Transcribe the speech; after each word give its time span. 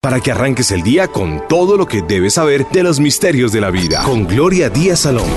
para 0.00 0.20
que 0.20 0.32
arranques 0.32 0.70
el 0.70 0.82
día 0.82 1.08
con 1.08 1.46
todo 1.46 1.76
lo 1.76 1.84
que 1.84 2.00
debes 2.00 2.34
saber 2.34 2.66
de 2.70 2.82
los 2.82 2.98
misterios 2.98 3.52
de 3.52 3.60
la 3.60 3.70
vida. 3.70 4.02
Con 4.02 4.26
Gloria 4.26 4.70
Díaz 4.70 5.00
Salón. 5.00 5.28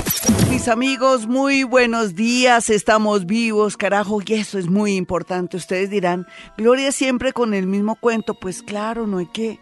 Mis 0.48 0.68
amigos, 0.68 1.26
muy 1.26 1.64
buenos 1.64 2.14
días. 2.14 2.70
Estamos 2.70 3.26
vivos, 3.26 3.76
carajo, 3.76 4.20
y 4.24 4.32
eso 4.32 4.58
es 4.58 4.70
muy 4.70 4.96
importante. 4.96 5.58
Ustedes 5.58 5.90
dirán, 5.90 6.26
Gloria 6.56 6.92
siempre 6.92 7.34
con 7.34 7.52
el 7.52 7.66
mismo 7.66 7.96
cuento. 7.96 8.32
Pues 8.32 8.62
claro, 8.62 9.06
no 9.06 9.18
hay 9.18 9.26
que. 9.26 9.60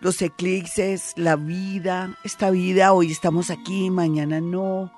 Los 0.00 0.22
eclipses, 0.22 1.14
la 1.16 1.34
vida, 1.34 2.16
esta 2.24 2.50
vida, 2.50 2.92
hoy 2.92 3.10
estamos 3.10 3.50
aquí, 3.50 3.90
mañana 3.90 4.40
no. 4.40 4.92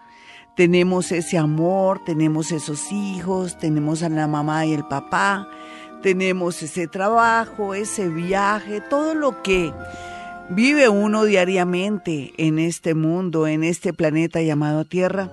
Tenemos 0.56 1.12
ese 1.12 1.38
amor, 1.38 2.02
tenemos 2.04 2.50
esos 2.50 2.90
hijos, 2.90 3.56
tenemos 3.58 4.02
a 4.02 4.08
la 4.08 4.26
mamá 4.26 4.66
y 4.66 4.74
el 4.74 4.84
papá 4.84 5.48
tenemos 6.06 6.62
ese 6.62 6.86
trabajo, 6.86 7.74
ese 7.74 8.08
viaje, 8.08 8.80
todo 8.80 9.16
lo 9.16 9.42
que 9.42 9.72
vive 10.48 10.88
uno 10.88 11.24
diariamente 11.24 12.32
en 12.38 12.60
este 12.60 12.94
mundo, 12.94 13.48
en 13.48 13.64
este 13.64 13.92
planeta 13.92 14.40
llamado 14.40 14.84
Tierra. 14.84 15.32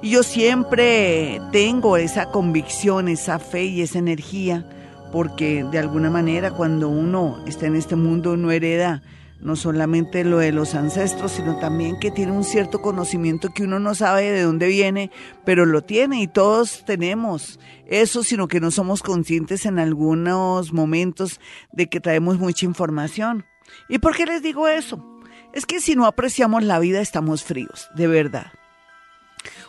Y 0.00 0.12
yo 0.12 0.22
siempre 0.22 1.42
tengo 1.52 1.98
esa 1.98 2.30
convicción, 2.30 3.08
esa 3.08 3.38
fe 3.38 3.64
y 3.64 3.82
esa 3.82 3.98
energía, 3.98 4.64
porque 5.12 5.62
de 5.70 5.78
alguna 5.78 6.08
manera 6.08 6.52
cuando 6.52 6.88
uno 6.88 7.44
está 7.46 7.66
en 7.66 7.76
este 7.76 7.94
mundo 7.94 8.32
uno 8.32 8.50
hereda 8.50 9.02
no 9.40 9.56
solamente 9.56 10.24
lo 10.24 10.38
de 10.38 10.52
los 10.52 10.74
ancestros, 10.74 11.32
sino 11.32 11.58
también 11.58 11.98
que 11.98 12.10
tiene 12.10 12.32
un 12.32 12.44
cierto 12.44 12.82
conocimiento 12.82 13.50
que 13.50 13.64
uno 13.64 13.78
no 13.78 13.94
sabe 13.94 14.30
de 14.30 14.42
dónde 14.42 14.66
viene, 14.66 15.10
pero 15.44 15.64
lo 15.64 15.82
tiene 15.82 16.20
y 16.20 16.26
todos 16.26 16.84
tenemos 16.84 17.60
eso, 17.86 18.24
sino 18.24 18.48
que 18.48 18.60
no 18.60 18.70
somos 18.70 19.02
conscientes 19.02 19.66
en 19.66 19.78
algunos 19.78 20.72
momentos 20.72 21.40
de 21.72 21.88
que 21.88 22.00
traemos 22.00 22.38
mucha 22.38 22.66
información. 22.66 23.44
¿Y 23.88 23.98
por 23.98 24.16
qué 24.16 24.26
les 24.26 24.42
digo 24.42 24.68
eso? 24.68 25.04
Es 25.52 25.66
que 25.66 25.80
si 25.80 25.94
no 25.94 26.06
apreciamos 26.06 26.62
la 26.64 26.78
vida 26.78 27.00
estamos 27.00 27.44
fríos, 27.44 27.88
de 27.94 28.06
verdad. 28.06 28.52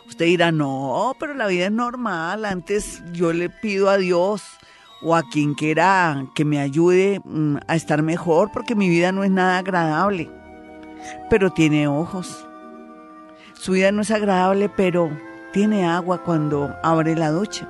Usted 0.06 0.26
dirá, 0.26 0.50
no, 0.50 1.14
pero 1.20 1.34
la 1.34 1.46
vida 1.46 1.66
es 1.66 1.72
normal, 1.72 2.44
antes 2.44 3.02
yo 3.12 3.32
le 3.32 3.48
pido 3.48 3.88
a 3.88 3.96
Dios 3.96 4.42
o 5.02 5.14
a 5.14 5.22
quien 5.22 5.54
quiera 5.54 6.26
que 6.34 6.44
me 6.44 6.60
ayude 6.60 7.20
mm, 7.24 7.56
a 7.66 7.76
estar 7.76 8.02
mejor 8.02 8.50
porque 8.52 8.74
mi 8.74 8.88
vida 8.88 9.12
no 9.12 9.24
es 9.24 9.30
nada 9.30 9.58
agradable, 9.58 10.28
pero 11.28 11.50
tiene 11.50 11.88
ojos. 11.88 12.46
Su 13.54 13.72
vida 13.72 13.92
no 13.92 14.02
es 14.02 14.10
agradable, 14.10 14.68
pero 14.68 15.10
tiene 15.52 15.86
agua 15.86 16.22
cuando 16.22 16.74
abre 16.82 17.16
la 17.16 17.30
ducha. 17.30 17.68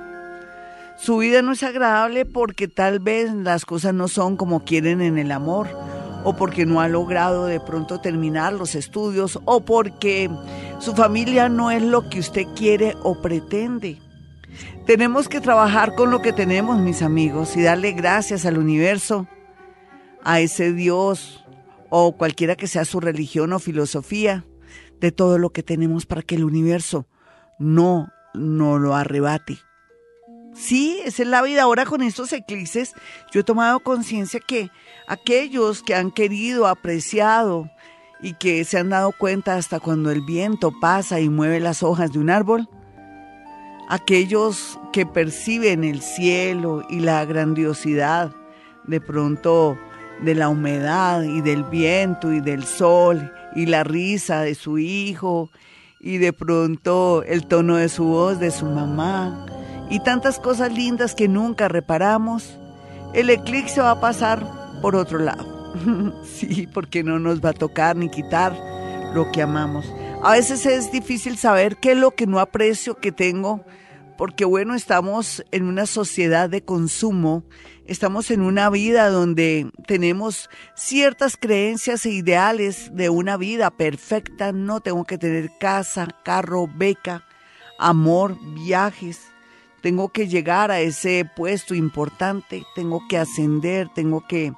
Su 0.97 1.17
vida 1.17 1.41
no 1.41 1.53
es 1.53 1.63
agradable 1.63 2.25
porque 2.25 2.67
tal 2.67 2.99
vez 2.99 3.33
las 3.33 3.65
cosas 3.65 3.93
no 3.93 4.07
son 4.07 4.37
como 4.37 4.63
quieren 4.63 5.01
en 5.01 5.17
el 5.17 5.31
amor, 5.31 5.67
o 6.23 6.35
porque 6.35 6.65
no 6.65 6.79
ha 6.79 6.87
logrado 6.87 7.45
de 7.45 7.59
pronto 7.59 7.99
terminar 7.99 8.53
los 8.53 8.75
estudios, 8.75 9.39
o 9.45 9.61
porque 9.61 10.29
su 10.79 10.93
familia 10.93 11.49
no 11.49 11.71
es 11.71 11.81
lo 11.81 12.07
que 12.07 12.19
usted 12.19 12.45
quiere 12.55 12.95
o 13.03 13.19
pretende. 13.19 13.97
Tenemos 14.85 15.29
que 15.29 15.41
trabajar 15.41 15.95
con 15.95 16.11
lo 16.11 16.21
que 16.21 16.33
tenemos, 16.33 16.79
mis 16.79 17.01
amigos, 17.01 17.55
y 17.55 17.61
darle 17.61 17.91
gracias 17.93 18.45
al 18.45 18.57
universo, 18.57 19.27
a 20.23 20.39
ese 20.39 20.73
Dios 20.73 21.45
o 21.89 22.15
cualquiera 22.15 22.55
que 22.55 22.67
sea 22.67 22.85
su 22.85 22.99
religión 22.99 23.53
o 23.53 23.59
filosofía, 23.59 24.45
de 24.99 25.11
todo 25.11 25.37
lo 25.37 25.49
que 25.49 25.63
tenemos 25.63 26.05
para 26.05 26.21
que 26.21 26.35
el 26.35 26.45
universo 26.45 27.07
no, 27.59 28.09
no 28.33 28.77
lo 28.77 28.95
arrebate. 28.95 29.59
Sí, 30.53 30.99
esa 31.05 31.23
es 31.23 31.29
la 31.29 31.41
vida. 31.41 31.63
Ahora 31.63 31.85
con 31.85 32.01
estos 32.01 32.31
eclipses, 32.33 32.93
yo 33.31 33.41
he 33.41 33.43
tomado 33.43 33.79
conciencia 33.79 34.39
que 34.39 34.69
aquellos 35.07 35.81
que 35.81 35.95
han 35.95 36.11
querido, 36.11 36.67
apreciado 36.67 37.69
y 38.21 38.33
que 38.33 38.63
se 38.63 38.77
han 38.77 38.89
dado 38.89 39.11
cuenta 39.11 39.55
hasta 39.55 39.79
cuando 39.79 40.11
el 40.11 40.21
viento 40.21 40.71
pasa 40.79 41.19
y 41.19 41.29
mueve 41.29 41.59
las 41.59 41.83
hojas 41.83 42.11
de 42.11 42.19
un 42.19 42.29
árbol, 42.29 42.69
aquellos 43.91 44.79
que 44.93 45.05
perciben 45.05 45.83
el 45.83 46.01
cielo 46.01 46.81
y 46.89 47.01
la 47.01 47.25
grandiosidad 47.25 48.31
de 48.85 49.01
pronto 49.01 49.77
de 50.21 50.33
la 50.33 50.47
humedad 50.47 51.23
y 51.23 51.41
del 51.41 51.65
viento 51.65 52.31
y 52.31 52.39
del 52.39 52.63
sol 52.63 53.33
y 53.53 53.65
la 53.65 53.83
risa 53.83 54.43
de 54.43 54.55
su 54.55 54.77
hijo 54.77 55.49
y 55.99 56.19
de 56.19 56.31
pronto 56.31 57.21
el 57.23 57.45
tono 57.47 57.75
de 57.75 57.89
su 57.89 58.05
voz 58.05 58.39
de 58.39 58.51
su 58.51 58.65
mamá 58.65 59.45
y 59.89 59.99
tantas 59.99 60.39
cosas 60.39 60.71
lindas 60.71 61.13
que 61.13 61.27
nunca 61.27 61.67
reparamos, 61.67 62.57
el 63.13 63.29
eclipse 63.29 63.81
va 63.81 63.91
a 63.91 63.99
pasar 63.99 64.47
por 64.81 64.95
otro 64.95 65.19
lado. 65.19 65.73
sí, 66.23 66.65
porque 66.73 67.03
no 67.03 67.19
nos 67.19 67.43
va 67.43 67.49
a 67.49 67.53
tocar 67.53 67.97
ni 67.97 68.07
quitar 68.09 68.57
lo 69.13 69.29
que 69.33 69.41
amamos. 69.41 69.85
A 70.23 70.31
veces 70.31 70.65
es 70.65 70.93
difícil 70.93 71.37
saber 71.37 71.75
qué 71.75 71.91
es 71.91 71.97
lo 71.97 72.11
que 72.11 72.25
no 72.25 72.39
aprecio 72.39 72.95
que 72.95 73.11
tengo 73.11 73.65
porque 74.21 74.45
bueno, 74.45 74.75
estamos 74.75 75.43
en 75.49 75.63
una 75.63 75.87
sociedad 75.87 76.47
de 76.47 76.63
consumo, 76.63 77.43
estamos 77.87 78.29
en 78.29 78.41
una 78.41 78.69
vida 78.69 79.09
donde 79.09 79.71
tenemos 79.87 80.47
ciertas 80.75 81.37
creencias 81.37 82.05
e 82.05 82.11
ideales 82.11 82.95
de 82.95 83.09
una 83.09 83.35
vida 83.35 83.71
perfecta, 83.71 84.51
no 84.51 84.79
tengo 84.79 85.05
que 85.05 85.17
tener 85.17 85.49
casa, 85.59 86.07
carro, 86.23 86.69
beca, 86.71 87.23
amor, 87.79 88.37
viajes, 88.53 89.21
tengo 89.81 90.09
que 90.09 90.27
llegar 90.27 90.69
a 90.69 90.81
ese 90.81 91.27
puesto 91.35 91.73
importante, 91.73 92.63
tengo 92.75 93.01
que 93.09 93.17
ascender, 93.17 93.89
tengo 93.95 94.27
que 94.27 94.53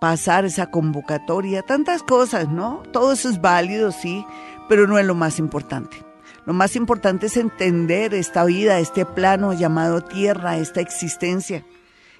pasar 0.00 0.44
esa 0.44 0.70
convocatoria, 0.70 1.62
tantas 1.62 2.04
cosas, 2.04 2.48
¿no? 2.48 2.84
Todo 2.92 3.14
eso 3.14 3.28
es 3.28 3.40
válido, 3.40 3.90
sí, 3.90 4.24
pero 4.68 4.86
no 4.86 5.00
es 5.00 5.04
lo 5.04 5.16
más 5.16 5.40
importante. 5.40 6.09
Lo 6.46 6.52
más 6.52 6.74
importante 6.74 7.26
es 7.26 7.36
entender 7.36 8.14
esta 8.14 8.44
vida, 8.44 8.78
este 8.78 9.04
plano 9.04 9.52
llamado 9.52 10.00
tierra, 10.00 10.56
esta 10.56 10.80
existencia, 10.80 11.64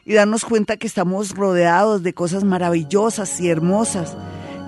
y 0.05 0.15
darnos 0.15 0.45
cuenta 0.45 0.77
que 0.77 0.87
estamos 0.87 1.35
rodeados 1.35 2.03
de 2.03 2.13
cosas 2.13 2.45
maravillosas 2.45 3.41
y 3.41 3.49
hermosas, 3.49 4.17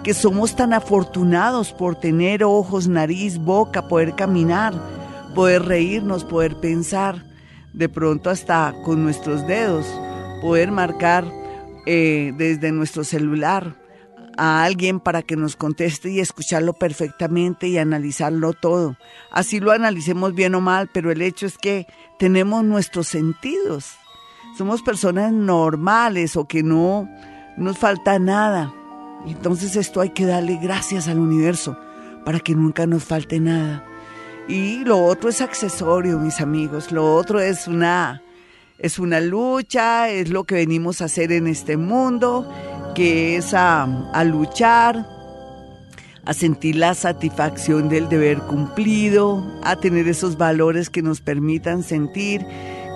que 0.02 0.14
somos 0.14 0.56
tan 0.56 0.72
afortunados 0.72 1.72
por 1.72 1.96
tener 1.96 2.44
ojos, 2.44 2.88
nariz, 2.88 3.38
boca, 3.38 3.88
poder 3.88 4.14
caminar, 4.14 4.74
poder 5.34 5.64
reírnos, 5.64 6.24
poder 6.24 6.56
pensar, 6.56 7.24
de 7.72 7.88
pronto 7.88 8.30
hasta 8.30 8.74
con 8.84 9.02
nuestros 9.02 9.46
dedos, 9.46 9.86
poder 10.40 10.70
marcar 10.70 11.24
eh, 11.86 12.32
desde 12.36 12.72
nuestro 12.72 13.04
celular 13.04 13.81
a 14.36 14.64
alguien 14.64 15.00
para 15.00 15.22
que 15.22 15.36
nos 15.36 15.56
conteste 15.56 16.10
y 16.10 16.20
escucharlo 16.20 16.72
perfectamente 16.72 17.68
y 17.68 17.78
analizarlo 17.78 18.52
todo. 18.52 18.96
Así 19.30 19.60
lo 19.60 19.72
analicemos 19.72 20.34
bien 20.34 20.54
o 20.54 20.60
mal, 20.60 20.88
pero 20.92 21.10
el 21.10 21.22
hecho 21.22 21.46
es 21.46 21.58
que 21.58 21.86
tenemos 22.18 22.64
nuestros 22.64 23.08
sentidos. 23.08 23.96
Somos 24.56 24.82
personas 24.82 25.32
normales 25.32 26.36
o 26.36 26.46
que 26.46 26.62
no 26.62 27.08
nos 27.56 27.78
falta 27.78 28.18
nada. 28.18 28.72
Entonces 29.26 29.76
esto 29.76 30.00
hay 30.00 30.10
que 30.10 30.26
darle 30.26 30.58
gracias 30.60 31.08
al 31.08 31.18
universo 31.18 31.78
para 32.24 32.40
que 32.40 32.54
nunca 32.54 32.86
nos 32.86 33.04
falte 33.04 33.40
nada. 33.40 33.84
Y 34.48 34.84
lo 34.84 35.04
otro 35.04 35.28
es 35.28 35.40
accesorio, 35.40 36.18
mis 36.18 36.40
amigos. 36.40 36.90
Lo 36.90 37.14
otro 37.14 37.40
es 37.40 37.68
una 37.68 38.21
es 38.82 38.98
una 38.98 39.20
lucha, 39.20 40.08
es 40.08 40.28
lo 40.28 40.44
que 40.44 40.56
venimos 40.56 41.00
a 41.00 41.04
hacer 41.04 41.30
en 41.32 41.46
este 41.46 41.76
mundo 41.76 42.48
que 42.94 43.36
es 43.36 43.54
a, 43.54 43.86
luchar, 44.24 45.06
a 46.24 46.34
sentir 46.34 46.76
la 46.76 46.94
satisfacción 46.94 47.88
del 47.88 48.08
deber 48.08 48.38
cumplido, 48.38 49.60
a 49.62 49.76
tener 49.76 50.08
esos 50.08 50.36
valores 50.36 50.90
que 50.90 51.00
nos 51.00 51.20
permitan 51.20 51.84
sentir 51.84 52.44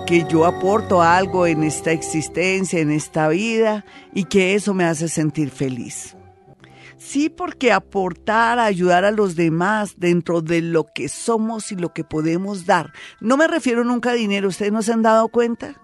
que 0.05 0.25
yo 0.29 0.45
aporto 0.45 1.01
algo 1.01 1.47
en 1.47 1.63
esta 1.63 1.91
existencia, 1.91 2.79
en 2.79 2.91
esta 2.91 3.29
vida, 3.29 3.85
y 4.13 4.25
que 4.25 4.55
eso 4.55 4.73
me 4.73 4.83
hace 4.83 5.07
sentir 5.07 5.49
feliz. 5.49 6.16
Sí, 6.97 7.29
porque 7.29 7.71
aportar, 7.71 8.57
ayudar 8.59 9.05
a 9.05 9.11
los 9.11 9.35
demás 9.35 9.95
dentro 9.97 10.41
de 10.41 10.61
lo 10.61 10.85
que 10.93 11.09
somos 11.09 11.71
y 11.71 11.75
lo 11.75 11.93
que 11.93 12.03
podemos 12.03 12.65
dar. 12.65 12.91
No 13.21 13.37
me 13.37 13.47
refiero 13.47 13.83
nunca 13.83 14.11
a 14.11 14.15
dinero, 14.15 14.47
¿ustedes 14.49 14.71
no 14.71 14.81
se 14.81 14.93
han 14.93 15.03
dado 15.03 15.27
cuenta? 15.27 15.75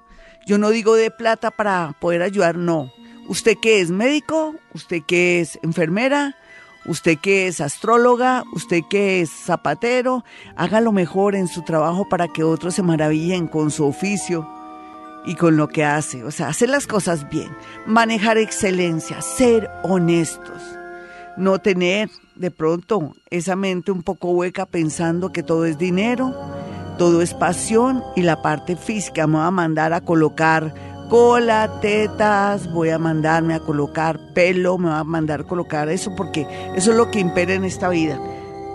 Yo 0.47 0.57
no 0.57 0.69
digo 0.69 0.95
de 0.95 1.11
plata 1.11 1.51
para 1.51 1.95
poder 2.01 2.23
ayudar, 2.23 2.57
no. 2.57 2.91
Usted 3.27 3.57
que 3.61 3.79
es 3.79 3.91
médico, 3.91 4.55
usted 4.73 5.01
que 5.07 5.39
es 5.39 5.57
enfermera, 5.63 6.35
usted 6.85 7.17
que 7.17 7.47
es 7.47 7.61
astróloga, 7.61 8.43
usted 8.51 8.81
que 8.89 9.21
es 9.21 9.29
zapatero, 9.29 10.25
haga 10.55 10.81
lo 10.81 10.91
mejor 10.91 11.35
en 11.35 11.47
su 11.47 11.61
trabajo 11.61 12.09
para 12.09 12.27
que 12.27 12.43
otros 12.43 12.75
se 12.75 12.83
maravillen 12.83 13.47
con 13.47 13.71
su 13.71 13.85
oficio 13.85 14.49
y 15.25 15.35
con 15.35 15.55
lo 15.55 15.67
que 15.67 15.85
hace. 15.85 16.23
O 16.23 16.31
sea, 16.31 16.49
hacer 16.49 16.69
las 16.69 16.87
cosas 16.87 17.29
bien, 17.29 17.55
manejar 17.85 18.37
excelencia, 18.37 19.21
ser 19.21 19.69
honestos, 19.83 20.61
no 21.37 21.59
tener 21.59 22.09
de 22.35 22.51
pronto 22.51 23.15
esa 23.29 23.55
mente 23.55 23.91
un 23.91 24.03
poco 24.03 24.31
hueca 24.31 24.65
pensando 24.65 25.31
que 25.31 25.43
todo 25.43 25.65
es 25.65 25.77
dinero, 25.77 26.33
todo 26.97 27.21
es 27.21 27.33
pasión 27.33 28.03
y 28.15 28.21
la 28.21 28.41
parte 28.41 28.75
física 28.75 29.27
me 29.27 29.37
va 29.37 29.47
a 29.47 29.51
mandar 29.51 29.93
a 29.93 30.01
colocar 30.01 30.73
cola, 31.09 31.79
tetas, 31.81 32.71
voy 32.71 32.89
a 32.89 32.97
mandarme 32.97 33.53
a 33.53 33.59
colocar 33.59 34.19
pelo, 34.33 34.77
me 34.77 34.89
va 34.89 34.99
a 34.99 35.03
mandar 35.03 35.41
a 35.41 35.43
colocar 35.43 35.89
eso 35.89 36.15
porque 36.15 36.47
eso 36.75 36.91
es 36.91 36.97
lo 36.97 37.11
que 37.11 37.19
impera 37.19 37.53
en 37.53 37.63
esta 37.63 37.89
vida. 37.89 38.19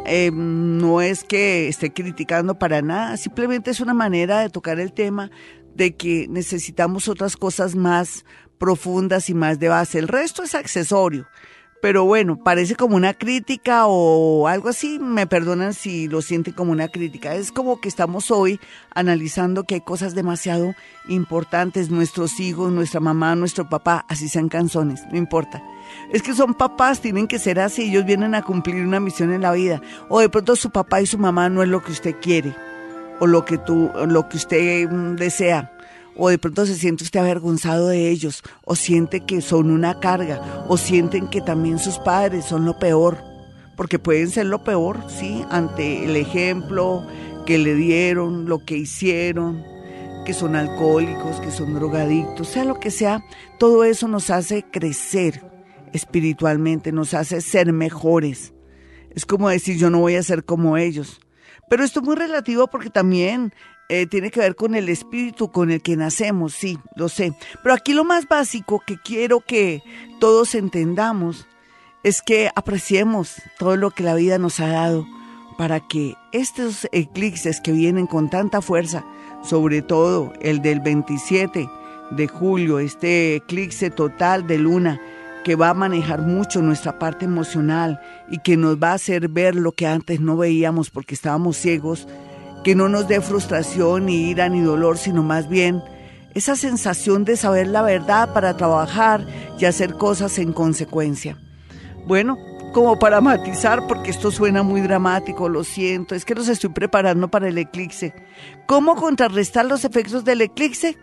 Eh, 0.07 0.31
no 0.33 1.01
es 1.01 1.23
que 1.23 1.69
esté 1.69 1.93
criticando 1.93 2.59
para 2.59 2.81
nada, 2.81 3.17
simplemente 3.17 3.71
es 3.71 3.81
una 3.81 3.95
manera 3.95 4.41
de 4.41 4.49
tocar 4.49 4.81
el 4.81 4.93
tema 4.93 5.31
de 5.75 5.97
que 5.97 6.27
necesitamos 6.29 7.09
otras 7.09 7.37
cosas 7.37 7.75
más 7.75 8.25
profundas 8.59 9.31
y 9.31 9.35
más 9.35 9.59
de 9.59 9.69
base. 9.69 9.99
El 9.99 10.09
resto 10.09 10.43
es 10.43 10.55
accesorio. 10.55 11.27
Pero 11.81 12.05
bueno, 12.05 12.43
parece 12.43 12.75
como 12.75 12.97
una 12.97 13.15
crítica 13.15 13.87
o 13.87 14.49
algo 14.49 14.69
así, 14.69 14.99
me 14.99 15.29
perdonan 15.29 15.75
si 15.75 16.09
lo 16.09 16.23
sienten 16.23 16.55
como 16.55 16.73
una 16.73 16.89
crítica. 16.89 17.35
Es 17.37 17.53
como 17.53 17.81
que 17.81 17.89
estamos 17.89 18.33
hoy 18.33 18.59
analizando 18.95 19.63
que 19.63 19.77
hay 19.77 19.81
cosas 19.81 20.17
demasiado 20.17 20.75
importantes, 21.09 21.91
nuestros 21.91 22.41
hijos, 22.41 22.73
nuestra 22.73 22.99
mamá, 22.99 23.37
nuestro 23.37 23.69
papá, 23.69 24.05
así 24.09 24.29
sean 24.29 24.49
canzones, 24.49 25.05
no 25.13 25.19
importa. 25.19 25.63
Es 26.13 26.23
que 26.23 26.35
son 26.35 26.55
papás, 26.55 27.01
tienen 27.01 27.29
que 27.29 27.39
ser 27.39 27.61
así, 27.61 27.91
ellos 27.91 28.05
vienen 28.05 28.35
a 28.35 28.43
cumplir 28.43 28.85
una 28.85 28.99
misión 28.99 29.33
en 29.33 29.43
la 29.43 29.53
vida. 29.53 29.81
O 30.09 30.19
de 30.19 30.29
pronto 30.29 30.57
su 30.57 30.71
papá 30.71 31.01
y 31.01 31.07
su 31.07 31.17
mamá 31.17 31.49
no 31.49 31.63
es 31.63 31.69
lo 31.69 31.83
que 31.83 31.93
usted 31.93 32.17
quiere 32.21 32.55
o 33.21 33.27
lo 33.27 33.45
que 33.45 33.59
tú, 33.59 33.91
lo 34.07 34.29
que 34.29 34.37
usted 34.37 34.91
mm, 34.91 35.17
desea 35.17 35.73
o 36.19 36.29
de 36.29 36.39
pronto 36.39 36.67
se 36.67 36.75
siente 36.75 37.05
usted 37.05 37.21
avergonzado 37.21 37.89
de 37.89 38.11
ellos, 38.11 38.43
o 38.65 38.75
siente 38.75 39.21
que 39.21 39.41
son 39.41 39.71
una 39.71 40.01
carga, 40.01 40.65
o 40.69 40.77
sienten 40.77 41.29
que 41.29 41.41
también 41.41 41.79
sus 41.79 41.99
padres 41.99 42.45
son 42.45 42.65
lo 42.65 42.79
peor, 42.79 43.19
porque 43.77 43.99
pueden 43.99 44.29
ser 44.29 44.47
lo 44.47 44.65
peor, 44.65 44.99
sí, 45.09 45.45
ante 45.51 46.05
el 46.05 46.17
ejemplo 46.17 47.07
que 47.47 47.57
le 47.59 47.75
dieron, 47.75 48.49
lo 48.49 48.65
que 48.65 48.77
hicieron, 48.77 49.65
que 50.27 50.35
son 50.35 50.57
alcohólicos, 50.57 51.41
que 51.41 51.53
son 51.53 51.75
drogadictos, 51.75 52.49
sea 52.49 52.65
lo 52.65 52.81
que 52.81 52.91
sea, 52.91 53.25
todo 53.59 53.85
eso 53.85 54.09
nos 54.09 54.29
hace 54.31 54.65
crecer 54.65 55.43
espiritualmente, 55.93 56.93
nos 56.93 57.15
hace 57.15 57.41
ser 57.41 57.73
mejores. 57.73 58.53
Es 59.11 59.25
como 59.25 59.49
decir, 59.49 59.79
yo 59.79 59.89
no 59.89 60.01
voy 60.01 60.17
a 60.17 60.23
ser 60.23 60.45
como 60.45 60.77
ellos. 60.77 61.21
Pero 61.71 61.85
esto 61.85 62.01
es 62.01 62.07
muy 62.07 62.17
relativo 62.17 62.67
porque 62.67 62.91
también 62.91 63.53
eh, 63.89 64.07
tiene 64.07 64.31
que 64.31 64.41
ver 64.41 64.55
con 64.55 64.75
el 64.75 64.89
espíritu 64.89 65.51
con 65.51 65.71
el 65.71 65.81
que 65.83 65.97
nacemos, 65.97 66.55
sí, 66.55 66.79
lo 66.95 67.09
sé. 67.09 67.33
Pero 67.63 67.75
aquí 67.75 67.95
lo 67.95 68.05
más 68.05 68.29
básico 68.29 68.83
que 68.87 68.99
quiero 68.99 69.41
que 69.41 69.83
todos 70.21 70.55
entendamos 70.55 71.47
es 72.03 72.23
que 72.23 72.51
apreciemos 72.55 73.37
todo 73.59 73.77
lo 73.77 73.91
que 73.91 74.03
la 74.03 74.15
vida 74.15 74.39
nos 74.39 74.61
ha 74.61 74.69
dado 74.69 75.07
para 75.57 75.81
que 75.81 76.15
estos 76.33 76.87
eclipses 76.93 77.61
que 77.61 77.73
vienen 77.73 78.07
con 78.07 78.31
tanta 78.31 78.61
fuerza, 78.61 79.05
sobre 79.43 79.83
todo 79.83 80.33
el 80.41 80.63
del 80.63 80.81
27 80.81 81.69
de 82.11 82.29
julio, 82.29 82.79
este 82.79 83.37
eclipse 83.37 83.91
total 83.91 84.47
de 84.47 84.59
luna, 84.59 85.01
que 85.45 85.57
va 85.57 85.71
a 85.71 85.75
manejar 85.75 86.23
mucho 86.23 86.63
nuestra 86.63 86.99
parte 86.99 87.25
emocional 87.25 88.01
y 88.31 88.39
que 88.39 88.57
nos 88.57 88.77
va 88.77 88.91
a 88.91 88.95
hacer 88.95 89.29
ver 89.29 89.55
lo 89.57 89.73
que 89.73 89.87
antes 89.87 90.21
no 90.21 90.37
veíamos 90.37 90.91
porque 90.91 91.15
estábamos 91.15 91.57
ciegos, 91.57 92.07
que 92.65 92.75
no 92.75 92.89
nos 92.89 93.09
dé 93.09 93.21
frustración, 93.21 94.07
ni 94.07 94.31
ira, 94.31 94.49
ni 94.49 94.61
dolor, 94.61 94.99
sino 94.99 95.23
más 95.23 95.49
bien 95.49 95.83
esa 96.35 96.57
sensación 96.57 97.25
de 97.25 97.37
saber 97.37 97.67
la 97.67 97.83
verdad 97.83 98.33
para 98.33 98.57
trabajar 98.57 99.27
y 99.59 99.65
hacer 99.65 99.95
cosas 99.95 100.39
en 100.39 100.53
consecuencia. 100.53 101.37
Bueno, 102.07 102.39
como 102.73 102.99
para 102.99 103.21
matizar, 103.21 103.87
porque 103.87 104.11
esto 104.11 104.31
suena 104.31 104.63
muy 104.63 104.81
dramático, 104.81 105.49
lo 105.49 105.65
siento, 105.65 106.15
es 106.15 106.25
que 106.25 106.35
los 106.35 106.49
estoy 106.49 106.71
preparando 106.71 107.29
para 107.29 107.49
el 107.49 107.59
eclipse. 107.59 108.15
¿Cómo 108.67 108.95
contrarrestar 108.95 109.67
los 109.67 109.85
efectos 109.85 110.25
del 110.25 110.43
eclipse? 110.43 110.97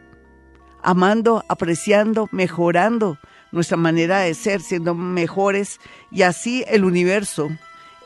Amando, 0.83 1.43
apreciando, 1.49 2.29
mejorando 2.31 3.17
nuestra 3.51 3.77
manera 3.77 4.19
de 4.19 4.33
ser, 4.35 4.61
siendo 4.61 4.93
mejores 4.93 5.79
y 6.11 6.21
así 6.21 6.63
el 6.67 6.85
universo, 6.85 7.49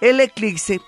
el 0.02 0.20
eclipse 0.20 0.80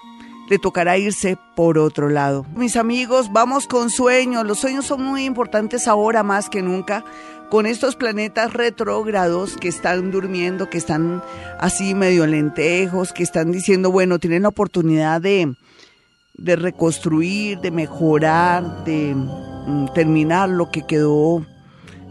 le 0.51 0.59
tocará 0.59 0.97
irse 0.97 1.37
por 1.55 1.77
otro 1.77 2.09
lado. 2.09 2.45
Mis 2.53 2.75
amigos, 2.75 3.31
vamos 3.31 3.67
con 3.67 3.89
sueños. 3.89 4.45
Los 4.45 4.59
sueños 4.59 4.85
son 4.85 5.01
muy 5.01 5.23
importantes 5.23 5.87
ahora 5.87 6.23
más 6.23 6.49
que 6.49 6.61
nunca 6.61 7.05
con 7.49 7.65
estos 7.65 7.95
planetas 7.95 8.51
retrógrados 8.51 9.55
que 9.55 9.69
están 9.69 10.11
durmiendo, 10.11 10.69
que 10.69 10.77
están 10.77 11.23
así 11.57 11.95
medio 11.95 12.27
lentejos, 12.27 13.13
que 13.13 13.23
están 13.23 13.53
diciendo, 13.53 13.91
bueno, 13.91 14.19
tienen 14.19 14.41
la 14.41 14.49
oportunidad 14.49 15.21
de, 15.21 15.55
de 16.33 16.55
reconstruir, 16.57 17.59
de 17.59 17.71
mejorar, 17.71 18.83
de 18.83 19.15
mm, 19.15 19.93
terminar 19.93 20.49
lo 20.49 20.69
que 20.69 20.85
quedó 20.85 21.45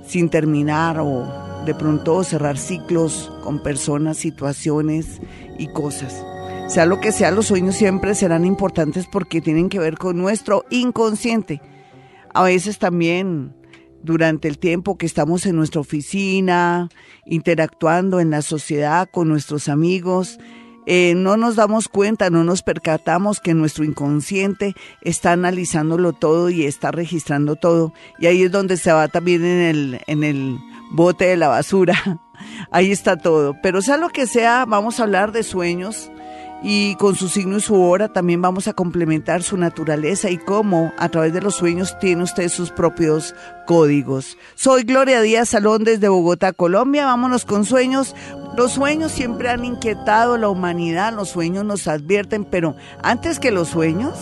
sin 0.07 0.31
terminar 0.31 0.99
o 0.99 1.63
de 1.67 1.75
pronto 1.75 2.25
cerrar 2.25 2.57
ciclos 2.57 3.31
con 3.45 3.63
personas, 3.63 4.17
situaciones 4.17 5.21
y 5.59 5.67
cosas. 5.69 6.25
Sea 6.71 6.87
lo 6.87 7.01
que 7.01 7.11
sea, 7.11 7.33
los 7.33 7.47
sueños 7.47 7.75
siempre 7.75 8.15
serán 8.15 8.45
importantes 8.45 9.09
porque 9.11 9.41
tienen 9.41 9.69
que 9.69 9.81
ver 9.81 9.99
con 9.99 10.17
nuestro 10.17 10.65
inconsciente. 10.71 11.61
A 12.33 12.45
veces 12.45 12.79
también 12.79 13.57
durante 14.05 14.47
el 14.47 14.57
tiempo 14.61 14.97
que 14.97 15.05
estamos 15.05 15.47
en 15.47 15.57
nuestra 15.57 15.81
oficina, 15.81 16.89
interactuando 17.27 18.21
en 18.21 18.31
la 18.31 18.41
sociedad 18.41 19.09
con 19.11 19.29
nuestros 19.29 19.69
amigos, 19.69 20.39
eh, 20.87 21.15
no 21.17 21.37
nos 21.37 21.57
damos 21.57 21.89
cuenta, 21.89 22.31
no 22.31 22.45
nos 22.45 22.63
percatamos 22.63 23.41
que 23.41 23.53
nuestro 23.53 23.83
inconsciente 23.83 24.77
está 25.03 25.33
analizándolo 25.33 26.13
todo 26.13 26.51
y 26.51 26.67
está 26.67 26.93
registrando 26.93 27.57
todo. 27.57 27.93
Y 28.21 28.27
ahí 28.27 28.45
es 28.45 28.53
donde 28.53 28.77
se 28.77 28.93
va 28.93 29.09
también 29.09 29.45
en 29.45 29.61
el, 29.61 30.01
en 30.07 30.23
el 30.23 30.59
bote 30.93 31.25
de 31.25 31.37
la 31.37 31.49
basura. 31.49 32.21
Ahí 32.71 32.93
está 32.93 33.17
todo. 33.19 33.57
Pero 33.61 33.83
sea 33.83 33.97
lo 33.97 34.09
que 34.09 34.27
sea, 34.29 34.65
vamos 34.67 34.99
a 34.99 35.03
hablar 35.03 35.33
de 35.33 35.43
sueños 35.43 36.11
y 36.63 36.95
con 36.97 37.17
su 37.17 37.29
signo 37.29 37.57
y 37.57 37.61
su 37.61 37.81
hora 37.81 38.13
también 38.13 38.43
vamos 38.43 38.69
a 38.69 38.73
complementar 38.73 39.43
su 39.43 39.57
naturaleza 39.57 40.31
y 40.31 40.39
cómo 40.39 40.93
a 40.99 41.09
través 41.09 41.33
de 41.33 41.41
los 41.41 41.55
sueños 41.55 41.99
tiene 41.99 42.23
usted 42.23 42.49
sus 42.49 42.71
propios 42.71 43.35
códigos. 43.67 44.37
Soy 44.55 44.83
Gloria 44.83 45.21
Díaz 45.21 45.51
Salón 45.51 45.85
desde 45.85 46.09
Bogotá, 46.09 46.53
Colombia. 46.53 47.07
Vámonos 47.07 47.45
con 47.45 47.65
sueños. 47.65 48.15
Los 48.57 48.73
sueños 48.73 49.13
siempre 49.13 49.49
han 49.49 49.65
inquietado 49.65 50.35
a 50.35 50.39
la 50.39 50.49
humanidad, 50.49 51.15
los 51.15 51.31
sueños 51.31 51.65
nos 51.65 51.87
advierten, 51.87 52.45
pero 52.45 52.77
antes 53.03 53.39
que 53.39 53.53
los 53.53 53.69
sueños, 53.69 54.19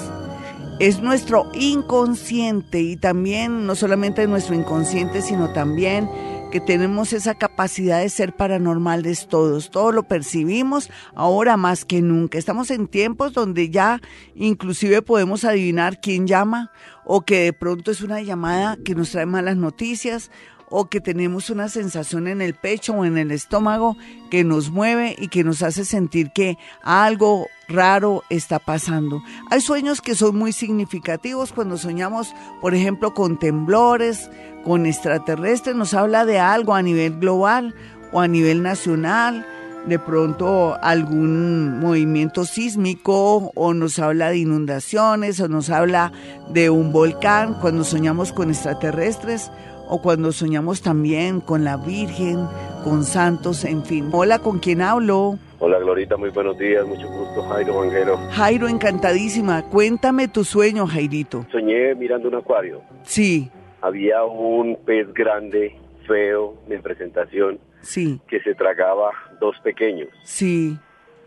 es 0.78 1.00
nuestro 1.00 1.50
inconsciente 1.54 2.80
y 2.80 2.96
también 2.96 3.66
no 3.66 3.74
solamente 3.74 4.26
nuestro 4.26 4.54
inconsciente, 4.54 5.22
sino 5.22 5.52
también 5.52 6.08
que 6.50 6.60
tenemos 6.60 7.12
esa 7.12 7.34
capacidad 7.34 8.00
de 8.00 8.08
ser 8.08 8.32
paranormales 8.32 9.28
todos, 9.28 9.70
todo 9.70 9.92
lo 9.92 10.04
percibimos 10.04 10.90
ahora 11.14 11.56
más 11.56 11.84
que 11.84 12.00
nunca. 12.00 12.38
Estamos 12.38 12.70
en 12.70 12.88
tiempos 12.88 13.34
donde 13.34 13.68
ya 13.68 14.00
inclusive 14.34 15.02
podemos 15.02 15.44
adivinar 15.44 16.00
quién 16.00 16.26
llama 16.26 16.70
o 17.04 17.22
que 17.22 17.44
de 17.44 17.52
pronto 17.52 17.90
es 17.90 18.00
una 18.00 18.22
llamada 18.22 18.78
que 18.82 18.94
nos 18.94 19.10
trae 19.10 19.26
malas 19.26 19.56
noticias 19.56 20.30
o 20.70 20.88
que 20.88 21.00
tenemos 21.00 21.50
una 21.50 21.68
sensación 21.68 22.28
en 22.28 22.40
el 22.40 22.54
pecho 22.54 22.94
o 22.94 23.04
en 23.04 23.18
el 23.18 23.30
estómago 23.30 23.96
que 24.30 24.44
nos 24.44 24.70
mueve 24.70 25.16
y 25.18 25.28
que 25.28 25.44
nos 25.44 25.62
hace 25.62 25.84
sentir 25.84 26.30
que 26.32 26.56
algo 26.82 27.46
raro 27.68 28.24
está 28.30 28.58
pasando. 28.58 29.22
Hay 29.50 29.60
sueños 29.60 30.00
que 30.00 30.14
son 30.14 30.36
muy 30.36 30.52
significativos 30.52 31.52
cuando 31.52 31.76
soñamos, 31.76 32.34
por 32.60 32.74
ejemplo, 32.74 33.14
con 33.14 33.38
temblores, 33.38 34.30
con 34.64 34.86
extraterrestres, 34.86 35.76
nos 35.76 35.94
habla 35.94 36.24
de 36.24 36.38
algo 36.40 36.74
a 36.74 36.82
nivel 36.82 37.18
global 37.18 37.74
o 38.12 38.20
a 38.20 38.28
nivel 38.28 38.62
nacional, 38.62 39.46
de 39.86 39.98
pronto 39.98 40.76
algún 40.82 41.78
movimiento 41.78 42.44
sísmico 42.44 43.52
o 43.54 43.74
nos 43.74 43.98
habla 43.98 44.30
de 44.30 44.38
inundaciones 44.38 45.38
o 45.40 45.48
nos 45.48 45.70
habla 45.70 46.12
de 46.50 46.70
un 46.70 46.92
volcán 46.92 47.54
cuando 47.60 47.84
soñamos 47.84 48.32
con 48.32 48.50
extraterrestres 48.50 49.50
o 49.88 50.02
cuando 50.02 50.32
soñamos 50.32 50.82
también 50.82 51.40
con 51.40 51.64
la 51.64 51.76
Virgen, 51.76 52.46
con 52.84 53.04
santos, 53.04 53.64
en 53.64 53.84
fin. 53.84 54.08
Hola, 54.12 54.38
¿con 54.38 54.58
quién 54.58 54.82
hablo? 54.82 55.38
Hola 55.60 55.80
Glorita, 55.80 56.16
muy 56.16 56.30
buenos 56.30 56.56
días, 56.56 56.86
mucho 56.86 57.08
gusto, 57.08 57.42
Jairo 57.42 57.78
Vanguero. 57.78 58.16
Jairo, 58.30 58.68
encantadísima. 58.68 59.64
Cuéntame 59.68 60.28
tu 60.28 60.44
sueño, 60.44 60.86
Jairito. 60.86 61.46
Soñé 61.50 61.96
mirando 61.96 62.28
un 62.28 62.36
acuario. 62.36 62.80
Sí. 63.02 63.50
Había 63.80 64.22
un 64.22 64.76
pez 64.84 65.12
grande, 65.12 65.76
feo, 66.06 66.54
en 66.68 66.80
presentación. 66.80 67.58
Sí. 67.80 68.20
Que 68.28 68.40
se 68.40 68.54
tragaba 68.54 69.10
dos 69.40 69.56
pequeños. 69.64 70.08
Sí. 70.22 70.78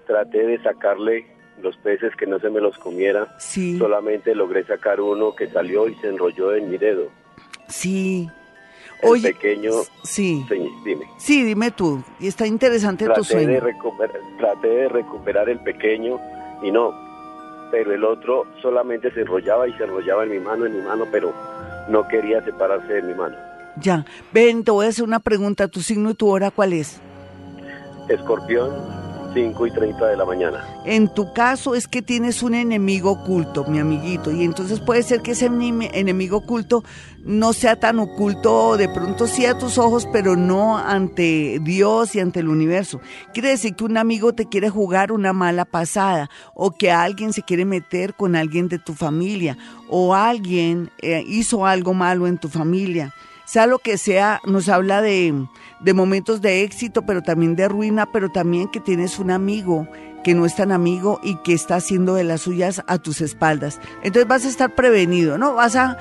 Traté 0.08 0.46
de 0.48 0.64
sacarle 0.64 1.26
los 1.62 1.76
peces 1.78 2.16
que 2.16 2.26
no 2.26 2.40
se 2.40 2.50
me 2.50 2.62
los 2.62 2.78
comiera. 2.78 3.36
Sí. 3.38 3.78
Solamente 3.78 4.34
logré 4.34 4.64
sacar 4.64 5.02
uno 5.02 5.36
que 5.36 5.48
salió 5.48 5.90
y 5.90 5.96
se 5.96 6.08
enrolló 6.08 6.56
en 6.56 6.70
mi 6.70 6.78
dedo. 6.78 7.10
Sí. 7.68 8.30
El 9.02 9.22
pequeño. 9.22 9.72
Sí. 10.04 10.46
dime. 10.86 11.06
Sí, 11.18 11.44
dime 11.44 11.72
tú. 11.72 12.04
Y 12.20 12.28
está 12.28 12.46
interesante 12.46 13.08
tu 13.08 13.24
sueño. 13.24 13.48
De 13.48 13.60
recuperar, 13.60 14.20
traté 14.38 14.68
de 14.68 14.90
recuperar 14.90 15.50
el 15.50 15.60
pequeño 15.60 16.20
y 16.62 16.72
no. 16.72 16.94
Pero 17.72 17.94
el 17.94 18.04
otro 18.04 18.46
solamente 18.62 19.12
se 19.12 19.22
enrollaba 19.22 19.68
y 19.68 19.74
se 19.74 19.84
enrollaba 19.84 20.24
en 20.24 20.32
mi 20.32 20.40
mano, 20.40 20.66
en 20.66 20.78
mi 20.78 20.84
mano, 20.84 21.06
pero 21.12 21.34
no 21.88 22.08
quería 22.08 22.44
separarse 22.44 22.94
de 22.94 23.02
mi 23.02 23.14
mano. 23.14 23.36
Ya. 23.78 24.06
Ven, 24.34 24.64
te 24.64 24.72
voy 24.72 24.86
a 24.86 24.90
hacer 24.90 25.04
una 25.04 25.20
pregunta. 25.20 25.68
¿Tu 25.68 25.82
signo 25.82 26.12
y 26.12 26.14
tu 26.14 26.28
hora 26.30 26.52
cuál 26.52 26.74
es? 26.74 27.00
Escorpión, 28.10 28.72
5 29.34 29.68
y 29.68 29.72
30 29.72 30.08
de 30.08 30.18
la 30.18 30.26
mañana. 30.26 30.66
En 30.86 31.08
tu 31.14 31.34
caso 31.34 31.76
es 31.76 31.88
que 31.88 32.02
tienes 32.02 32.44
un 32.44 32.56
enemigo 32.56 33.12
oculto, 33.12 33.66
mi 33.66 33.80
amiguito, 33.80 34.32
y 34.32 34.44
entonces 34.44 34.80
puede 34.80 35.04
ser 35.04 35.22
que 35.22 35.32
ese 35.32 35.46
enemigo 35.46 36.38
oculto 36.38 36.84
no 37.24 37.54
sea 37.54 37.76
tan 37.80 38.00
oculto, 38.00 38.78
de 38.78 38.90
pronto 38.90 39.28
sí 39.28 39.46
a 39.46 39.58
tus 39.58 39.78
ojos, 39.78 40.08
pero 40.12 40.36
no 40.36 40.78
ante 40.78 41.60
Dios 41.62 42.16
y 42.16 42.20
ante 42.20 42.40
el 42.40 42.48
universo. 42.48 43.00
Quiere 43.34 43.50
decir 43.50 43.76
que 43.76 43.84
un 43.84 43.98
amigo 43.98 44.34
te 44.34 44.48
quiere 44.48 44.70
jugar 44.70 45.12
una 45.12 45.34
mala 45.34 45.66
pasada, 45.66 46.30
o 46.54 46.72
que 46.72 46.92
alguien 46.92 47.34
se 47.34 47.44
quiere 47.44 47.66
meter 47.66 48.16
con 48.16 48.36
alguien 48.36 48.68
de 48.68 48.80
tu 48.80 48.94
familia, 48.94 49.58
o 49.88 50.16
alguien 50.16 50.90
eh, 51.02 51.24
hizo 51.28 51.66
algo 51.66 51.94
malo 51.94 52.28
en 52.28 52.38
tu 52.38 52.50
familia 52.50 53.14
sea 53.52 53.68
lo 53.68 53.80
que 53.80 53.98
sea, 53.98 54.40
nos 54.46 54.70
habla 54.70 55.02
de, 55.02 55.46
de 55.82 55.94
momentos 55.94 56.40
de 56.40 56.64
éxito, 56.64 57.02
pero 57.02 57.22
también 57.22 57.58
de 57.58 57.68
ruina, 57.68 58.06
pero 58.10 58.30
también 58.30 58.70
que 58.70 58.80
tienes 58.80 59.20
un 59.20 59.30
amigo 59.30 59.90
que 60.24 60.34
no 60.34 60.46
es 60.46 60.56
tan 60.56 60.72
amigo 60.72 61.20
y 61.22 61.36
que 61.36 61.52
está 61.52 61.76
haciendo 61.76 62.14
de 62.14 62.24
las 62.24 62.40
suyas 62.40 62.82
a 62.88 62.98
tus 62.98 63.20
espaldas. 63.20 63.82
Entonces 64.04 64.26
vas 64.26 64.46
a 64.46 64.48
estar 64.48 64.74
prevenido, 64.74 65.38
¿no? 65.38 65.56
Vas 65.56 65.76
a, 65.76 65.98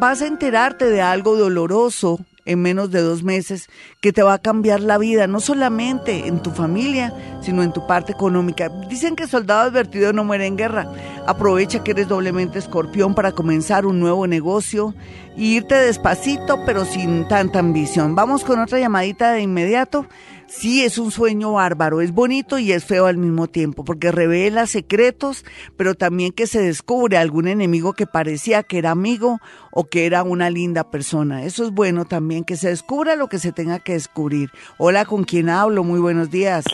vas 0.00 0.20
a 0.20 0.26
enterarte 0.26 0.86
de 0.86 1.00
algo 1.00 1.36
doloroso 1.36 2.18
en 2.44 2.60
menos 2.60 2.90
de 2.90 3.00
dos 3.00 3.22
meses 3.22 3.68
que 4.00 4.12
te 4.12 4.22
va 4.22 4.34
a 4.34 4.38
cambiar 4.38 4.80
la 4.80 4.98
vida, 4.98 5.26
no 5.26 5.40
solamente 5.40 6.26
en 6.26 6.42
tu 6.42 6.50
familia, 6.50 7.12
sino 7.42 7.62
en 7.62 7.72
tu 7.72 7.86
parte 7.86 8.12
económica. 8.12 8.68
Dicen 8.88 9.16
que 9.16 9.26
soldado 9.26 9.68
advertido 9.68 10.12
no 10.12 10.24
muere 10.24 10.46
en 10.46 10.56
guerra. 10.56 10.90
Aprovecha 11.26 11.84
que 11.84 11.92
eres 11.92 12.08
doblemente 12.08 12.58
escorpión 12.58 13.14
para 13.14 13.32
comenzar 13.32 13.86
un 13.86 14.00
nuevo 14.00 14.26
negocio 14.26 14.94
e 15.36 15.42
irte 15.42 15.74
despacito, 15.74 16.58
pero 16.66 16.84
sin 16.84 17.28
tanta 17.28 17.58
ambición. 17.58 18.14
Vamos 18.14 18.44
con 18.44 18.58
otra 18.58 18.78
llamadita 18.78 19.32
de 19.32 19.42
inmediato. 19.42 20.06
Sí, 20.50 20.82
es 20.82 20.98
un 20.98 21.12
sueño 21.12 21.52
bárbaro, 21.52 22.00
es 22.00 22.12
bonito 22.12 22.58
y 22.58 22.72
es 22.72 22.84
feo 22.84 23.06
al 23.06 23.16
mismo 23.16 23.46
tiempo, 23.46 23.84
porque 23.84 24.10
revela 24.10 24.66
secretos, 24.66 25.44
pero 25.76 25.94
también 25.94 26.32
que 26.32 26.48
se 26.48 26.60
descubre 26.60 27.18
algún 27.18 27.46
enemigo 27.46 27.92
que 27.92 28.08
parecía 28.08 28.64
que 28.64 28.78
era 28.78 28.90
amigo 28.90 29.38
o 29.70 29.84
que 29.84 30.06
era 30.06 30.24
una 30.24 30.50
linda 30.50 30.90
persona. 30.90 31.44
Eso 31.44 31.62
es 31.62 31.70
bueno 31.70 32.04
también, 32.04 32.42
que 32.42 32.56
se 32.56 32.68
descubra 32.68 33.14
lo 33.14 33.28
que 33.28 33.38
se 33.38 33.52
tenga 33.52 33.78
que 33.78 33.92
descubrir. 33.92 34.50
Hola, 34.76 35.04
¿con 35.04 35.22
quién 35.22 35.48
hablo? 35.48 35.84
Muy 35.84 36.00
buenos 36.00 36.32
días. 36.32 36.64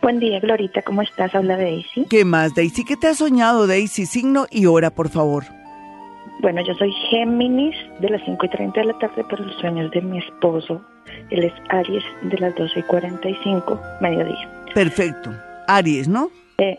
Buen 0.00 0.20
día, 0.20 0.38
Glorita, 0.38 0.82
¿cómo 0.82 1.02
estás? 1.02 1.34
Habla 1.34 1.56
Daisy. 1.56 2.06
¿Qué 2.08 2.24
más, 2.24 2.54
Daisy? 2.54 2.84
¿Qué 2.84 2.96
te 2.96 3.08
ha 3.08 3.14
soñado, 3.14 3.66
Daisy? 3.66 4.06
Signo 4.06 4.46
y 4.52 4.66
hora, 4.66 4.90
por 4.90 5.08
favor. 5.08 5.44
Bueno, 6.40 6.64
yo 6.64 6.74
soy 6.74 6.92
Géminis 7.10 7.74
de 8.00 8.08
las 8.08 8.22
5 8.24 8.46
y 8.46 8.48
30 8.50 8.80
de 8.80 8.86
la 8.86 8.98
tarde, 9.00 9.24
pero 9.28 9.44
los 9.44 9.56
sueños 9.56 9.90
de 9.90 10.00
mi 10.00 10.18
esposo 10.18 10.80
él 11.30 11.44
es 11.44 11.52
Aries 11.70 12.04
de 12.22 12.38
las 12.38 12.54
12 12.54 12.80
y 12.80 12.82
45, 12.82 13.80
mediodía. 14.00 14.50
Perfecto. 14.74 15.30
Aries, 15.68 16.08
¿no? 16.08 16.30
Eh, 16.58 16.78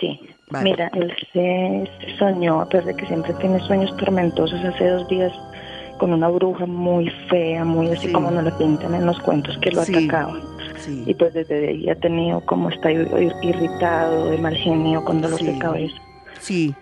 sí. 0.00 0.20
Mira, 0.62 0.90
él 0.94 1.12
se, 1.32 2.16
soñó, 2.18 2.60
a 2.60 2.68
pesar 2.68 2.86
de 2.86 2.96
que 2.96 3.06
siempre 3.06 3.34
tiene 3.34 3.58
sueños 3.60 3.94
tormentosos, 3.96 4.64
hace 4.64 4.88
dos 4.88 5.08
días 5.08 5.32
con 5.98 6.12
una 6.12 6.28
bruja 6.28 6.66
muy 6.66 7.10
fea, 7.28 7.64
muy 7.64 7.88
así 7.88 8.12
como 8.12 8.30
nos 8.30 8.44
lo 8.44 8.56
pintan 8.56 8.94
en 8.94 9.06
los 9.06 9.18
cuentos, 9.20 9.58
que 9.58 9.72
lo 9.72 9.80
atacaba. 9.80 10.38
Y 11.04 11.14
pues 11.14 11.34
desde 11.34 11.68
ahí 11.68 11.88
ha 11.88 11.96
tenido 11.96 12.40
como 12.42 12.70
está 12.70 12.92
irritado, 12.92 14.30
de 14.30 14.38
mal 14.38 14.54
genio, 14.56 15.04
con 15.04 15.20
dolor 15.20 15.40
de 15.40 15.58
cabeza. 15.58 15.96
Sí. 16.38 16.74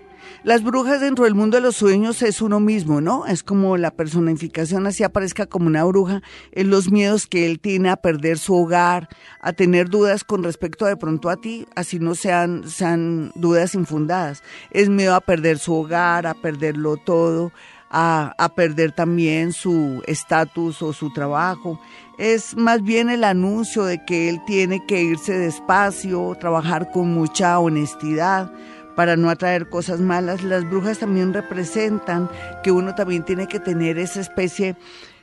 Las 0.45 0.63
brujas 0.63 1.01
dentro 1.01 1.25
del 1.25 1.35
mundo 1.35 1.57
de 1.57 1.63
los 1.63 1.75
sueños 1.75 2.21
es 2.21 2.43
uno 2.43 2.61
mismo, 2.61 3.01
¿no? 3.01 3.25
Es 3.25 3.43
como 3.43 3.79
la 3.79 3.91
personificación 3.91 4.87
así 4.87 5.03
aparezca 5.03 5.47
como 5.47 5.69
una 5.69 5.85
bruja, 5.85 6.21
en 6.53 6.69
los 6.69 6.91
miedos 6.91 7.27
que 7.27 7.47
él 7.47 7.59
tiene 7.61 7.89
a 7.89 7.97
perder 7.97 8.37
su 8.37 8.55
hogar, 8.55 9.09
a 9.41 9.55
tener 9.55 9.89
dudas 9.89 10.23
con 10.23 10.45
respecto 10.45 10.85
de 10.85 10.99
pronto 10.99 11.31
a 11.31 11.37
ti, 11.37 11.67
así 11.77 11.99
no 11.99 12.15
sean, 12.15 12.69
sean 12.69 13.33
dudas 13.37 13.75
infundadas. 13.75 14.43
Es 14.71 14.91
miedo 14.91 15.15
a 15.15 15.23
perder 15.23 15.59
su 15.59 15.73
hogar, 15.73 16.27
a 16.27 16.35
perderlo 16.35 16.99
todo, 16.99 17.51
a, 17.89 18.35
a 18.37 18.55
perder 18.55 18.93
también 18.93 19.55
su 19.55 20.03
estatus 20.07 20.83
o 20.83 20.93
su 20.93 21.11
trabajo. 21.11 21.81
Es 22.19 22.55
más 22.55 22.83
bien 22.83 23.09
el 23.09 23.25
anuncio 23.25 23.85
de 23.85 24.05
que 24.05 24.29
él 24.29 24.43
tiene 24.47 24.85
que 24.85 25.05
irse 25.05 25.39
despacio, 25.39 26.37
trabajar 26.39 26.91
con 26.91 27.15
mucha 27.15 27.59
honestidad 27.59 28.53
para 28.97 29.17
no 29.17 29.31
atraer 29.31 29.69
cosas 29.69 30.01
malas. 30.01 30.43
Las 30.43 30.69
brujas 30.69 30.99
también 30.99 31.33
representan 31.33 32.29
que 32.63 32.71
uno 32.71 32.95
también 32.95 33.25
tiene 33.25 33.47
que 33.47 33.61
tener 33.61 33.99
esa 33.99 34.21
especie 34.21 34.77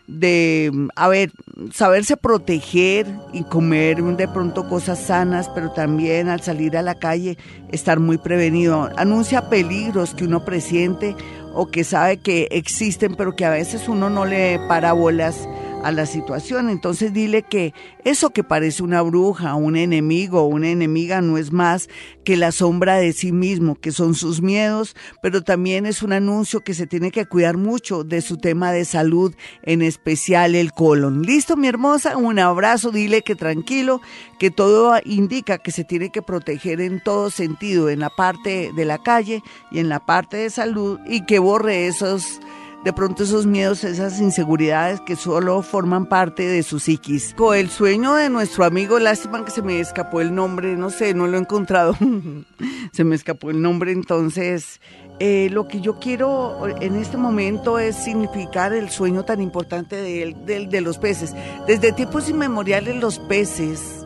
de, 0.07 0.71
a 0.95 1.07
ver, 1.07 1.31
saberse 1.71 2.17
proteger 2.17 3.07
y 3.33 3.43
comer 3.43 4.01
de 4.01 4.27
pronto 4.27 4.67
cosas 4.67 4.99
sanas, 4.99 5.49
pero 5.49 5.71
también 5.71 6.27
al 6.27 6.41
salir 6.41 6.75
a 6.75 6.81
la 6.81 6.95
calle 6.95 7.37
estar 7.71 7.99
muy 7.99 8.17
prevenido. 8.17 8.89
Anuncia 8.97 9.49
peligros 9.49 10.13
que 10.13 10.25
uno 10.25 10.43
presiente 10.43 11.15
o 11.53 11.67
que 11.67 11.83
sabe 11.83 12.17
que 12.17 12.47
existen, 12.51 13.15
pero 13.15 13.35
que 13.35 13.45
a 13.45 13.51
veces 13.51 13.87
uno 13.87 14.09
no 14.09 14.25
le 14.25 14.59
para 14.67 14.93
bolas 14.93 15.47
a 15.83 15.91
la 15.91 16.05
situación. 16.05 16.69
Entonces 16.69 17.13
dile 17.13 17.43
que 17.43 17.73
eso 18.03 18.31
que 18.31 18.43
parece 18.43 18.83
una 18.83 19.01
bruja, 19.01 19.55
un 19.55 19.75
enemigo 19.75 20.41
una 20.51 20.69
enemiga 20.69 21.21
no 21.21 21.37
es 21.37 21.51
más 21.51 21.89
que 22.23 22.37
la 22.37 22.51
sombra 22.51 22.97
de 22.97 23.13
sí 23.13 23.31
mismo, 23.31 23.75
que 23.75 23.91
son 23.91 24.13
sus 24.13 24.41
miedos, 24.41 24.95
pero 25.21 25.41
también 25.41 25.85
es 25.85 26.03
un 26.03 26.13
anuncio 26.13 26.61
que 26.61 26.73
se 26.73 26.87
tiene 26.87 27.11
que 27.11 27.25
cuidar 27.25 27.57
mucho 27.57 28.03
de 28.03 28.21
su 28.21 28.37
tema 28.37 28.71
de 28.71 28.85
salud, 28.85 29.33
en 29.63 29.81
especial 29.81 30.55
el 30.55 30.71
colon. 30.71 31.23
Listo, 31.23 31.57
mi 31.57 31.67
hermosa, 31.67 32.17
un 32.17 32.39
abrazo, 32.39 32.91
dile 32.91 33.21
que 33.23 33.35
tranquilo, 33.35 34.01
que 34.39 34.51
todo 34.51 34.95
indica 35.03 35.57
que 35.57 35.71
se 35.71 35.83
tiene 35.83 36.11
que 36.11 36.21
proteger 36.21 36.81
en 36.81 37.01
todo 37.01 37.31
sentido, 37.31 37.89
en 37.89 37.99
la 37.99 38.09
parte 38.09 38.71
de 38.75 38.85
la 38.85 39.01
calle 39.01 39.41
y 39.71 39.79
en 39.79 39.89
la 39.89 40.05
parte 40.05 40.37
de 40.37 40.49
salud, 40.49 40.99
y 41.07 41.25
que 41.25 41.39
borre 41.39 41.87
esos 41.87 42.39
de 42.83 42.93
pronto 42.93 43.23
esos 43.23 43.45
miedos, 43.45 43.83
esas 43.83 44.19
inseguridades 44.19 45.01
que 45.01 45.15
solo 45.15 45.61
forman 45.61 46.07
parte 46.07 46.47
de 46.47 46.63
su 46.63 46.79
psiquis. 46.79 47.33
Con 47.35 47.55
el 47.55 47.69
sueño 47.69 48.15
de 48.15 48.29
nuestro 48.29 48.65
amigo, 48.65 48.99
lástima 48.99 49.45
que 49.45 49.51
se 49.51 49.61
me 49.61 49.79
escapó 49.79 50.21
el 50.21 50.33
nombre, 50.33 50.75
no 50.75 50.89
sé, 50.89 51.13
no 51.13 51.27
lo 51.27 51.37
he 51.37 51.39
encontrado, 51.39 51.95
se 52.91 53.03
me 53.03 53.15
escapó 53.15 53.51
el 53.51 53.61
nombre, 53.61 53.91
entonces 53.91 54.81
eh, 55.19 55.49
lo 55.51 55.67
que 55.67 55.81
yo 55.81 55.99
quiero 55.99 56.67
en 56.81 56.95
este 56.95 57.17
momento 57.17 57.77
es 57.77 57.95
significar 57.95 58.73
el 58.73 58.89
sueño 58.89 59.23
tan 59.23 59.41
importante 59.41 59.95
de, 59.95 60.35
de, 60.45 60.65
de 60.65 60.81
los 60.81 60.97
peces. 60.97 61.35
Desde 61.67 61.91
tiempos 61.91 62.29
inmemoriales 62.29 62.95
los 62.95 63.19
peces 63.19 64.05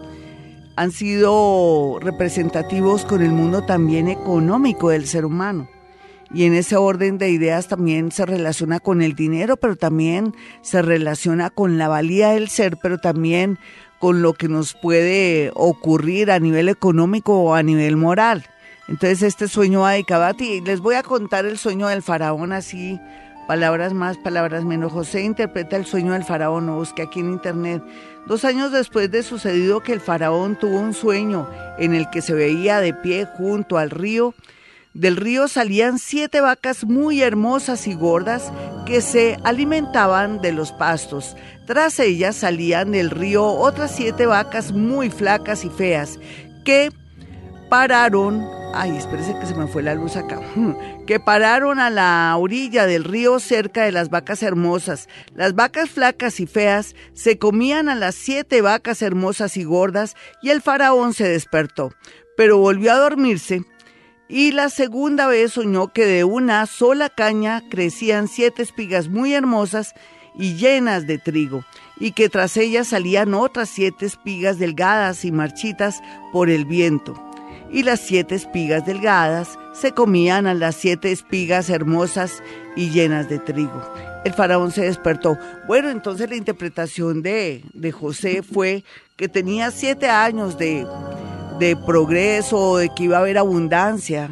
han 0.75 0.91
sido 0.91 2.00
representativos 2.01 3.05
con 3.05 3.22
el 3.22 3.32
mundo 3.32 3.65
también 3.65 4.10
económico 4.10 4.89
del 4.89 5.08
ser 5.08 5.24
humano 5.24 5.70
y 6.34 6.46
en 6.46 6.53
ese 6.53 6.75
orden 6.75 7.17
de 7.17 7.29
ideas 7.29 7.67
también 7.67 8.12
se 8.12 8.25
relaciona 8.25 8.79
con 8.79 9.01
el 9.01 9.15
dinero, 9.15 9.58
pero 9.58 9.75
también 9.75 10.36
se 10.62 10.82
relaciona 10.82 11.50
con 11.50 11.77
la 11.77 11.88
valía 11.88 12.29
del 12.29 12.50
ser, 12.50 12.77
pero 12.82 12.98
también 12.98 13.60
con 14.00 14.22
lo 14.22 14.34
que 14.34 14.48
nos 14.48 14.74
puede 14.74 15.51
ocurrir 15.55 16.32
a 16.32 16.39
nivel 16.39 16.70
económico 16.70 17.39
o 17.39 17.55
a 17.55 17.63
nivel 17.63 17.96
moral. 17.98 18.46
Entonces 18.88 19.24
este 19.24 19.48
sueño 19.48 19.82
va 19.82 19.94
dedicado 19.94 20.25
a 20.25 20.34
ti. 20.34 20.62
Les 20.62 20.79
voy 20.79 20.96
a 20.96 21.03
contar 21.03 21.46
el 21.46 21.58
sueño 21.58 21.88
del 21.88 22.03
faraón 22.03 22.51
así, 22.51 23.00
palabras 23.48 23.94
más, 23.94 24.17
palabras 24.17 24.63
menos. 24.63 24.91
José 24.91 25.22
interpreta 25.22 25.75
el 25.75 25.86
sueño 25.86 26.13
del 26.13 26.24
faraón, 26.24 26.70
o 26.70 26.75
busque 26.75 27.03
aquí 27.03 27.20
en 27.20 27.32
internet. 27.32 27.82
Dos 28.27 28.46
años 28.46 28.72
después 28.72 29.10
de 29.12 29.24
sucedido 29.24 29.82
que 29.82 29.94
el 29.94 30.01
faraón 30.01 30.55
tuvo 30.55 30.79
un 30.79 30.94
sueño 30.94 31.48
en 31.77 31.96
el 31.96 32.10
que 32.10 32.22
se 32.22 32.34
veía 32.34 32.79
de 32.79 32.94
pie 32.94 33.25
junto 33.25 33.77
al 33.77 33.89
río, 33.89 34.34
del 34.95 35.17
río 35.17 35.49
salían 35.49 35.99
siete 35.99 36.39
vacas 36.39 36.85
muy 36.85 37.21
hermosas 37.21 37.85
y 37.85 37.93
gordas 37.93 38.51
que 38.85 39.01
se 39.01 39.37
alimentaban 39.43 40.41
de 40.41 40.53
los 40.53 40.71
pastos. 40.71 41.35
Tras 41.67 41.99
ellas 41.99 42.37
salían 42.37 42.91
del 42.91 43.09
río 43.09 43.45
otras 43.45 43.93
siete 43.93 44.25
vacas 44.25 44.71
muy 44.71 45.09
flacas 45.09 45.65
y 45.65 45.69
feas 45.69 46.17
que 46.63 46.91
pararon, 47.69 48.41
ay, 48.73 48.95
espérese 48.95 49.37
que 49.37 49.45
se 49.45 49.55
me 49.55 49.67
fue 49.67 49.83
la 49.83 49.95
luz 49.95 50.15
acá, 50.15 50.39
que 51.05 51.19
pararon 51.19 51.81
a 51.81 51.89
la 51.89 52.33
orilla 52.37 52.85
del 52.85 53.03
río 53.03 53.41
cerca 53.41 53.83
de 53.83 53.91
las 53.91 54.09
vacas 54.09 54.43
hermosas. 54.43 55.09
Las 55.35 55.55
vacas 55.55 55.89
flacas 55.89 56.39
y 56.39 56.47
feas 56.47 56.95
se 57.11 57.37
comían 57.37 57.89
a 57.89 57.95
las 57.95 58.15
siete 58.15 58.61
vacas 58.61 59.01
hermosas 59.01 59.57
y 59.57 59.65
gordas 59.65 60.15
y 60.41 60.51
el 60.51 60.61
faraón 60.61 61.13
se 61.13 61.27
despertó, 61.27 61.91
pero 62.37 62.59
volvió 62.59 62.93
a 62.93 62.97
dormirse 62.97 63.65
y 64.27 64.51
la 64.51 64.70
segunda 64.70 65.27
vez 65.27 65.53
soñó 65.53 65.89
que 65.89 66.05
de 66.05 66.24
una 66.24 66.65
sola 66.65 67.10
caña 67.10 67.62
crecían 67.70 68.27
siete 68.27 68.63
espigas 68.63 69.08
muy 69.08 69.34
hermosas 69.34 69.94
y 70.38 70.55
llenas 70.55 71.08
de 71.08 71.17
trigo, 71.17 71.63
y 72.00 72.12
que 72.12 72.29
tras 72.29 72.58
ellas 72.58 72.88
salían 72.88 73.34
otras 73.34 73.70
siete 73.70 74.05
espigas 74.05 74.60
delgadas 74.60 75.25
y 75.25 75.32
marchitas 75.32 76.01
por 76.32 76.50
el 76.50 76.65
viento. 76.65 77.22
Y 77.72 77.84
las 77.84 78.00
siete 78.00 78.36
espigas 78.36 78.86
delgadas 78.86 79.58
se 79.74 79.91
comían 79.91 80.48
a 80.48 80.53
las 80.53 80.75
siete 80.75 81.12
espigas 81.12 81.70
hermosas 81.70 82.44
y 82.75 82.89
llenas 82.89 83.29
de 83.29 83.39
trigo. 83.39 83.82
el 84.24 84.34
faraón 84.34 84.72
se 84.72 84.86
despertó. 84.86 85.38
Bueno, 85.67 85.89
entonces 85.89 86.29
la 86.29 86.36
interpretación 86.36 87.22
de, 87.22 87.63
de 87.74 87.91
José 87.91 88.44
fue 88.44 88.84
que 89.15 89.27
tenía 89.29 89.72
siete 89.72 90.10
años 90.10 90.58
de, 90.58 90.86
de 91.59 91.75
progreso, 91.75 92.77
de 92.77 92.89
que 92.89 93.03
iba 93.03 93.17
a 93.17 93.21
haber 93.21 93.38
abundancia 93.38 94.29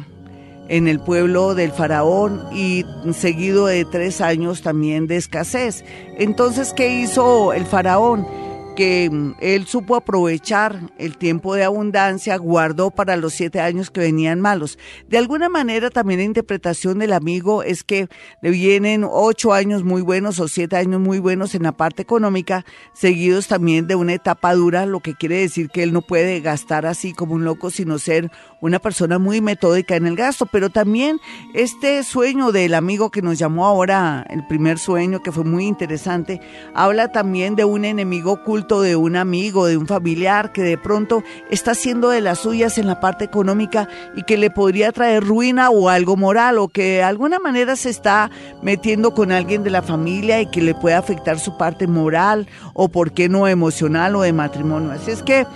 en 0.68 0.88
el 0.88 1.00
pueblo 1.00 1.54
del 1.54 1.72
faraón 1.72 2.42
y 2.52 2.84
seguido 3.12 3.66
de 3.66 3.84
tres 3.84 4.20
años 4.20 4.62
también 4.62 5.06
de 5.06 5.16
escasez. 5.16 5.84
Entonces, 6.18 6.72
¿qué 6.72 7.00
hizo 7.00 7.52
el 7.52 7.66
faraón? 7.66 8.26
Que 8.74 9.08
mm, 9.10 9.34
él 9.40 9.66
supo 9.66 9.96
aprovechar 9.96 10.92
el 10.98 11.16
tiempo 11.16 11.54
de 11.54 11.64
abundancia, 11.64 12.36
guardó 12.36 12.90
para 12.90 13.16
los 13.16 13.34
siete 13.34 13.60
años 13.60 13.90
que 13.90 14.00
venían 14.00 14.40
malos. 14.40 14.78
De 15.08 15.18
alguna 15.18 15.48
manera 15.48 15.90
también 15.90 16.20
la 16.20 16.24
interpretación 16.24 16.98
del 16.98 17.12
amigo 17.12 17.62
es 17.62 17.84
que 17.84 18.08
le 18.42 18.50
vienen 18.50 19.06
ocho 19.08 19.52
años 19.52 19.84
muy 19.84 20.02
buenos 20.02 20.40
o 20.40 20.48
siete 20.48 20.76
años 20.76 21.00
muy 21.00 21.18
buenos 21.18 21.54
en 21.54 21.62
la 21.62 21.72
parte 21.72 22.02
económica, 22.02 22.64
seguidos 22.92 23.48
también 23.48 23.86
de 23.86 23.94
una 23.94 24.14
etapa 24.14 24.54
dura, 24.54 24.86
lo 24.86 25.00
que 25.00 25.14
quiere 25.14 25.38
decir 25.38 25.68
que 25.70 25.82
él 25.82 25.92
no 25.92 26.02
puede 26.02 26.40
gastar 26.40 26.86
así 26.86 27.12
como 27.12 27.34
un 27.34 27.44
loco, 27.44 27.70
sino 27.70 27.98
ser 27.98 28.30
una 28.60 28.78
persona 28.78 29.18
muy 29.18 29.40
metódica 29.40 29.96
en 29.96 30.06
el 30.06 30.16
gasto. 30.16 30.46
Pero 30.46 30.70
también 30.70 31.20
este 31.54 32.02
sueño 32.02 32.52
del 32.52 32.74
amigo 32.74 33.10
que 33.10 33.22
nos 33.22 33.38
llamó 33.38 33.66
ahora, 33.66 34.26
el 34.30 34.46
primer 34.46 34.78
sueño 34.78 35.22
que 35.22 35.32
fue 35.32 35.44
muy 35.44 35.66
interesante, 35.66 36.40
habla 36.74 37.12
también 37.12 37.56
de 37.56 37.64
un 37.64 37.84
enemigo 37.84 38.32
oculto 38.32 38.63
de 38.64 38.96
un 38.96 39.16
amigo, 39.16 39.66
de 39.66 39.76
un 39.76 39.86
familiar 39.86 40.52
que 40.52 40.62
de 40.62 40.78
pronto 40.78 41.22
está 41.50 41.72
haciendo 41.72 42.08
de 42.08 42.20
las 42.20 42.40
suyas 42.40 42.78
en 42.78 42.86
la 42.86 43.00
parte 43.00 43.24
económica 43.24 43.88
y 44.16 44.22
que 44.22 44.36
le 44.36 44.50
podría 44.50 44.92
traer 44.92 45.24
ruina 45.24 45.70
o 45.70 45.88
algo 45.88 46.16
moral 46.16 46.58
o 46.58 46.68
que 46.68 46.96
de 46.96 47.02
alguna 47.02 47.38
manera 47.38 47.76
se 47.76 47.90
está 47.90 48.30
metiendo 48.62 49.14
con 49.14 49.32
alguien 49.32 49.62
de 49.62 49.70
la 49.70 49.82
familia 49.82 50.40
y 50.40 50.50
que 50.50 50.62
le 50.62 50.74
puede 50.74 50.96
afectar 50.96 51.38
su 51.38 51.56
parte 51.56 51.86
moral 51.86 52.48
o 52.72 52.88
por 52.88 53.12
qué 53.12 53.28
no 53.28 53.46
emocional 53.46 54.16
o 54.16 54.22
de 54.22 54.32
matrimonio. 54.32 54.90
Así 54.92 55.10
es 55.10 55.22
que 55.22 55.46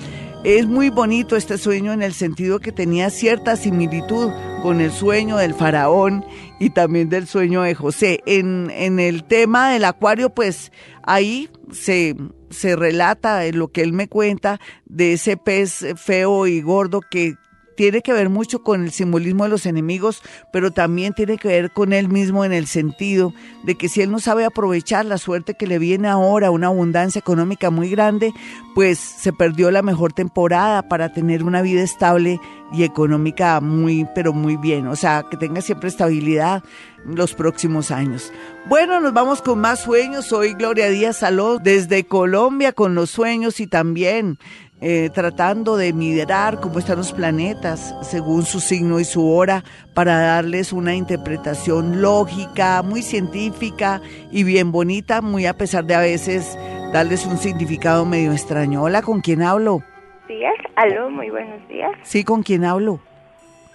es 0.44 0.66
muy 0.66 0.88
bonito 0.88 1.34
este 1.34 1.58
sueño 1.58 1.92
en 1.92 2.00
el 2.00 2.14
sentido 2.14 2.60
que 2.60 2.70
tenía 2.70 3.10
cierta 3.10 3.56
similitud 3.56 4.30
con 4.62 4.80
el 4.80 4.92
sueño 4.92 5.36
del 5.36 5.52
faraón 5.52 6.24
y 6.60 6.70
también 6.70 7.08
del 7.08 7.26
sueño 7.26 7.62
de 7.62 7.74
José. 7.74 8.22
En, 8.24 8.70
en 8.70 9.00
el 9.00 9.24
tema 9.24 9.70
del 9.70 9.84
acuario, 9.84 10.30
pues 10.30 10.70
ahí 11.02 11.50
se, 11.72 12.14
se 12.50 12.76
relata 12.76 13.44
lo 13.52 13.68
que 13.68 13.82
él 13.82 13.92
me 13.92 14.08
cuenta 14.08 14.60
de 14.84 15.14
ese 15.14 15.36
pez 15.36 15.84
feo 15.96 16.46
y 16.46 16.60
gordo 16.60 17.00
que 17.00 17.34
tiene 17.78 18.02
que 18.02 18.12
ver 18.12 18.28
mucho 18.28 18.64
con 18.64 18.82
el 18.82 18.90
simbolismo 18.90 19.44
de 19.44 19.50
los 19.50 19.64
enemigos, 19.64 20.20
pero 20.50 20.73
también 20.73 21.12
tiene 21.12 21.38
que 21.38 21.47
ver 21.47 21.70
con 21.70 21.92
él 21.92 22.08
mismo 22.08 22.44
en 22.44 22.52
el 22.52 22.66
sentido 22.66 23.32
de 23.62 23.76
que 23.76 23.88
si 23.88 24.02
él 24.02 24.11
no 24.11 24.18
sabe 24.18 24.44
aprovechar 24.44 25.06
la 25.06 25.16
suerte 25.16 25.54
que 25.54 25.68
le 25.68 25.78
viene 25.78 26.08
ahora, 26.08 26.50
una 26.50 26.66
abundancia 26.66 27.20
económica 27.20 27.70
muy 27.70 27.88
grande, 27.88 28.35
pues 28.75 28.99
se 28.99 29.32
perdió 29.32 29.70
la 29.70 29.82
mejor 29.82 30.12
temporada 30.12 30.88
para 30.88 31.12
tener 31.12 31.44
una 31.44 31.62
vida 31.62 31.80
estable 31.80 32.40
y 32.73 32.82
económica 32.82 33.61
muy, 33.61 34.08
pero 34.12 34.32
muy 34.32 34.56
bien. 34.56 34.88
O 34.88 34.97
sea, 34.97 35.25
que 35.30 35.37
tenga 35.37 35.61
siempre 35.61 35.88
estabilidad 35.88 36.64
los 37.06 37.35
próximos 37.35 37.92
años. 37.92 38.32
Bueno, 38.68 39.00
nos 39.00 39.12
vamos 39.12 39.40
con 39.40 39.61
más 39.61 39.82
sueños. 39.82 40.26
Soy 40.26 40.54
Gloria 40.54 40.90
Díaz 40.90 41.18
Saló 41.18 41.58
desde 41.58 42.04
Colombia 42.04 42.73
con 42.73 42.97
los 42.97 43.11
sueños 43.11 43.61
y 43.61 43.68
también 43.68 44.38
eh, 44.80 45.11
tratando 45.12 45.76
de 45.76 45.92
mirar 45.92 46.61
cómo 46.61 46.78
están 46.78 46.99
los 46.99 47.12
planetas 47.12 47.97
según 48.02 48.44
su 48.44 48.61
signo 48.61 49.00
y 49.00 49.04
su 49.04 49.28
hora 49.28 49.64
para 49.92 50.20
darles 50.20 50.73
una 50.73 50.94
interpretación 50.94 52.00
lógica, 52.00 52.82
muy 52.82 53.02
científica 53.02 54.00
y 54.30 54.44
bien 54.44 54.70
bonita, 54.70 55.20
muy 55.20 55.47
a 55.47 55.54
pesar 55.54 55.85
de 55.85 55.94
a 55.97 56.00
veces 56.00 56.56
darles 56.92 57.26
un 57.26 57.38
significado 57.38 58.04
medio 58.04 58.32
extraño. 58.32 58.82
Hola, 58.82 59.02
¿con 59.02 59.20
quién 59.20 59.42
hablo? 59.42 59.82
Días, 60.28 60.54
aló, 60.76 61.11
muy 61.11 61.30
buenos 61.30 61.66
días. 61.68 61.90
Sí, 62.02 62.23
¿con 62.23 62.42
quién 62.42 62.64
hablo? 62.64 63.00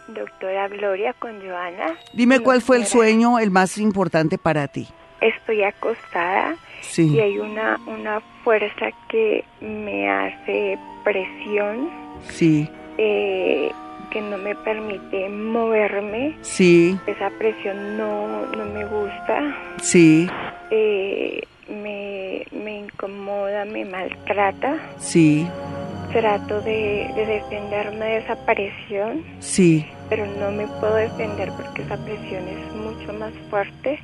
Doctora 0.07 0.67
Gloria, 0.69 1.13
con 1.19 1.41
Joana. 1.41 1.97
Dime 2.13 2.39
cuál 2.39 2.61
fue 2.61 2.77
el 2.77 2.85
sueño 2.85 3.39
el 3.39 3.51
más 3.51 3.77
importante 3.77 4.37
para 4.37 4.67
ti. 4.67 4.87
Estoy 5.21 5.63
acostada 5.63 6.55
y 6.97 7.19
hay 7.19 7.39
una, 7.39 7.79
una 7.87 8.19
fuerza 8.43 8.89
que 9.09 9.43
me 9.61 10.09
hace 10.09 10.77
presión. 11.03 11.89
Sí. 12.29 12.69
Eh, 12.97 13.71
que 14.11 14.21
no 14.21 14.37
me 14.37 14.55
permite 14.55 15.27
moverme. 15.29 16.35
Sí. 16.41 16.97
Esa 17.07 17.29
presión 17.39 17.97
no, 17.97 18.45
no 18.47 18.65
me 18.65 18.85
gusta. 18.85 19.55
Sí. 19.81 20.27
Eh, 20.69 21.41
me, 21.69 22.45
me 22.51 22.79
incomoda, 22.79 23.65
me 23.65 23.85
maltrata. 23.85 24.77
Sí. 24.99 25.47
Trato 26.11 26.61
de, 26.61 27.09
de 27.15 27.25
defenderme 27.25 28.05
de 28.05 28.17
esa 28.17 28.35
presión. 28.45 29.23
Sí. 29.39 29.85
Pero 30.09 30.25
no 30.39 30.51
me 30.51 30.67
puedo 30.79 30.95
defender 30.95 31.49
porque 31.57 31.81
esa 31.81 31.97
presión 32.05 32.43
es 32.47 32.75
mucho 32.75 33.13
más 33.13 33.31
fuerte 33.49 33.99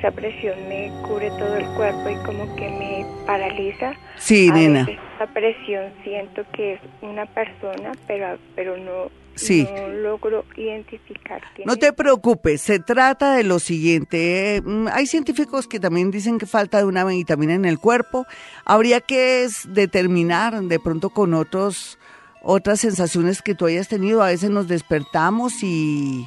esa 0.00 0.10
presión 0.10 0.56
me 0.68 0.90
cubre 1.06 1.28
todo 1.30 1.56
el 1.56 1.66
cuerpo 1.76 2.08
y 2.08 2.16
como 2.24 2.56
que 2.56 2.68
me 2.68 3.06
paraliza. 3.26 3.92
Sí, 4.16 4.48
a 4.48 4.54
nena. 4.54 4.80
esa 4.82 5.26
presión 5.32 5.92
siento 6.02 6.42
que 6.52 6.74
es 6.74 6.80
una 7.02 7.26
persona, 7.26 7.92
pero, 8.06 8.38
pero 8.56 8.76
no, 8.78 9.10
sí. 9.34 9.68
no 9.70 9.88
logro 9.88 10.44
identificar. 10.56 11.42
Quién 11.54 11.66
no 11.66 11.76
te 11.76 11.92
preocupes, 11.92 12.62
se 12.62 12.78
trata 12.78 13.34
de 13.36 13.44
lo 13.44 13.58
siguiente. 13.58 14.56
eh, 14.56 14.62
Hay 14.92 15.06
científicos 15.06 15.68
que 15.68 15.78
también 15.78 16.10
dicen 16.10 16.38
que 16.38 16.46
falta 16.46 16.78
de 16.78 16.84
una 16.84 17.04
vitamina 17.04 17.54
en 17.54 17.66
el 17.66 17.78
cuerpo. 17.78 18.26
Habría 18.64 19.00
que 19.00 19.46
determinar 19.68 20.60
de 20.62 20.80
pronto 20.80 21.10
con 21.10 21.34
otros 21.34 21.98
otras 22.42 22.80
sensaciones 22.80 23.42
que 23.42 23.54
tú 23.54 23.66
hayas 23.66 23.88
tenido. 23.88 24.22
A 24.22 24.28
veces 24.28 24.48
nos 24.48 24.66
despertamos 24.66 25.62
y 25.62 26.26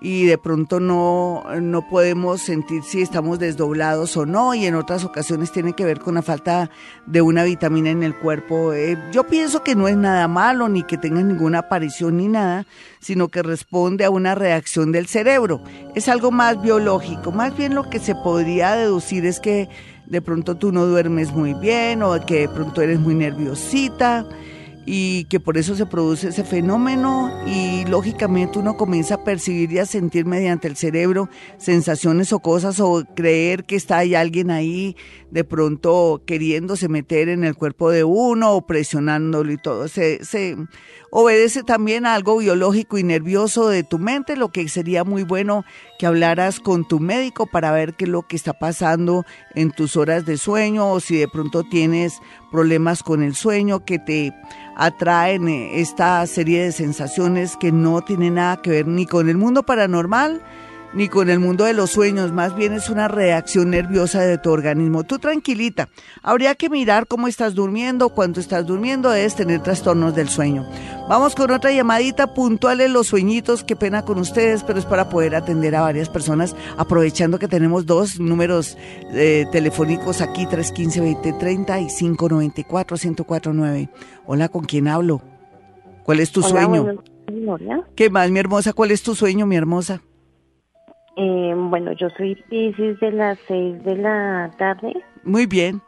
y 0.00 0.24
de 0.24 0.38
pronto 0.38 0.80
no, 0.80 1.44
no 1.60 1.86
podemos 1.88 2.40
sentir 2.40 2.82
si 2.82 3.02
estamos 3.02 3.38
desdoblados 3.38 4.16
o 4.16 4.24
no 4.24 4.54
y 4.54 4.64
en 4.64 4.74
otras 4.74 5.04
ocasiones 5.04 5.52
tiene 5.52 5.74
que 5.74 5.84
ver 5.84 6.00
con 6.00 6.14
la 6.14 6.22
falta 6.22 6.70
de 7.06 7.20
una 7.20 7.44
vitamina 7.44 7.90
en 7.90 8.02
el 8.02 8.16
cuerpo. 8.16 8.72
Eh, 8.72 8.96
yo 9.12 9.24
pienso 9.24 9.62
que 9.62 9.74
no 9.74 9.88
es 9.88 9.96
nada 9.96 10.26
malo 10.26 10.68
ni 10.68 10.82
que 10.84 10.96
tenga 10.96 11.22
ninguna 11.22 11.58
aparición 11.60 12.16
ni 12.16 12.28
nada, 12.28 12.66
sino 13.00 13.28
que 13.28 13.42
responde 13.42 14.04
a 14.04 14.10
una 14.10 14.34
reacción 14.34 14.90
del 14.90 15.06
cerebro. 15.06 15.60
Es 15.94 16.08
algo 16.08 16.30
más 16.30 16.60
biológico, 16.62 17.30
más 17.30 17.54
bien 17.56 17.74
lo 17.74 17.90
que 17.90 17.98
se 17.98 18.14
podría 18.14 18.76
deducir 18.76 19.26
es 19.26 19.38
que 19.38 19.68
de 20.06 20.22
pronto 20.22 20.56
tú 20.56 20.72
no 20.72 20.86
duermes 20.86 21.30
muy 21.32 21.54
bien 21.54 22.02
o 22.02 22.18
que 22.24 22.40
de 22.40 22.48
pronto 22.48 22.80
eres 22.80 22.98
muy 22.98 23.14
nerviosita 23.14 24.26
y 24.86 25.24
que 25.24 25.40
por 25.40 25.58
eso 25.58 25.76
se 25.76 25.86
produce 25.86 26.28
ese 26.28 26.42
fenómeno 26.42 27.30
y 27.46 27.84
lógicamente 27.84 28.58
uno 28.58 28.76
comienza 28.76 29.16
a 29.16 29.24
percibir 29.24 29.72
y 29.72 29.78
a 29.78 29.86
sentir 29.86 30.24
mediante 30.24 30.68
el 30.68 30.76
cerebro 30.76 31.28
sensaciones 31.58 32.32
o 32.32 32.40
cosas 32.40 32.80
o 32.80 33.04
creer 33.14 33.64
que 33.64 33.76
está 33.76 33.98
hay 33.98 34.14
alguien 34.14 34.50
ahí 34.50 34.96
de 35.30 35.44
pronto 35.44 36.22
queriéndose 36.26 36.88
meter 36.88 37.28
en 37.28 37.44
el 37.44 37.54
cuerpo 37.54 37.90
de 37.90 38.04
uno 38.04 38.54
o 38.54 38.66
presionándolo 38.66 39.52
y 39.52 39.58
todo. 39.58 39.88
Se, 39.88 40.24
se 40.24 40.56
obedece 41.10 41.62
también 41.62 42.06
a 42.06 42.14
algo 42.14 42.38
biológico 42.38 42.98
y 42.98 43.04
nervioso 43.04 43.68
de 43.68 43.82
tu 43.82 43.98
mente, 43.98 44.36
lo 44.36 44.48
que 44.48 44.68
sería 44.68 45.04
muy 45.04 45.22
bueno 45.22 45.64
que 45.98 46.06
hablaras 46.06 46.60
con 46.60 46.86
tu 46.86 46.98
médico 46.98 47.46
para 47.46 47.72
ver 47.72 47.94
qué 47.94 48.04
es 48.04 48.10
lo 48.10 48.22
que 48.22 48.36
está 48.36 48.54
pasando 48.54 49.24
en 49.54 49.70
tus 49.70 49.96
horas 49.96 50.24
de 50.24 50.36
sueño 50.36 50.90
o 50.90 51.00
si 51.00 51.16
de 51.18 51.28
pronto 51.28 51.62
tienes 51.64 52.20
problemas 52.50 53.02
con 53.02 53.22
el 53.22 53.34
sueño 53.34 53.84
que 53.84 53.98
te 53.98 54.34
atraen 54.76 55.48
eh, 55.48 55.80
esta 55.80 56.26
serie 56.26 56.64
de 56.64 56.72
sensaciones 56.72 57.56
que 57.56 57.72
no 57.72 58.02
tienen 58.02 58.34
nada 58.34 58.60
que 58.62 58.70
ver 58.70 58.86
ni 58.86 59.06
con 59.06 59.28
el 59.28 59.36
mundo 59.36 59.62
paranormal 59.62 60.42
ni 60.92 61.08
con 61.08 61.30
el 61.30 61.38
mundo 61.38 61.64
de 61.64 61.72
los 61.72 61.90
sueños, 61.90 62.32
más 62.32 62.56
bien 62.56 62.72
es 62.72 62.90
una 62.90 63.06
reacción 63.08 63.70
nerviosa 63.70 64.20
de 64.22 64.38
tu 64.38 64.50
organismo. 64.50 65.04
Tú 65.04 65.18
tranquilita, 65.18 65.88
habría 66.22 66.54
que 66.54 66.68
mirar 66.68 67.06
cómo 67.06 67.28
estás 67.28 67.54
durmiendo, 67.54 68.08
cuánto 68.10 68.40
estás 68.40 68.66
durmiendo, 68.66 69.10
debes 69.10 69.36
tener 69.36 69.62
trastornos 69.62 70.14
del 70.14 70.28
sueño. 70.28 70.68
Vamos 71.08 71.34
con 71.34 71.50
otra 71.50 71.72
llamadita 71.72 72.34
puntuales 72.34 72.90
los 72.90 73.08
sueñitos, 73.08 73.64
qué 73.64 73.76
pena 73.76 74.04
con 74.04 74.18
ustedes, 74.18 74.62
pero 74.64 74.78
es 74.78 74.84
para 74.84 75.08
poder 75.08 75.34
atender 75.34 75.74
a 75.76 75.82
varias 75.82 76.08
personas, 76.08 76.54
aprovechando 76.76 77.38
que 77.38 77.48
tenemos 77.48 77.86
dos 77.86 78.18
números 78.20 78.76
eh, 79.12 79.46
telefónicos 79.52 80.20
aquí, 80.20 80.46
315-2030 80.46 81.82
y 81.82 81.86
594-1049. 82.16 83.88
Hola, 84.26 84.48
¿con 84.48 84.64
quién 84.64 84.88
hablo? 84.88 85.22
¿Cuál 86.04 86.20
es 86.20 86.32
tu 86.32 86.40
Hola, 86.40 86.48
sueño? 86.48 87.02
Gloria. 87.28 87.84
¿Qué 87.94 88.10
más, 88.10 88.30
mi 88.30 88.40
hermosa? 88.40 88.72
¿Cuál 88.72 88.90
es 88.90 89.02
tu 89.02 89.14
sueño, 89.14 89.46
mi 89.46 89.56
hermosa? 89.56 90.02
Eh, 91.16 91.54
bueno, 91.56 91.92
yo 91.92 92.08
soy 92.10 92.34
Pisces 92.48 92.98
de 93.00 93.12
las 93.12 93.38
6 93.48 93.84
de 93.84 93.96
la 93.96 94.50
tarde. 94.58 94.94
Muy 95.24 95.46
bien. 95.46 95.80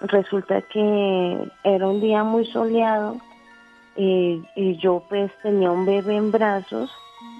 Resulta 0.00 0.60
que 0.62 1.48
era 1.62 1.88
un 1.88 2.00
día 2.00 2.24
muy 2.24 2.44
soleado 2.46 3.16
eh, 3.96 4.42
y 4.56 4.76
yo 4.78 5.04
pues 5.08 5.30
tenía 5.42 5.70
un 5.70 5.86
bebé 5.86 6.16
en 6.16 6.32
brazos 6.32 6.90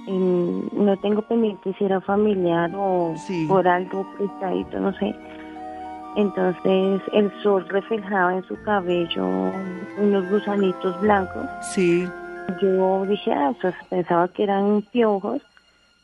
no 0.08 0.96
tengo 1.02 1.22
pendiente 1.22 1.74
si 1.78 1.84
era 1.84 2.00
familiar 2.00 2.70
o 2.74 3.14
por 3.48 3.66
algo 3.66 4.06
prestadito, 4.16 4.78
no 4.78 4.92
sé. 4.98 5.14
Entonces 6.16 7.02
el 7.12 7.30
sol 7.42 7.66
reflejaba 7.68 8.36
en 8.36 8.44
su 8.44 8.60
cabello 8.62 9.26
unos 9.98 10.30
gusanitos 10.30 10.98
blancos. 11.00 11.46
Sí. 11.72 12.08
Yo 12.62 13.04
dije, 13.06 13.32
ah, 13.32 13.52
pues 13.60 13.74
pensaba 13.90 14.28
que 14.28 14.44
eran 14.44 14.82
piojos. 14.92 15.42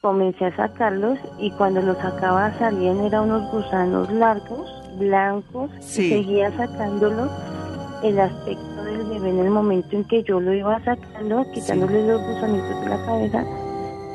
Comencé 0.02 0.46
a 0.46 0.56
sacarlos 0.56 1.16
y 1.38 1.52
cuando 1.52 1.80
los 1.80 1.96
sacaba 1.98 2.52
salían 2.58 2.98
eran 3.04 3.30
unos 3.30 3.48
gusanos 3.52 4.12
largos, 4.12 4.68
blancos. 4.98 5.70
Sí. 5.78 6.08
seguía 6.08 6.50
sacándolos. 6.56 7.30
El 8.02 8.18
aspecto 8.18 8.82
del 8.82 9.04
bebé 9.04 9.30
en 9.30 9.38
el 9.38 9.50
momento 9.50 9.94
en 9.94 10.04
que 10.08 10.24
yo 10.24 10.40
lo 10.40 10.52
iba 10.52 10.82
sacando, 10.84 11.46
quitándole 11.54 12.04
los 12.04 12.20
gusanitos 12.20 12.80
de 12.80 12.88
la 12.88 13.06
cabeza, 13.06 13.44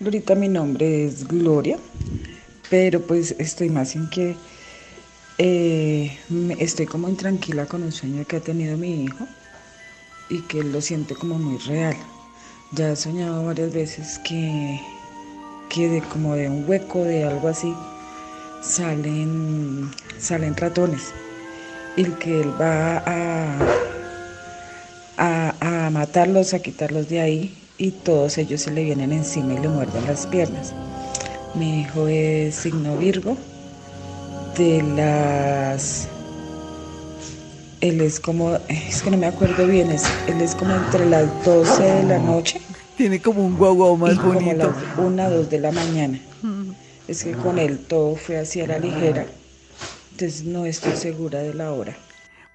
Glorita, 0.00 0.34
mi 0.34 0.48
nombre 0.48 1.06
es 1.06 1.26
Gloria 1.26 1.78
pero 2.70 3.00
pues 3.00 3.34
estoy 3.38 3.70
más 3.70 3.94
en 3.94 4.08
que 4.10 4.36
eh, 5.38 6.18
estoy 6.58 6.86
como 6.86 7.08
intranquila 7.08 7.66
con 7.66 7.82
un 7.82 7.92
sueño 7.92 8.24
que 8.26 8.36
ha 8.36 8.40
tenido 8.40 8.76
mi 8.76 9.04
hijo 9.04 9.26
y 10.28 10.40
que 10.42 10.60
él 10.60 10.72
lo 10.72 10.80
siente 10.80 11.14
como 11.14 11.38
muy 11.38 11.58
real. 11.58 11.96
Ya 12.72 12.90
he 12.90 12.96
soñado 12.96 13.44
varias 13.44 13.72
veces 13.72 14.18
que, 14.20 14.80
que 15.68 16.02
como 16.12 16.34
de 16.34 16.48
un 16.48 16.68
hueco, 16.68 17.04
de 17.04 17.24
algo 17.24 17.48
así, 17.48 17.72
salen, 18.62 19.90
salen 20.18 20.56
ratones 20.56 21.12
y 21.96 22.04
que 22.04 22.40
él 22.40 22.60
va 22.60 23.04
a, 23.06 23.58
a, 25.16 25.86
a 25.86 25.90
matarlos, 25.90 26.54
a 26.54 26.58
quitarlos 26.58 27.08
de 27.08 27.20
ahí 27.20 27.58
y 27.76 27.90
todos 27.90 28.38
ellos 28.38 28.62
se 28.62 28.70
le 28.70 28.84
vienen 28.84 29.12
encima 29.12 29.54
y 29.54 29.58
le 29.58 29.68
muerden 29.68 30.06
las 30.06 30.26
piernas. 30.26 30.72
Mi 31.54 31.82
hijo 31.82 32.08
es 32.08 32.54
signo 32.54 32.96
Virgo. 32.96 33.36
De 34.56 34.82
las. 34.82 36.08
Él 37.80 38.00
es 38.00 38.20
como. 38.20 38.56
Es 38.68 39.02
que 39.02 39.10
no 39.10 39.16
me 39.16 39.26
acuerdo 39.26 39.66
bien. 39.66 39.90
Es, 39.90 40.04
él 40.26 40.40
es 40.40 40.54
como 40.54 40.74
entre 40.74 41.06
las 41.06 41.44
12 41.44 41.82
de 41.82 42.02
la 42.04 42.18
noche. 42.18 42.60
Tiene 42.96 43.20
como 43.20 43.44
un 43.44 43.56
guau 43.56 43.96
más 43.96 44.22
bonito. 44.22 44.72
Como 44.94 45.08
una, 45.08 45.28
dos 45.28 45.50
de 45.50 45.58
la 45.58 45.72
mañana. 45.72 46.20
Es 47.08 47.24
que 47.24 47.32
con 47.32 47.58
él 47.58 47.78
todo 47.78 48.16
fue 48.16 48.38
así 48.38 48.60
a 48.60 48.66
la 48.66 48.78
ligera. 48.78 49.26
Entonces 50.12 50.44
no 50.44 50.64
estoy 50.64 50.96
segura 50.96 51.40
de 51.40 51.54
la 51.54 51.72
hora. 51.72 51.96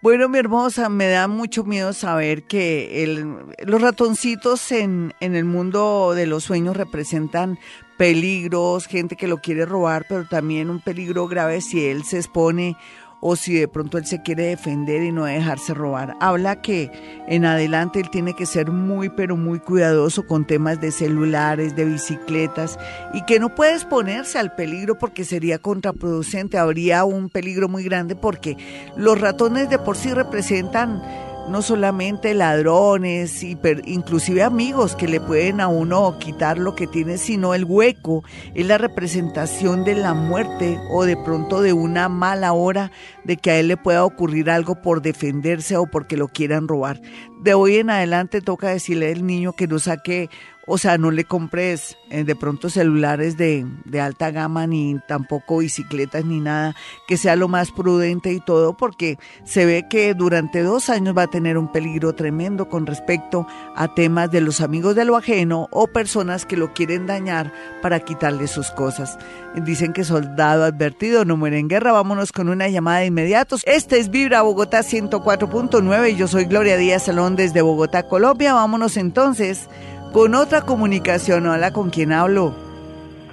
Bueno, 0.01 0.29
mi 0.29 0.37
hermosa, 0.37 0.87
me 0.87 1.09
da 1.09 1.27
mucho 1.27 1.65
miedo 1.65 1.91
saber 1.91 2.43
que 2.43 3.45
los 3.65 3.81
ratoncitos 3.81 4.71
en, 4.71 5.13
en 5.19 5.35
el 5.35 5.43
mundo 5.43 6.13
de 6.15 6.25
los 6.25 6.45
sueños 6.45 6.77
representan 6.77 7.59
peligros, 7.97 8.85
gente 8.87 9.17
que 9.17 9.27
lo 9.27 9.39
quiere 9.39 9.65
robar, 9.65 10.05
pero 10.07 10.25
también 10.25 10.69
un 10.69 10.79
peligro 10.79 11.27
grave 11.27 11.59
si 11.59 11.85
él 11.85 12.05
se 12.05 12.15
expone 12.15 12.77
o 13.21 13.35
si 13.35 13.53
de 13.53 13.67
pronto 13.67 13.97
él 13.97 14.05
se 14.05 14.21
quiere 14.21 14.43
defender 14.43 15.03
y 15.03 15.11
no 15.11 15.25
dejarse 15.25 15.73
robar. 15.73 16.15
Habla 16.19 16.61
que 16.61 16.91
en 17.27 17.45
adelante 17.45 17.99
él 17.99 18.09
tiene 18.09 18.33
que 18.33 18.45
ser 18.45 18.71
muy, 18.71 19.09
pero 19.09 19.35
muy 19.35 19.59
cuidadoso 19.59 20.25
con 20.25 20.45
temas 20.45 20.79
de 20.79 20.91
celulares, 20.91 21.75
de 21.75 21.85
bicicletas 21.85 22.77
y 23.13 23.23
que 23.25 23.39
no 23.39 23.53
puede 23.55 23.73
exponerse 23.73 24.39
al 24.39 24.55
peligro 24.55 24.97
porque 24.97 25.25
sería 25.25 25.59
contraproducente. 25.59 26.57
Habría 26.57 27.03
un 27.03 27.29
peligro 27.29 27.67
muy 27.67 27.83
grande 27.83 28.15
porque 28.15 28.57
los 28.95 29.19
ratones 29.19 29.69
de 29.69 29.79
por 29.79 29.97
sí 29.97 30.13
representan 30.13 31.01
no 31.49 31.61
solamente 31.61 32.33
ladrones, 32.33 33.43
inclusive 33.43 34.43
amigos 34.43 34.95
que 34.95 35.07
le 35.07 35.19
pueden 35.19 35.59
a 35.61 35.67
uno 35.67 36.17
quitar 36.19 36.57
lo 36.57 36.75
que 36.75 36.87
tiene, 36.87 37.17
sino 37.17 37.53
el 37.53 37.65
hueco, 37.65 38.23
es 38.53 38.65
la 38.65 38.77
representación 38.77 39.83
de 39.83 39.95
la 39.95 40.13
muerte 40.13 40.79
o 40.91 41.03
de 41.05 41.17
pronto 41.17 41.61
de 41.61 41.73
una 41.73 42.07
mala 42.07 42.53
hora 42.53 42.91
de 43.23 43.37
que 43.37 43.51
a 43.51 43.59
él 43.59 43.67
le 43.67 43.77
pueda 43.77 44.05
ocurrir 44.05 44.49
algo 44.49 44.81
por 44.81 45.01
defenderse 45.01 45.75
o 45.77 45.85
porque 45.87 46.17
lo 46.17 46.27
quieran 46.27 46.67
robar. 46.67 47.01
De 47.41 47.53
hoy 47.53 47.77
en 47.77 47.89
adelante 47.89 48.41
toca 48.41 48.69
decirle 48.69 49.11
al 49.11 49.25
niño 49.25 49.53
que 49.53 49.67
no 49.67 49.79
saque 49.79 50.29
o 50.71 50.77
sea, 50.77 50.99
no 50.99 51.09
le 51.09 51.25
compres 51.25 51.97
eh, 52.11 52.23
de 52.23 52.35
pronto 52.35 52.69
celulares 52.69 53.37
de, 53.37 53.65
de, 53.85 54.01
alta 54.01 54.29
gama 54.29 54.67
ni 54.67 54.99
tampoco 55.07 55.57
bicicletas 55.57 56.25
ni 56.25 56.39
nada, 56.39 56.75
que 57.07 57.17
sea 57.17 57.35
lo 57.35 57.47
más 57.47 57.71
prudente 57.71 58.31
y 58.31 58.39
todo, 58.39 58.77
porque 58.77 59.17
se 59.43 59.65
ve 59.65 59.87
que 59.89 60.13
durante 60.13 60.61
dos 60.61 60.91
años 60.91 61.17
va 61.17 61.23
a 61.23 61.27
tener 61.27 61.57
un 61.57 61.71
peligro 61.71 62.13
tremendo 62.13 62.69
con 62.69 62.85
respecto 62.85 63.47
a 63.75 63.95
temas 63.95 64.29
de 64.29 64.41
los 64.41 64.61
amigos 64.61 64.95
de 64.95 65.05
lo 65.05 65.17
ajeno 65.17 65.67
o 65.71 65.87
personas 65.87 66.45
que 66.45 66.55
lo 66.55 66.71
quieren 66.71 67.07
dañar 67.07 67.51
para 67.81 67.99
quitarle 68.01 68.47
sus 68.47 68.69
cosas. 68.69 69.17
Dicen 69.55 69.91
que 69.91 70.03
soldado 70.03 70.65
advertido 70.65 71.25
no 71.25 71.35
muere 71.35 71.57
en 71.57 71.67
guerra. 71.67 71.91
Vámonos 71.91 72.31
con 72.31 72.47
una 72.49 72.69
llamada 72.69 72.99
de 72.99 73.07
inmediatos. 73.07 73.63
Este 73.65 73.97
es 73.97 74.11
Vibra 74.11 74.43
Bogotá 74.43 74.81
104.9 74.81 76.11
y 76.11 76.15
yo 76.15 76.27
soy 76.27 76.45
Gloria 76.45 76.77
Díaz 76.77 77.05
Salón 77.05 77.35
desde 77.35 77.63
Bogotá, 77.63 78.03
Colombia. 78.03 78.53
Vámonos 78.53 78.97
entonces 78.97 79.67
con 80.13 80.35
otra 80.35 80.61
comunicación. 80.61 81.47
Hola, 81.47 81.71
¿con 81.71 81.89
quién 81.89 82.11
hablo? 82.11 82.53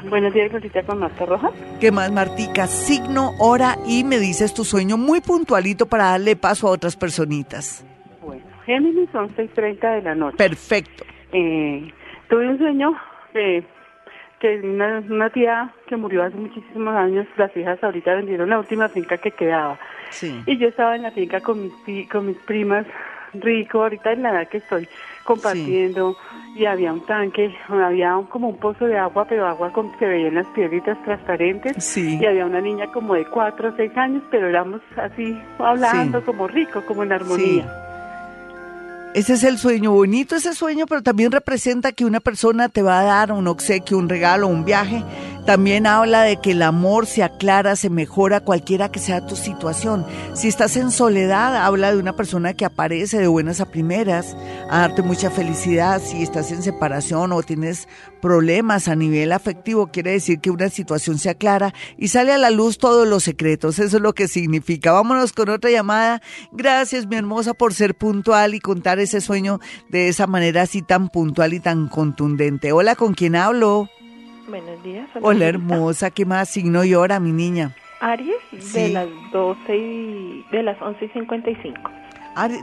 Buenos 0.08 0.32
días, 0.32 0.50
Glorita, 0.50 0.82
con 0.84 0.98
Marta 0.98 1.26
Rojas. 1.26 1.52
¿Qué 1.80 1.90
más, 1.90 2.12
Martica? 2.12 2.66
Signo, 2.66 3.32
hora 3.38 3.76
y 3.86 4.04
me 4.04 4.18
dices 4.18 4.54
tu 4.54 4.64
sueño 4.64 4.96
muy 4.96 5.20
puntualito 5.20 5.86
para 5.86 6.10
darle 6.10 6.36
paso 6.36 6.68
a 6.68 6.70
otras 6.70 6.96
personitas. 6.96 7.84
Bueno, 8.22 8.44
Géminis 8.64 9.10
son 9.10 9.34
6.30 9.34 9.96
de 9.96 10.02
la 10.02 10.14
noche. 10.14 10.36
Perfecto. 10.36 11.04
Eh, 11.32 11.92
tuve 12.28 12.48
un 12.48 12.58
sueño 12.58 12.94
que 13.32 14.60
una, 14.62 15.02
una 15.10 15.30
tía 15.30 15.74
que 15.88 15.96
murió 15.96 16.22
hace 16.22 16.36
muchísimos 16.36 16.94
años, 16.94 17.26
las 17.36 17.54
hijas 17.56 17.82
ahorita 17.82 18.14
vendieron 18.14 18.50
la 18.50 18.58
última 18.58 18.88
finca 18.88 19.18
que 19.18 19.32
quedaba. 19.32 19.78
Sí. 20.10 20.40
Y 20.46 20.56
yo 20.58 20.68
estaba 20.68 20.94
en 20.94 21.02
la 21.02 21.10
finca 21.10 21.40
con 21.40 21.70
mis, 21.86 22.08
con 22.08 22.26
mis 22.26 22.36
primas 22.38 22.86
rico, 23.34 23.82
ahorita 23.82 24.12
en 24.12 24.22
la 24.22 24.30
edad 24.30 24.48
que 24.48 24.58
estoy 24.58 24.88
compartiendo 25.24 26.16
y 26.56 26.66
había 26.66 26.92
un 26.92 27.04
tanque, 27.04 27.54
había 27.68 28.18
como 28.30 28.48
un 28.48 28.56
pozo 28.56 28.86
de 28.86 28.98
agua, 28.98 29.26
pero 29.28 29.46
agua 29.46 29.72
con, 29.72 29.92
se 29.98 30.06
veían 30.06 30.34
las 30.34 30.46
piedritas 30.48 30.96
transparentes 31.04 31.96
y 31.96 32.24
había 32.24 32.46
una 32.46 32.60
niña 32.60 32.90
como 32.92 33.14
de 33.14 33.26
cuatro 33.26 33.68
o 33.68 33.76
seis 33.76 33.92
años, 33.96 34.22
pero 34.30 34.48
éramos 34.48 34.80
así 34.96 35.38
hablando 35.58 36.24
como 36.24 36.48
rico, 36.48 36.82
como 36.86 37.02
en 37.02 37.12
armonía. 37.12 37.66
Ese 39.14 39.32
es 39.32 39.44
el 39.44 39.56
sueño, 39.56 39.92
bonito 39.92 40.36
ese 40.36 40.52
sueño, 40.52 40.84
pero 40.86 41.02
también 41.02 41.32
representa 41.32 41.92
que 41.92 42.04
una 42.04 42.20
persona 42.20 42.68
te 42.68 42.82
va 42.82 43.00
a 43.00 43.04
dar 43.04 43.32
un 43.32 43.48
obsequio, 43.48 43.96
un 43.96 44.10
regalo, 44.10 44.46
un 44.46 44.64
viaje. 44.66 45.02
También 45.46 45.86
habla 45.86 46.22
de 46.22 46.38
que 46.38 46.50
el 46.50 46.62
amor 46.62 47.06
se 47.06 47.22
aclara, 47.22 47.76
se 47.76 47.88
mejora 47.88 48.40
cualquiera 48.40 48.90
que 48.90 48.98
sea 48.98 49.24
tu 49.24 49.36
situación. 49.36 50.04
Si 50.34 50.48
estás 50.48 50.76
en 50.76 50.90
soledad, 50.90 51.54
habla 51.64 51.92
de 51.92 51.98
una 51.98 52.16
persona 52.16 52.52
que 52.52 52.64
aparece 52.64 53.20
de 53.20 53.28
buenas 53.28 53.60
a 53.60 53.70
primeras, 53.70 54.36
a 54.68 54.80
darte 54.80 55.02
mucha 55.02 55.30
felicidad. 55.30 56.02
Si 56.04 56.20
estás 56.20 56.50
en 56.50 56.64
separación 56.64 57.30
o 57.30 57.44
tienes 57.44 57.86
problemas 58.20 58.88
a 58.88 58.96
nivel 58.96 59.30
afectivo, 59.30 59.86
quiere 59.86 60.10
decir 60.10 60.40
que 60.40 60.50
una 60.50 60.68
situación 60.68 61.16
se 61.16 61.30
aclara 61.30 61.72
y 61.96 62.08
sale 62.08 62.32
a 62.32 62.38
la 62.38 62.50
luz 62.50 62.78
todos 62.78 63.06
los 63.06 63.22
secretos. 63.22 63.78
Eso 63.78 63.98
es 63.98 64.02
lo 64.02 64.14
que 64.14 64.26
significa. 64.26 64.90
Vámonos 64.90 65.32
con 65.32 65.48
otra 65.48 65.70
llamada. 65.70 66.22
Gracias, 66.50 67.06
mi 67.06 67.14
hermosa, 67.14 67.54
por 67.54 67.72
ser 67.72 67.94
puntual 67.94 68.56
y 68.56 68.58
contar 68.58 68.98
ese 68.98 69.20
sueño 69.20 69.60
de 69.90 70.08
esa 70.08 70.26
manera 70.26 70.62
así 70.62 70.82
tan 70.82 71.08
puntual 71.08 71.54
y 71.54 71.60
tan 71.60 71.86
contundente. 71.86 72.72
Hola, 72.72 72.96
¿con 72.96 73.14
quién 73.14 73.36
hablo? 73.36 73.88
Buenos 74.48 74.82
días. 74.82 75.08
Hola, 75.20 75.46
hermosa. 75.46 76.10
¿Qué 76.10 76.24
más 76.24 76.48
signo 76.48 76.84
y 76.84 76.94
hora, 76.94 77.18
mi 77.18 77.32
niña? 77.32 77.74
Aries, 78.00 78.72
de 78.72 78.90
las 78.90 79.08
12 79.32 79.76
y 79.76 80.44
de 80.52 80.62
las 80.62 80.80
11 80.80 81.04
y 81.04 81.08
55. 81.08 81.90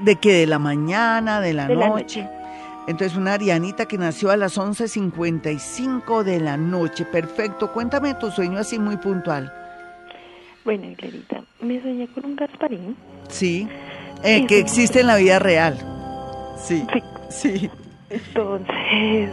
¿De 0.01 0.15
qué? 0.17 0.33
¿De 0.33 0.47
la 0.47 0.59
mañana? 0.59 1.41
¿De 1.41 1.53
la 1.53 1.67
noche? 1.67 2.27
Entonces, 2.87 3.17
una 3.17 3.33
arianita 3.33 3.85
que 3.87 3.97
nació 3.97 4.29
a 4.29 4.37
las 4.37 4.57
11.55 4.57 6.23
de 6.23 6.39
la 6.39 6.57
noche. 6.57 7.05
Perfecto. 7.05 7.71
Cuéntame 7.71 8.13
tu 8.15 8.29
sueño 8.29 8.59
así 8.59 8.77
muy 8.77 8.97
puntual. 8.97 9.51
Bueno, 10.65 10.87
Clarita, 10.97 11.43
me 11.61 11.81
soñé 11.81 12.07
con 12.07 12.25
un 12.25 12.35
Gasparín. 12.35 12.95
Sí, 13.29 13.67
eh, 14.23 14.45
que 14.47 14.59
existe 14.59 15.01
en 15.01 15.07
la 15.07 15.17
vida 15.17 15.39
real. 15.39 15.77
Sí, 16.57 16.85
sí. 17.29 17.69
Entonces, 18.09 19.29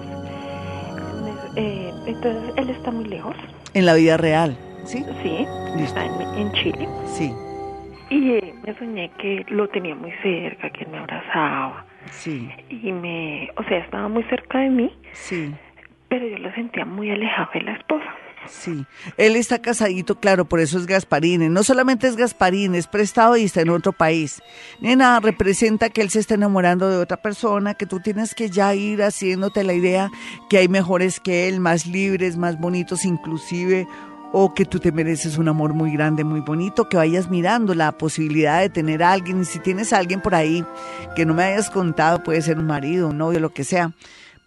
eh, 1.56 1.92
entonces, 2.06 2.54
él 2.56 2.70
está 2.70 2.90
muy 2.90 3.04
lejos. 3.04 3.36
En 3.74 3.86
la 3.86 3.94
vida 3.94 4.16
real, 4.16 4.56
¿sí? 4.84 5.04
Sí, 5.22 5.46
está 5.78 6.04
en, 6.04 6.52
Chile. 6.52 6.88
Sí. 7.06 7.32
Y 8.10 8.32
eh, 8.32 8.54
me 8.66 8.74
soñé 8.76 9.10
que 9.18 9.44
lo 9.48 9.68
tenía 9.68 9.94
muy 9.94 10.12
cerca, 10.22 10.70
que 10.70 10.86
me 10.86 10.98
abrazaba. 10.98 11.84
Sí. 12.10 12.50
Y 12.68 12.92
me, 12.92 13.50
o 13.56 13.62
sea, 13.64 13.78
estaba 13.78 14.08
muy 14.08 14.24
cerca 14.24 14.58
de 14.58 14.70
mí. 14.70 14.92
Sí. 15.12 15.54
Pero 16.08 16.26
yo 16.26 16.38
lo 16.38 16.52
sentía 16.52 16.84
muy 16.84 17.10
alejado 17.10 17.50
de 17.54 17.62
la 17.62 17.72
esposa. 17.72 18.14
Sí, 18.50 18.84
él 19.16 19.36
está 19.36 19.60
casadito, 19.60 20.18
claro, 20.18 20.44
por 20.44 20.60
eso 20.60 20.78
es 20.78 20.86
Gasparín. 20.86 21.52
No 21.52 21.62
solamente 21.62 22.08
es 22.08 22.16
Gasparín, 22.16 22.74
es 22.74 22.86
prestado 22.86 23.36
y 23.36 23.44
está 23.44 23.60
en 23.60 23.70
otro 23.70 23.92
país. 23.92 24.42
Nena, 24.80 25.20
representa 25.20 25.88
que 25.88 26.02
él 26.02 26.10
se 26.10 26.18
está 26.18 26.34
enamorando 26.34 26.90
de 26.90 26.96
otra 26.96 27.16
persona, 27.16 27.74
que 27.74 27.86
tú 27.86 28.00
tienes 28.00 28.34
que 28.34 28.50
ya 28.50 28.74
ir 28.74 29.02
haciéndote 29.02 29.64
la 29.64 29.72
idea 29.72 30.10
que 30.48 30.58
hay 30.58 30.68
mejores 30.68 31.20
que 31.20 31.48
él, 31.48 31.60
más 31.60 31.86
libres, 31.86 32.36
más 32.36 32.58
bonitos 32.58 33.04
inclusive, 33.04 33.86
o 34.32 34.52
que 34.52 34.64
tú 34.64 34.78
te 34.78 34.92
mereces 34.92 35.38
un 35.38 35.48
amor 35.48 35.74
muy 35.74 35.92
grande, 35.92 36.24
muy 36.24 36.40
bonito, 36.40 36.88
que 36.88 36.96
vayas 36.96 37.30
mirando 37.30 37.74
la 37.74 37.92
posibilidad 37.92 38.60
de 38.60 38.68
tener 38.68 39.02
a 39.02 39.12
alguien. 39.12 39.42
Y 39.42 39.44
si 39.44 39.58
tienes 39.58 39.92
a 39.92 39.98
alguien 39.98 40.20
por 40.20 40.34
ahí 40.34 40.64
que 41.16 41.24
no 41.24 41.34
me 41.34 41.44
hayas 41.44 41.70
contado, 41.70 42.22
puede 42.22 42.42
ser 42.42 42.58
un 42.58 42.66
marido, 42.66 43.08
un 43.08 43.18
novio, 43.18 43.40
lo 43.40 43.52
que 43.52 43.64
sea 43.64 43.92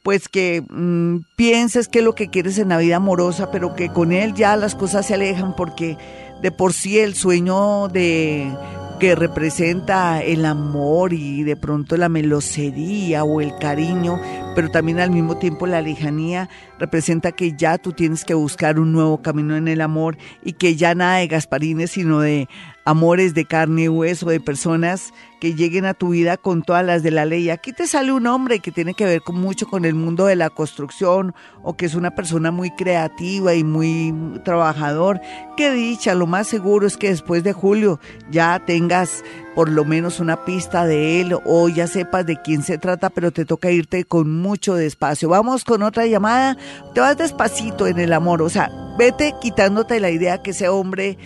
pues 0.04 0.28
que 0.28 0.64
mm, 0.70 1.20
pienses 1.36 1.88
que 1.88 2.00
es 2.00 2.06
lo 2.06 2.14
que 2.14 2.30
quieres 2.30 2.58
en 2.60 2.70
la 2.70 2.78
vida 2.78 2.98
amorosa, 2.98 3.50
pero 3.52 3.76
que 3.76 3.90
con 3.90 4.12
él 4.12 4.34
ya 4.34 4.56
las 4.58 4.76
cosas 4.76 5.08
se 5.08 5.16
alejan 5.16 5.56
porque 5.56 5.98
de 6.42 6.52
por 6.52 6.74
sí 6.74 7.00
el 7.00 7.16
sueño 7.16 7.88
de 7.88 8.52
que 9.00 9.16
representa 9.16 10.22
el 10.22 10.46
amor 10.46 11.14
y 11.14 11.44
de 11.44 11.56
pronto 11.56 11.98
la 11.98 12.10
melosería 12.10 13.24
o 13.24 13.42
el 13.42 13.56
cariño, 13.58 14.20
pero 14.56 14.70
también 14.72 15.00
al 15.00 15.12
mismo 15.12 15.38
tiempo 15.38 15.68
la 15.68 15.82
lejanía 15.82 16.50
representa 16.80 17.32
que 17.32 17.54
ya 17.58 17.78
tú 17.78 17.92
tienes 17.94 18.24
que 18.24 18.34
buscar 18.34 18.80
un 18.80 18.94
nuevo 18.94 19.22
camino 19.22 19.56
en 19.56 19.68
el 19.68 19.82
amor 19.82 20.18
y 20.44 20.54
que 20.54 20.76
ya 20.76 20.96
nada 20.96 21.18
de 21.18 21.28
Gasparines, 21.28 21.92
sino 21.92 22.20
de 22.20 22.48
amores 22.86 23.34
de 23.34 23.46
carne 23.46 23.84
y 23.84 23.90
hueso, 23.90 24.28
de 24.30 24.40
personas 24.40 25.14
que 25.40 25.56
lleguen 25.56 25.86
a 25.86 25.94
tu 25.94 26.10
vida 26.10 26.38
con 26.38 26.64
todas 26.64 26.86
las 26.86 27.04
de 27.04 27.12
la 27.12 27.26
ley. 27.26 27.50
Aquí 27.50 27.74
te 27.74 27.88
sale 27.88 28.12
un 28.14 28.28
hombre 28.28 28.60
que 28.60 28.72
tiene 28.72 28.94
que 28.94 29.06
ver 29.06 29.22
con 29.22 29.40
mucho 29.40 29.68
con 29.68 29.86
el 29.86 29.94
mundo 29.94 30.26
de 30.26 30.36
la 30.36 30.50
construcción 30.50 31.36
o 31.62 31.76
que 31.76 31.86
es 31.86 31.96
una 31.96 32.12
persona 32.12 32.52
muy 32.52 32.72
creativa 32.72 33.54
y 33.54 33.64
muy 33.64 34.14
trabajador. 34.46 35.20
Qué 35.58 35.72
dicha, 35.72 36.16
lo 36.16 36.28
más 36.28 36.48
seguro 36.48 36.88
es 36.88 36.98
que 36.98 37.10
después 37.10 37.44
de 37.44 37.54
julio 37.54 38.00
ya 38.32 38.62
tengas 38.66 39.24
por 39.56 39.70
lo 39.70 39.86
menos 39.86 40.20
una 40.20 40.46
pista 40.46 40.86
de 40.86 41.22
él 41.22 41.36
o 41.46 41.70
ya 41.70 41.88
sepas 41.88 42.26
de 42.26 42.42
quién 42.42 42.64
se 42.64 42.78
trata, 42.78 43.10
pero 43.10 43.32
te 43.32 43.46
toca 43.46 43.70
irte 43.70 44.06
con 44.06 44.32
mucho 44.42 44.76
despacio. 44.76 45.30
Vamos 45.30 45.64
con 45.64 45.84
otra 45.84 46.06
llamada. 46.06 46.58
Te 46.94 47.02
vas 47.02 47.18
despacito 47.18 47.86
en 47.88 48.00
el 48.00 48.14
amor, 48.14 48.42
o 48.42 48.50
sea, 48.50 48.70
vete 48.98 49.34
quitándote 49.42 50.00
la 50.00 50.10
idea 50.10 50.42
que 50.42 50.52
ese 50.52 50.70
hombre 50.70 51.18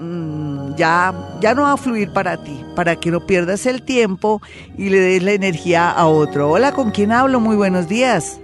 mm, 0.00 0.74
ya, 0.76 1.12
ya 1.40 1.54
no 1.54 1.62
va 1.62 1.72
a 1.72 1.76
fluir 1.76 2.12
para 2.12 2.42
ti, 2.42 2.64
para 2.74 2.96
que 2.96 3.10
no 3.10 3.26
pierdas 3.26 3.66
el 3.66 3.82
tiempo 3.82 4.40
y 4.76 4.90
le 4.90 4.98
des 4.98 5.22
la 5.22 5.32
energía 5.32 5.90
a 5.90 6.06
otro. 6.06 6.50
Hola, 6.50 6.72
¿con 6.72 6.90
quién 6.90 7.12
hablo? 7.12 7.40
Muy 7.40 7.56
buenos 7.56 7.88
días. 7.88 8.40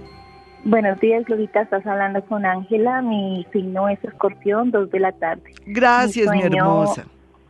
Buenos 0.63 0.99
días, 0.99 1.23
Glorita. 1.25 1.61
Estás 1.61 1.85
hablando 1.85 2.23
con 2.25 2.45
Ángela. 2.45 3.01
Mi 3.01 3.45
signo 3.51 3.89
es 3.89 4.03
escorpión, 4.03 4.71
dos 4.71 4.89
de 4.91 4.99
la 4.99 5.11
tarde. 5.13 5.53
Gracias, 5.65 6.29
mi, 6.31 6.41
hermosa. 6.41 7.05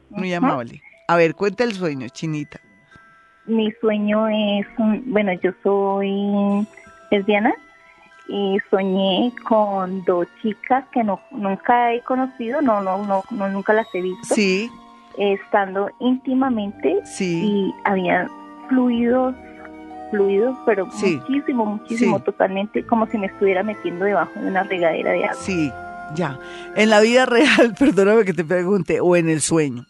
Muy 0.09 0.33
amable. 0.33 0.81
A 1.07 1.15
ver, 1.15 1.35
cuenta 1.35 1.63
el 1.63 1.73
sueño, 1.73 2.07
Chinita. 2.09 2.59
Mi 3.45 3.71
sueño 3.81 4.27
es, 4.27 4.67
bueno, 5.05 5.31
yo 5.41 5.51
soy 5.63 6.67
lesbiana 7.11 7.53
y 8.27 8.57
soñé 8.69 9.33
con 9.47 10.03
dos 10.05 10.27
chicas 10.41 10.85
que 10.91 11.03
no 11.03 11.19
nunca 11.31 11.93
he 11.93 12.01
conocido, 12.01 12.61
no, 12.61 12.81
no, 12.81 13.03
no, 13.05 13.49
nunca 13.49 13.73
las 13.73 13.87
he 13.93 14.01
visto. 14.01 14.35
Sí. 14.35 14.69
Estando 15.17 15.89
íntimamente 15.99 17.01
sí. 17.05 17.41
y 17.43 17.75
había 17.85 18.29
fluidos, 18.69 19.35
fluidos, 20.11 20.57
pero 20.65 20.85
muchísimo, 20.85 21.65
muchísimo, 21.65 22.19
totalmente 22.19 22.85
como 22.85 23.07
si 23.07 23.17
me 23.17 23.27
estuviera 23.27 23.63
metiendo 23.63 24.05
debajo 24.05 24.39
de 24.39 24.47
una 24.47 24.63
regadera 24.63 25.11
de 25.11 25.25
agua. 25.25 25.41
Sí, 25.41 25.71
ya. 26.15 26.39
En 26.75 26.89
la 26.89 26.99
vida 27.01 27.25
real, 27.25 27.73
perdóname 27.79 28.25
que 28.25 28.33
te 28.33 28.43
pregunte, 28.43 28.99
o 29.01 29.15
en 29.15 29.29
el 29.29 29.41
sueño. 29.41 29.85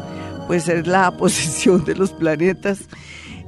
Puede 0.47 0.61
ser 0.61 0.87
la 0.87 1.11
posición 1.17 1.85
de 1.85 1.97
los 1.97 2.13
planetas. 2.13 2.81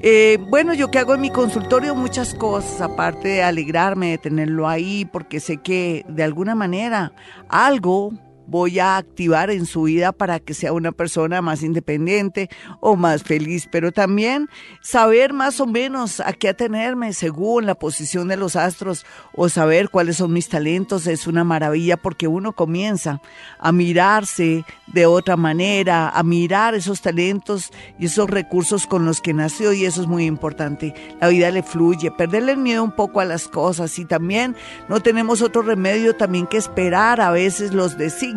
Eh, 0.00 0.38
bueno, 0.48 0.74
yo 0.74 0.90
que 0.90 0.98
hago 0.98 1.14
en 1.14 1.20
mi 1.20 1.30
consultorio 1.30 1.94
muchas 1.94 2.34
cosas, 2.34 2.80
aparte 2.80 3.28
de 3.28 3.42
alegrarme 3.42 4.10
de 4.10 4.18
tenerlo 4.18 4.68
ahí, 4.68 5.04
porque 5.04 5.40
sé 5.40 5.58
que 5.58 6.04
de 6.08 6.22
alguna 6.22 6.54
manera 6.54 7.12
algo 7.48 8.12
voy 8.46 8.78
a 8.78 8.96
activar 8.96 9.50
en 9.50 9.66
su 9.66 9.82
vida 9.82 10.12
para 10.12 10.40
que 10.40 10.54
sea 10.54 10.72
una 10.72 10.92
persona 10.92 11.42
más 11.42 11.62
independiente 11.62 12.48
o 12.80 12.96
más 12.96 13.22
feliz, 13.22 13.68
pero 13.70 13.92
también 13.92 14.48
saber 14.80 15.32
más 15.32 15.60
o 15.60 15.66
menos 15.66 16.20
a 16.20 16.32
qué 16.32 16.48
atenerme 16.48 17.12
según 17.12 17.66
la 17.66 17.74
posición 17.74 18.28
de 18.28 18.36
los 18.36 18.56
astros 18.56 19.04
o 19.34 19.48
saber 19.48 19.90
cuáles 19.90 20.18
son 20.18 20.32
mis 20.32 20.48
talentos 20.48 21.06
es 21.06 21.26
una 21.26 21.44
maravilla 21.44 21.96
porque 21.96 22.28
uno 22.28 22.52
comienza 22.52 23.20
a 23.58 23.72
mirarse 23.72 24.64
de 24.86 25.06
otra 25.06 25.36
manera, 25.36 26.08
a 26.08 26.22
mirar 26.22 26.74
esos 26.74 27.00
talentos 27.00 27.70
y 27.98 28.06
esos 28.06 28.30
recursos 28.30 28.86
con 28.86 29.04
los 29.04 29.20
que 29.20 29.34
nació 29.34 29.72
y 29.72 29.84
eso 29.84 30.02
es 30.02 30.06
muy 30.06 30.24
importante. 30.26 30.94
La 31.20 31.28
vida 31.28 31.50
le 31.50 31.62
fluye, 31.62 32.10
perderle 32.10 32.52
el 32.52 32.58
miedo 32.58 32.84
un 32.84 32.92
poco 32.92 33.20
a 33.20 33.24
las 33.24 33.48
cosas 33.48 33.98
y 33.98 34.04
también 34.04 34.54
no 34.88 35.00
tenemos 35.00 35.42
otro 35.42 35.62
remedio 35.62 36.14
también 36.14 36.46
que 36.46 36.56
esperar 36.56 37.20
a 37.20 37.30
veces 37.30 37.72
los 37.72 37.98
designios 37.98 38.35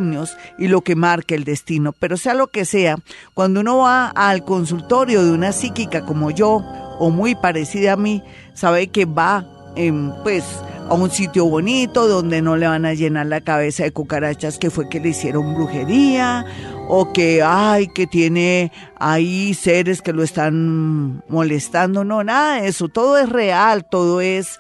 y 0.58 0.68
lo 0.68 0.82
que 0.82 0.96
marca 0.96 1.36
el 1.36 1.44
destino. 1.44 1.94
Pero 1.94 2.18
sea 2.18 2.34
lo 2.34 2.48
que 2.48 2.66
sea, 2.66 2.98
cuando 3.34 3.62
uno 3.62 3.80
va 3.80 4.08
al 4.08 4.44
consultorio 4.44 5.24
de 5.24 5.32
una 5.32 5.52
psíquica 5.52 6.06
como 6.06 6.32
yo 6.32 6.64
o 7.00 7.10
muy 7.10 7.36
parecida 7.36 7.94
a 7.94 7.98
mí, 7.98 8.24
sabe 8.54 8.88
que 8.88 9.06
va 9.06 9.46
en, 9.76 10.14
pues 10.24 10.44
a 10.90 10.96
un 10.96 11.12
sitio 11.12 11.46
bonito 11.46 12.08
donde 12.08 12.42
no 12.42 12.58
le 12.58 12.68
van 12.68 12.86
a 12.86 12.96
llenar 12.96 13.28
la 13.28 13.42
cabeza 13.42 13.84
de 13.84 13.92
cucarachas 13.92 14.58
que 14.58 14.72
fue 14.72 14.90
que 14.90 15.00
le 15.00 15.10
hicieron 15.10 15.54
brujería 15.54 16.46
o 16.88 17.14
que 17.14 17.44
ay 17.44 17.88
que 17.88 18.08
tiene 18.08 18.72
ahí 18.98 19.54
seres 19.54 20.02
que 20.02 20.14
lo 20.14 20.24
están 20.24 21.24
molestando, 21.30 22.04
no, 22.04 22.24
nada 22.24 22.62
de 22.62 22.70
eso, 22.70 22.90
todo 22.90 23.20
es 23.20 23.30
real, 23.30 23.86
todo 23.88 24.20
es 24.20 24.60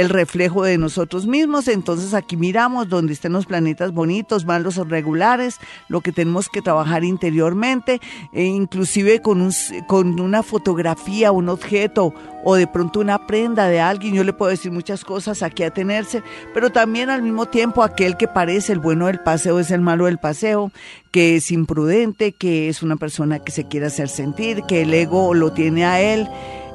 el 0.00 0.08
reflejo 0.08 0.64
de 0.64 0.78
nosotros 0.78 1.26
mismos. 1.26 1.68
Entonces 1.68 2.14
aquí 2.14 2.36
miramos 2.36 2.88
donde 2.88 3.12
estén 3.12 3.32
los 3.32 3.46
planetas 3.46 3.92
bonitos, 3.92 4.44
malos 4.44 4.78
o 4.78 4.84
regulares, 4.84 5.58
lo 5.88 6.00
que 6.00 6.12
tenemos 6.12 6.48
que 6.48 6.62
trabajar 6.62 7.04
interiormente, 7.04 8.00
e 8.32 8.44
inclusive 8.44 9.20
con, 9.20 9.40
un, 9.40 9.52
con 9.86 10.20
una 10.20 10.42
fotografía, 10.42 11.32
un 11.32 11.48
objeto 11.48 12.14
o 12.44 12.54
de 12.54 12.66
pronto 12.66 13.00
una 13.00 13.26
prenda 13.26 13.68
de 13.68 13.80
alguien. 13.80 14.14
Yo 14.14 14.24
le 14.24 14.32
puedo 14.32 14.50
decir 14.50 14.70
muchas 14.70 15.04
cosas 15.04 15.42
aquí 15.42 15.64
a 15.64 15.70
tenerse, 15.70 16.22
pero 16.54 16.70
también 16.70 17.10
al 17.10 17.22
mismo 17.22 17.46
tiempo 17.46 17.82
aquel 17.82 18.16
que 18.16 18.28
parece 18.28 18.72
el 18.72 18.78
bueno 18.78 19.06
del 19.06 19.20
paseo 19.20 19.58
es 19.58 19.70
el 19.70 19.80
malo 19.80 20.06
del 20.06 20.18
paseo, 20.18 20.70
que 21.10 21.36
es 21.36 21.50
imprudente, 21.50 22.32
que 22.32 22.68
es 22.68 22.82
una 22.82 22.96
persona 22.96 23.40
que 23.40 23.50
se 23.50 23.66
quiere 23.66 23.86
hacer 23.86 24.08
sentir, 24.08 24.62
que 24.68 24.82
el 24.82 24.94
ego 24.94 25.34
lo 25.34 25.52
tiene 25.52 25.84
a 25.84 26.00
él 26.00 26.28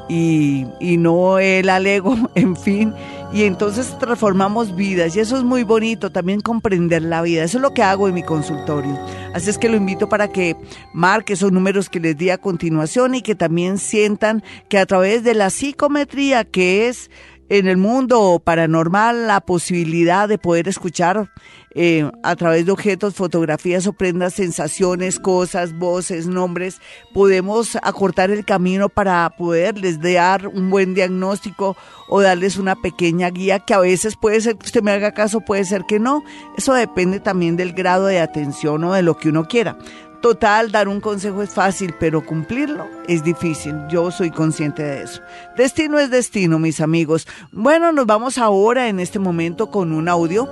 y, 0.10 0.66
y 0.80 0.98
no 0.98 1.40
el 1.40 1.70
alego, 1.70 2.16
en 2.36 2.56
fin. 2.56 2.94
Y 3.34 3.46
entonces 3.46 3.98
transformamos 3.98 4.76
vidas 4.76 5.16
y 5.16 5.20
eso 5.20 5.36
es 5.36 5.44
muy 5.44 5.64
bonito, 5.64 6.12
también 6.12 6.40
comprender 6.40 7.02
la 7.02 7.24
vida. 7.24 7.44
Eso 7.44 7.58
es 7.58 7.64
lo 7.64 7.74
que 7.74 7.82
hago 7.82 8.08
en 8.08 8.14
mi 8.14 8.22
consultorio. 8.22 8.96
Así 9.34 9.50
es 9.50 9.58
que 9.58 9.70
lo 9.70 9.76
invito 9.76 10.08
para 10.08 10.28
que 10.28 10.56
marque 10.94 11.34
esos 11.34 11.52
números 11.52 11.90
que 11.90 12.00
les 12.00 12.16
di 12.16 12.30
a 12.30 12.38
continuación 12.38 13.16
y 13.16 13.24
que 13.24 13.34
también 13.34 13.80
sientan 13.80 14.44
que 14.70 14.78
a 14.78 14.86
través 14.86 15.24
de 15.24 15.34
la 15.34 15.50
psicometría, 15.50 16.44
que 16.44 16.88
es 16.88 17.10
en 17.50 17.68
el 17.68 17.78
mundo 17.78 18.42
paranormal 18.44 19.28
la 19.28 19.42
posibilidad 19.42 20.30
de 20.30 20.38
poder 20.38 20.68
escuchar 20.68 21.32
eh, 21.76 22.10
a 22.22 22.36
través 22.36 22.66
de 22.66 22.72
objetos, 22.72 23.16
fotografías 23.16 23.88
o 23.88 23.94
prendas, 23.94 24.34
sensaciones, 24.34 25.20
cosas, 25.20 25.74
voces, 25.74 26.28
nombres, 26.28 26.80
podemos 27.14 27.78
acortar 27.82 28.32
el 28.32 28.46
camino 28.46 28.90
para 28.90 29.30
poderles 29.32 30.00
dar 30.02 30.48
un 30.48 30.70
buen 30.70 30.94
diagnóstico 30.94 31.76
o 32.08 32.22
darles 32.22 32.58
una 32.58 32.76
pequeña 32.76 33.30
guía 33.30 33.60
que 33.60 33.74
a 33.74 33.80
veces 33.80 34.16
puede 34.16 34.42
ser 34.42 34.58
que 34.58 34.66
usted 34.66 34.84
me 34.84 34.92
haga 34.92 35.14
caso, 35.14 35.42
puede 35.42 35.66
ser 35.66 35.84
que 35.88 36.00
no. 36.00 36.24
Eso 36.58 36.74
depende 36.74 37.20
también 37.20 37.58
del 37.58 37.74
grado 37.74 38.06
de 38.06 38.20
atención 38.20 38.84
o 38.84 38.94
de 38.94 39.02
lo 39.02 39.18
que 39.18 39.30
uno 39.30 39.46
quiera. 39.46 39.78
Total, 40.24 40.72
dar 40.72 40.88
un 40.88 41.02
consejo 41.02 41.42
es 41.42 41.50
fácil, 41.50 41.94
pero 42.00 42.26
cumplirlo 42.26 42.88
es 43.10 43.26
difícil. 43.26 43.76
Yo 43.90 44.10
soy 44.10 44.32
consciente 44.32 44.82
de 44.82 45.04
eso. 45.04 45.22
Destino 45.58 46.00
es 46.00 46.10
destino, 46.12 46.60
mis 46.60 46.80
amigos. 46.80 47.28
Bueno, 47.52 47.92
nos 47.92 48.06
vamos 48.06 48.38
ahora 48.38 48.88
en 48.88 49.02
este 49.02 49.20
momento 49.20 49.70
con 49.70 49.92
un 49.92 50.08
audio 50.08 50.48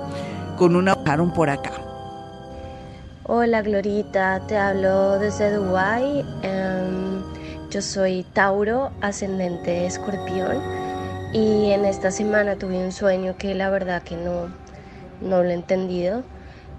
con 0.62 0.76
una 0.76 0.94
por 1.34 1.50
acá. 1.50 1.72
Hola 3.24 3.64
Glorita, 3.64 4.42
te 4.48 4.56
hablo 4.58 5.18
desde 5.18 5.52
Dubái. 5.54 6.24
Em, 6.44 7.24
yo 7.72 7.82
soy 7.82 8.24
Tauro, 8.32 8.92
ascendente 9.02 9.88
escorpión. 9.88 10.62
Y 11.34 11.72
en 11.72 11.84
esta 11.84 12.12
semana 12.12 12.58
tuve 12.58 12.78
un 12.78 12.92
sueño 12.92 13.38
que 13.40 13.56
la 13.56 13.72
verdad 13.72 14.04
que 14.04 14.16
no, 14.16 14.50
no 15.20 15.42
lo 15.42 15.50
he 15.50 15.54
entendido. 15.56 16.22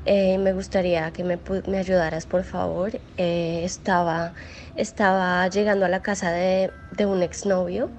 Eh, 0.07 0.39
me 0.39 0.53
gustaría 0.53 1.11
que 1.11 1.25
me, 1.25 1.41
me 1.67 1.79
ayudaras, 1.79 2.25
por 2.27 2.45
favor. 2.45 2.93
Eh, 3.17 3.63
estaba, 3.65 4.35
estaba 4.77 5.49
llegando 5.49 5.87
a 5.87 5.89
la 5.89 6.03
casa 6.03 6.31
de, 6.31 6.71
de 6.97 7.05
un 7.05 7.21
exnovio 7.25 7.91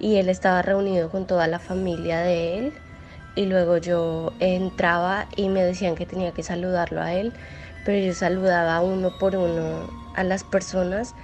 y 0.00 0.16
él 0.16 0.30
estaba 0.30 0.62
reunido 0.62 1.10
con 1.10 1.28
toda 1.28 1.46
la 1.46 1.60
familia 1.60 2.22
de 2.22 2.58
él 2.58 2.72
y 3.38 3.46
luego 3.46 3.76
yo 3.76 4.32
entraba 4.40 5.28
y 5.36 5.48
me 5.48 5.62
decían 5.62 5.94
que 5.94 6.06
tenía 6.06 6.32
que 6.32 6.42
saludarlo 6.42 7.00
a 7.00 7.12
él, 7.12 7.32
pero 7.84 7.96
yo 8.04 8.12
saludaba 8.12 8.80
uno 8.80 9.16
por 9.16 9.36
uno 9.36 9.88
a 10.16 10.24
las 10.24 10.42
personas 10.42 11.14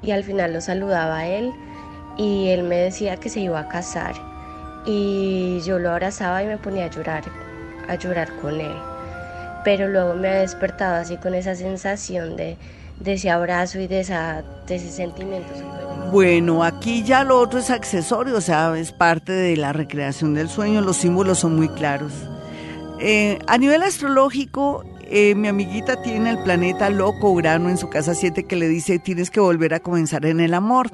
y 0.00 0.12
al 0.12 0.22
final 0.22 0.52
lo 0.52 0.60
saludaba 0.60 1.18
a 1.18 1.26
él 1.26 1.52
y 2.16 2.50
él 2.50 2.62
me 2.62 2.76
decía 2.76 3.16
que 3.16 3.28
se 3.28 3.40
iba 3.40 3.58
a 3.58 3.68
casar 3.68 4.14
y 4.86 5.62
yo 5.62 5.80
lo 5.80 5.90
abrazaba 5.90 6.44
y 6.44 6.46
me 6.46 6.58
ponía 6.58 6.84
a 6.84 6.90
llorar, 6.90 7.24
a 7.88 7.96
llorar 7.96 8.30
con 8.40 8.60
él. 8.60 8.76
Pero 9.64 9.88
luego 9.88 10.14
me 10.14 10.28
ha 10.28 10.34
despertado 10.34 10.94
así 10.94 11.16
con 11.16 11.34
esa 11.34 11.56
sensación 11.56 12.36
de, 12.36 12.56
de 13.00 13.14
ese 13.14 13.30
abrazo 13.30 13.80
y 13.80 13.86
de, 13.86 14.00
esa, 14.00 14.42
de 14.66 14.76
ese 14.76 14.90
sentimiento 14.90 15.52
bueno, 16.14 16.62
aquí 16.62 17.02
ya 17.02 17.24
lo 17.24 17.40
otro 17.40 17.58
es 17.58 17.70
accesorio, 17.70 18.36
o 18.36 18.40
sea, 18.40 18.78
es 18.78 18.92
parte 18.92 19.32
de 19.32 19.56
la 19.56 19.72
recreación 19.72 20.32
del 20.32 20.48
sueño, 20.48 20.80
los 20.80 20.98
símbolos 20.98 21.40
son 21.40 21.56
muy 21.56 21.68
claros. 21.68 22.12
Eh, 23.00 23.40
a 23.48 23.58
nivel 23.58 23.82
astrológico, 23.82 24.84
eh, 25.10 25.34
mi 25.34 25.48
amiguita 25.48 26.02
tiene 26.02 26.30
el 26.30 26.38
planeta 26.42 26.90
loco 26.90 27.30
Urano 27.30 27.68
en 27.68 27.78
su 27.78 27.88
casa 27.88 28.14
7 28.14 28.44
que 28.44 28.56
le 28.56 28.68
dice 28.68 28.98
tienes 28.98 29.30
que 29.30 29.40
volver 29.40 29.74
a 29.74 29.80
comenzar 29.80 30.26
en 30.26 30.40
el 30.40 30.54
amor. 30.54 30.90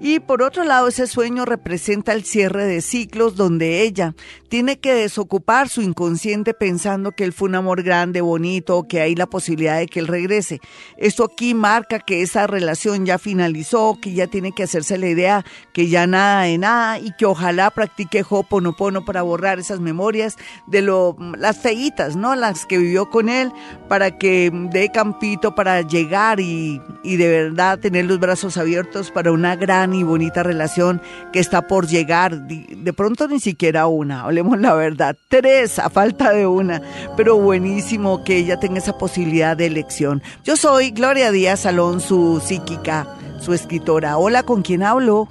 Y 0.00 0.20
por 0.20 0.42
otro 0.42 0.64
lado, 0.64 0.88
ese 0.88 1.06
sueño 1.06 1.44
representa 1.44 2.12
el 2.12 2.24
cierre 2.24 2.66
de 2.66 2.80
ciclos 2.80 3.36
donde 3.36 3.82
ella 3.82 4.14
tiene 4.48 4.78
que 4.78 4.94
desocupar 4.94 5.68
su 5.68 5.80
inconsciente 5.80 6.54
pensando 6.54 7.12
que 7.12 7.24
él 7.24 7.32
fue 7.32 7.48
un 7.48 7.54
amor 7.54 7.82
grande, 7.82 8.20
bonito, 8.20 8.86
que 8.86 9.00
hay 9.00 9.14
la 9.14 9.26
posibilidad 9.26 9.78
de 9.78 9.86
que 9.86 10.00
él 10.00 10.08
regrese. 10.08 10.60
Esto 10.96 11.24
aquí 11.24 11.54
marca 11.54 12.00
que 12.00 12.22
esa 12.22 12.46
relación 12.46 13.06
ya 13.06 13.18
finalizó, 13.18 13.98
que 14.00 14.12
ya 14.12 14.26
tiene 14.26 14.52
que 14.52 14.64
hacerse 14.64 14.98
la 14.98 15.08
idea 15.08 15.44
que 15.72 15.88
ya 15.88 16.06
nada 16.06 16.42
de 16.42 16.58
nada 16.58 16.98
y 16.98 17.12
que 17.12 17.26
ojalá 17.26 17.70
practique 17.70 18.24
Hoponopono 18.28 19.04
para 19.04 19.22
borrar 19.22 19.58
esas 19.58 19.80
memorias 19.80 20.36
de 20.66 20.82
lo, 20.82 21.16
las 21.38 21.58
feitas, 21.58 22.16
¿no? 22.16 22.34
Las 22.34 22.66
que 22.66 22.78
vivió 22.78 23.10
con 23.10 23.28
él 23.28 23.52
para 23.88 24.12
que 24.12 24.50
dé 24.70 24.88
campito 24.88 25.54
para 25.54 25.82
llegar 25.82 26.40
y, 26.40 26.80
de 27.04 27.28
verdad 27.28 27.78
tener 27.78 28.06
los 28.06 28.18
brazos 28.18 28.56
abiertos 28.56 29.10
para 29.10 29.32
una 29.32 29.56
gran 29.56 29.94
y 29.94 30.02
bonita 30.02 30.42
relación 30.42 31.00
que 31.32 31.40
está 31.40 31.66
por 31.66 31.86
llegar. 31.86 32.46
De 32.46 32.92
pronto 32.92 33.28
ni 33.28 33.40
siquiera 33.40 33.86
una, 33.86 34.22
hablemos 34.22 34.58
la 34.58 34.74
verdad, 34.74 35.16
tres 35.28 35.78
a 35.78 35.90
falta 35.90 36.32
de 36.32 36.46
una, 36.46 36.80
pero 37.16 37.36
buenísimo 37.38 38.24
que 38.24 38.36
ella 38.38 38.58
tenga 38.58 38.78
esa 38.78 38.96
posibilidad 38.96 39.56
de 39.56 39.66
elección. 39.66 40.22
Yo 40.44 40.56
soy 40.56 40.90
Gloria 40.90 41.30
Díaz 41.30 41.60
Salón, 41.60 42.00
su 42.00 42.40
psíquica, 42.40 43.06
su 43.40 43.52
escritora. 43.52 44.16
Hola, 44.16 44.42
¿con 44.42 44.62
quién 44.62 44.82
hablo? 44.82 45.28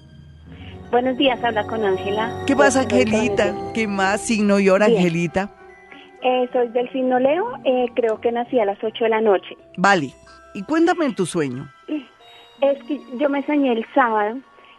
Buenos 0.92 1.18
días, 1.18 1.42
habla 1.42 1.66
con 1.68 1.86
Ángela. 1.86 2.44
¿Qué 2.46 2.54
pasa, 2.54 2.82
Angelita? 2.82 3.56
¿Qué 3.74 3.88
más 3.88 4.20
signo 4.20 4.60
y 4.60 4.68
hora, 4.68 4.88
Angelita? 4.88 5.50
Eh, 6.24 6.50
soy 6.54 6.68
del 6.70 6.92
signo 6.92 7.20
Leo, 7.20 7.58
eh, 7.64 7.88
creo 7.96 8.22
que 8.22 8.32
nací 8.32 8.60
a 8.60 8.66
las 8.66 8.84
8 8.84 9.06
de 9.06 9.10
la 9.10 9.22
noche. 9.22 9.58
Vale, 9.78 10.14
y 10.54 10.64
cuéntame 10.64 11.12
tu 11.14 11.26
sueño. 11.26 11.68
Es 12.62 12.84
que 12.84 13.00
yo 13.18 13.28
me 13.28 13.44
soñé 13.46 13.72
el 13.72 13.86
sábado 13.96 14.38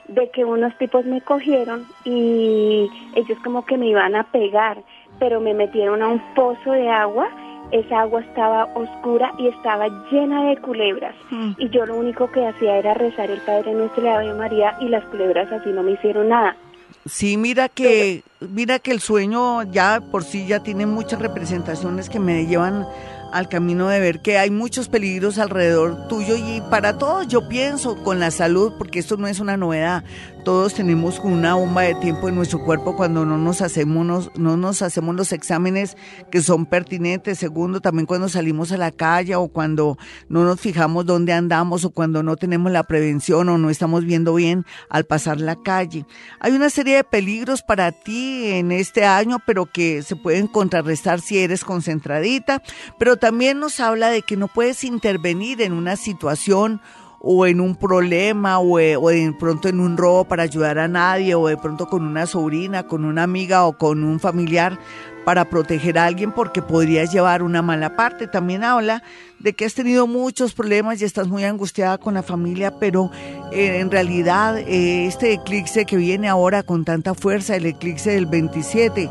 de 0.09 0.31
que 0.31 0.45
unos 0.45 0.77
tipos 0.79 1.05
me 1.05 1.21
cogieron 1.21 1.85
y 2.05 2.89
ellos 3.15 3.39
como 3.43 3.65
que 3.65 3.77
me 3.77 3.89
iban 3.89 4.15
a 4.15 4.25
pegar, 4.25 4.83
pero 5.19 5.41
me 5.41 5.55
metieron 5.55 6.03
a 6.03 6.09
un 6.09 6.21
pozo 6.35 6.73
de 6.73 6.89
agua. 6.89 7.29
Esa 7.73 8.03
agua 8.03 8.21
estaba 8.21 8.65
oscura 8.75 9.33
y 9.39 9.49
estaba 9.49 9.89
llena 10.11 10.45
de 10.45 10.59
culebras. 10.59 11.15
Mm. 11.31 11.53
Y 11.59 11.71
yo 11.71 11.87
lo 11.87 11.97
único 11.97 12.31
que 12.31 12.47
hacía 12.47 12.77
era 12.77 12.95
rezar 12.95 13.31
el 13.31 13.41
Padre 13.41 13.73
Nuestro 13.73 14.03
y 14.03 14.05
la 14.05 14.17
Ave 14.17 14.35
María 14.35 14.77
y 14.81 14.89
las 14.89 15.05
culebras 15.07 15.51
así 15.51 15.71
no 15.71 15.83
me 15.83 15.93
hicieron 15.93 16.29
nada. 16.29 16.55
Sí, 17.07 17.37
mira 17.37 17.69
que, 17.69 18.23
mira 18.41 18.79
que 18.79 18.91
el 18.93 19.01
sueño 19.01 19.63
ya 19.73 20.01
por 20.11 20.25
sí 20.25 20.47
ya 20.47 20.63
tiene 20.63 20.87
muchas 20.87 21.21
representaciones 21.21 22.09
que 22.09 22.19
me 22.19 22.47
llevan 22.47 22.87
al 23.33 23.49
camino 23.49 23.89
de 23.89 23.99
ver 23.99 24.21
que 24.21 24.37
hay 24.39 24.51
muchos 24.51 24.89
peligros 24.89 25.39
alrededor 25.39 26.07
tuyo 26.07 26.37
y 26.37 26.61
para 26.71 26.99
todos 26.99 27.27
yo 27.29 27.49
pienso 27.49 27.97
con 28.03 28.21
la 28.21 28.31
salud, 28.31 28.75
porque 28.77 28.99
esto 28.99 29.17
no 29.17 29.27
es 29.27 29.41
una 29.41 29.57
novedad, 29.57 30.05
todos 30.45 30.75
tenemos 30.75 31.21
una 31.21 31.55
bomba 31.55 31.83
de 31.83 31.95
tiempo 31.95 32.29
en 32.29 32.35
nuestro 32.35 32.65
cuerpo 32.65 32.97
cuando 32.97 33.25
no 33.25 33.39
nos 33.39 33.63
hacemos, 33.63 34.31
no 34.37 34.57
nos 34.57 34.83
hacemos 34.83 35.15
los 35.15 35.33
exámenes 35.33 35.97
que 36.31 36.43
son 36.43 36.67
pertinentes. 36.67 37.39
Segundo, 37.39 37.81
también 37.81 38.07
cuando 38.07 38.29
salimos 38.29 38.73
a 38.73 38.77
la 38.77 38.91
calle 38.91 39.37
o 39.37 39.49
cuando 39.49 39.99
no 40.29 40.45
nos 40.45 40.61
fijamos 40.61 41.07
dónde 41.07 41.33
andamos 41.33 41.85
o 41.85 41.91
cuando 41.91 42.23
no 42.23 42.37
tenemos 42.37 42.73
la 42.73 42.83
prevención 42.83 43.49
o 43.49 43.59
no 43.59 43.71
estamos 43.71 44.05
viendo 44.05 44.35
bien 44.35 44.65
al 44.89 45.05
pasar 45.05 45.41
la 45.41 45.57
calle. 45.57 46.07
Hay 46.41 46.53
una 46.53 46.71
serie 46.71 46.97
de 46.97 47.05
peligros 47.05 47.63
para 47.63 47.93
ti 47.93 48.47
en 48.47 48.73
este 48.73 49.05
año, 49.05 49.39
pero 49.47 49.67
que 49.67 50.03
se 50.03 50.17
pueden 50.17 50.49
contrarrestar 50.49 51.21
si 51.21 51.39
eres 51.39 51.65
concentradita. 51.65 52.63
Pero 52.99 53.17
también 53.17 53.61
nos 53.61 53.79
habla 53.81 54.11
de 54.11 54.23
que 54.23 54.37
no 54.37 54.49
puedes 54.49 54.83
intervenir 54.85 55.63
en 55.63 55.73
una 55.73 55.97
situación 55.97 56.81
o 57.25 57.47
en 57.47 57.61
un 57.61 57.77
problema 57.77 58.59
o, 58.59 58.81
eh, 58.81 58.97
o, 58.97 59.09
de 59.09 59.33
pronto 59.39 59.69
en 59.69 59.79
un 59.79 59.97
robo 59.97 60.25
para 60.25 60.43
ayudar 60.43 60.79
a 60.81 60.89
nadie 60.89 61.37
o 61.37 61.47
de 61.47 61.57
pronto 61.57 61.87
con 61.87 62.05
una 62.05 62.27
sobrina, 62.27 62.83
con 62.83 63.05
una 63.05 63.23
amiga 63.23 63.65
o 63.65 63.79
con 63.79 64.03
un 64.03 64.19
familiar 64.19 64.79
para 65.25 65.49
proteger 65.49 65.99
a 65.99 66.07
alguien 66.07 66.33
porque 66.33 66.63
podrías 66.63 67.13
llevar 67.13 67.45
una 67.45 67.63
mala 67.63 67.95
parte. 67.95 68.27
También 68.27 68.65
habla 68.65 69.05
de 69.39 69.53
que 69.53 69.65
has 69.65 69.75
tenido 69.75 70.09
muchos 70.09 70.53
problemas 70.53 71.01
y 71.01 71.05
estás 71.05 71.29
muy 71.29 71.45
angustiada 71.45 71.97
con 71.97 72.15
la 72.15 72.25
familia, 72.25 72.79
pero 72.81 73.13
eh, 73.53 73.79
en 73.79 73.93
realidad 73.93 74.59
eh, 74.59 75.07
este 75.07 75.33
eclipse 75.33 75.85
que 75.85 75.97
viene 75.97 76.29
ahora 76.29 76.65
con 76.65 76.85
tanta 76.85 77.15
fuerza, 77.15 77.55
el 77.55 77.67
eclipse 77.67 78.11
del 78.11 78.27
27 78.27 79.09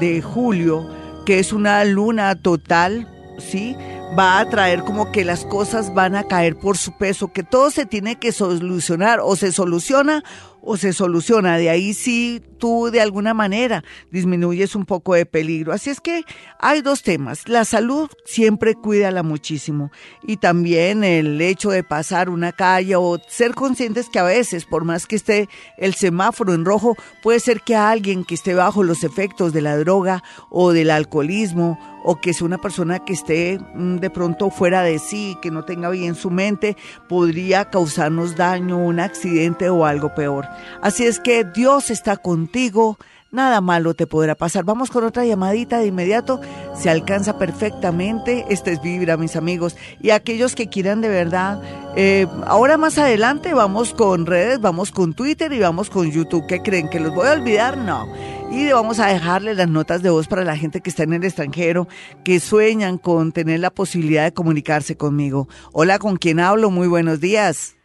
de 0.00 0.22
julio, 0.22 0.88
que 1.26 1.38
es 1.38 1.52
una 1.52 1.84
luna 1.84 2.36
total, 2.36 3.06
¿sí? 3.38 3.76
Va 4.18 4.40
a 4.40 4.48
traer 4.48 4.82
como 4.82 5.12
que 5.12 5.24
las 5.24 5.44
cosas 5.44 5.94
van 5.94 6.16
a 6.16 6.24
caer 6.24 6.56
por 6.56 6.76
su 6.76 6.92
peso, 6.92 7.32
que 7.32 7.42
todo 7.42 7.70
se 7.70 7.86
tiene 7.86 8.16
que 8.16 8.32
solucionar 8.32 9.20
o 9.22 9.36
se 9.36 9.52
soluciona 9.52 10.24
o 10.62 10.76
se 10.76 10.92
soluciona. 10.92 11.56
De 11.56 11.70
ahí 11.70 11.94
sí 11.94 12.42
tú 12.58 12.90
de 12.90 13.00
alguna 13.00 13.34
manera 13.34 13.84
disminuyes 14.10 14.74
un 14.74 14.84
poco 14.84 15.14
de 15.14 15.26
peligro. 15.26 15.72
Así 15.72 15.90
es 15.90 16.00
que 16.00 16.24
hay 16.58 16.82
dos 16.82 17.02
temas. 17.02 17.48
La 17.48 17.64
salud 17.64 18.10
siempre 18.24 18.74
cuídala 18.74 19.22
muchísimo 19.22 19.90
y 20.22 20.36
también 20.38 21.04
el 21.04 21.40
hecho 21.40 21.70
de 21.70 21.84
pasar 21.84 22.30
una 22.30 22.52
calle 22.52 22.96
o 22.96 23.18
ser 23.28 23.54
conscientes 23.54 24.08
que 24.08 24.18
a 24.18 24.24
veces, 24.24 24.64
por 24.64 24.84
más 24.84 25.06
que 25.06 25.16
esté 25.16 25.48
el 25.78 25.94
semáforo 25.94 26.52
en 26.52 26.64
rojo, 26.64 26.96
puede 27.22 27.40
ser 27.40 27.62
que 27.62 27.76
alguien 27.76 28.24
que 28.24 28.34
esté 28.34 28.54
bajo 28.54 28.82
los 28.82 29.04
efectos 29.04 29.52
de 29.52 29.62
la 29.62 29.76
droga 29.76 30.22
o 30.50 30.72
del 30.72 30.90
alcoholismo 30.90 31.78
o 32.04 32.20
que 32.20 32.32
sea 32.32 32.46
una 32.46 32.58
persona 32.58 33.00
que 33.00 33.12
esté 33.12 33.58
mm, 33.74 33.96
de 33.96 34.10
pronto 34.10 34.50
fuera 34.50 34.82
de 34.82 34.98
sí, 34.98 35.36
que 35.42 35.50
no 35.50 35.64
tenga 35.64 35.90
bien 35.90 36.14
su 36.14 36.30
mente, 36.30 36.76
podría 37.08 37.66
causarnos 37.66 38.36
daño, 38.36 38.78
un 38.78 39.00
accidente 39.00 39.68
o 39.68 39.84
algo 39.84 40.14
peor. 40.14 40.46
Así 40.82 41.04
es 41.04 41.20
que 41.20 41.44
Dios 41.44 41.90
está 41.90 42.16
contigo, 42.16 42.98
nada 43.30 43.60
malo 43.60 43.94
te 43.94 44.06
podrá 44.06 44.34
pasar. 44.34 44.64
Vamos 44.64 44.90
con 44.90 45.04
otra 45.04 45.24
llamadita 45.24 45.78
de 45.78 45.86
inmediato, 45.86 46.40
se 46.74 46.90
alcanza 46.90 47.38
perfectamente. 47.38 48.44
Este 48.48 48.72
es 48.72 48.82
Vibra, 48.82 49.16
mis 49.16 49.36
amigos. 49.36 49.76
Y 50.00 50.10
aquellos 50.10 50.54
que 50.54 50.68
quieran 50.68 51.00
de 51.00 51.08
verdad, 51.08 51.60
eh, 51.96 52.26
ahora 52.46 52.76
más 52.76 52.98
adelante 52.98 53.54
vamos 53.54 53.94
con 53.94 54.26
redes, 54.26 54.60
vamos 54.60 54.90
con 54.90 55.14
Twitter 55.14 55.52
y 55.52 55.60
vamos 55.60 55.90
con 55.90 56.10
YouTube. 56.10 56.46
¿Qué 56.46 56.62
creen? 56.62 56.88
¿Que 56.88 57.00
los 57.00 57.14
voy 57.14 57.28
a 57.28 57.32
olvidar? 57.32 57.76
No. 57.76 58.06
Y 58.50 58.72
vamos 58.72 58.98
a 58.98 59.06
dejarle 59.06 59.54
las 59.54 59.68
notas 59.68 60.02
de 60.02 60.10
voz 60.10 60.26
para 60.26 60.42
la 60.42 60.56
gente 60.56 60.80
que 60.80 60.90
está 60.90 61.04
en 61.04 61.12
el 61.12 61.22
extranjero, 61.22 61.86
que 62.24 62.40
sueñan 62.40 62.98
con 62.98 63.30
tener 63.30 63.60
la 63.60 63.70
posibilidad 63.70 64.24
de 64.24 64.34
comunicarse 64.34 64.96
conmigo. 64.96 65.46
Hola, 65.72 66.00
¿con 66.00 66.16
quién 66.16 66.40
hablo? 66.40 66.70
Muy 66.70 66.88
buenos 66.88 67.20
días. 67.20 67.76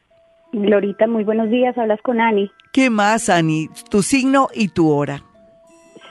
Glorita, 0.53 1.05
muy 1.05 1.24
buenos 1.24 1.51
días. 1.51 1.78
Hablas 1.78 2.01
con 2.01 2.20
Ani. 2.20 2.51
¿Qué 2.74 2.89
más, 2.89 3.30
Ani? 3.30 3.70
Tu 3.91 4.01
signo 4.01 4.47
y 4.55 4.70
tu 4.70 4.89
hora. 4.89 5.24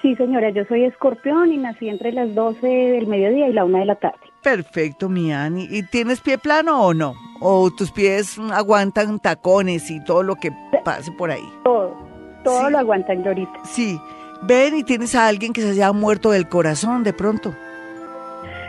Sí, 0.03 0.15
señora, 0.17 0.51
yo 0.51 0.65
soy 0.67 0.85
escorpión 0.85 1.53
y 1.53 1.57
nací 1.57 1.89
entre 1.89 2.13
las 2.13 2.33
12 2.35 2.65
del 2.65 3.09
mediodía 3.09 3.49
y 3.49 3.53
la 3.53 3.65
1 3.65 3.79
de 3.79 3.87
la 3.87 3.97
tarde. 3.97 4.19
Perfecto, 4.43 5.09
mi 5.09 5.33
Ani. 5.33 5.67
¿Y 5.69 5.83
tienes 5.83 6.21
pie 6.21 6.39
plano 6.39 6.81
o 6.81 6.95
no? 6.95 7.15
¿O 7.41 7.71
tus 7.71 7.91
pies 7.91 8.39
aguantan 8.53 9.19
tacones 9.19 9.91
y 9.91 10.05
todo 10.05 10.23
lo 10.23 10.37
que 10.37 10.53
pase 10.85 11.11
por 11.11 11.33
ahí? 11.33 11.49
Todo, 11.65 11.97
todo 12.45 12.71
lo 12.71 12.79
aguantan, 12.79 13.23
Glorita. 13.23 13.65
Sí. 13.65 13.99
Ven 14.43 14.77
y 14.77 14.85
tienes 14.85 15.15
a 15.15 15.27
alguien 15.27 15.53
que 15.53 15.63
se 15.63 15.71
haya 15.71 15.93
muerto 15.93 16.31
del 16.31 16.49
corazón 16.49 17.03
de 17.05 17.13
pronto. 17.13 17.55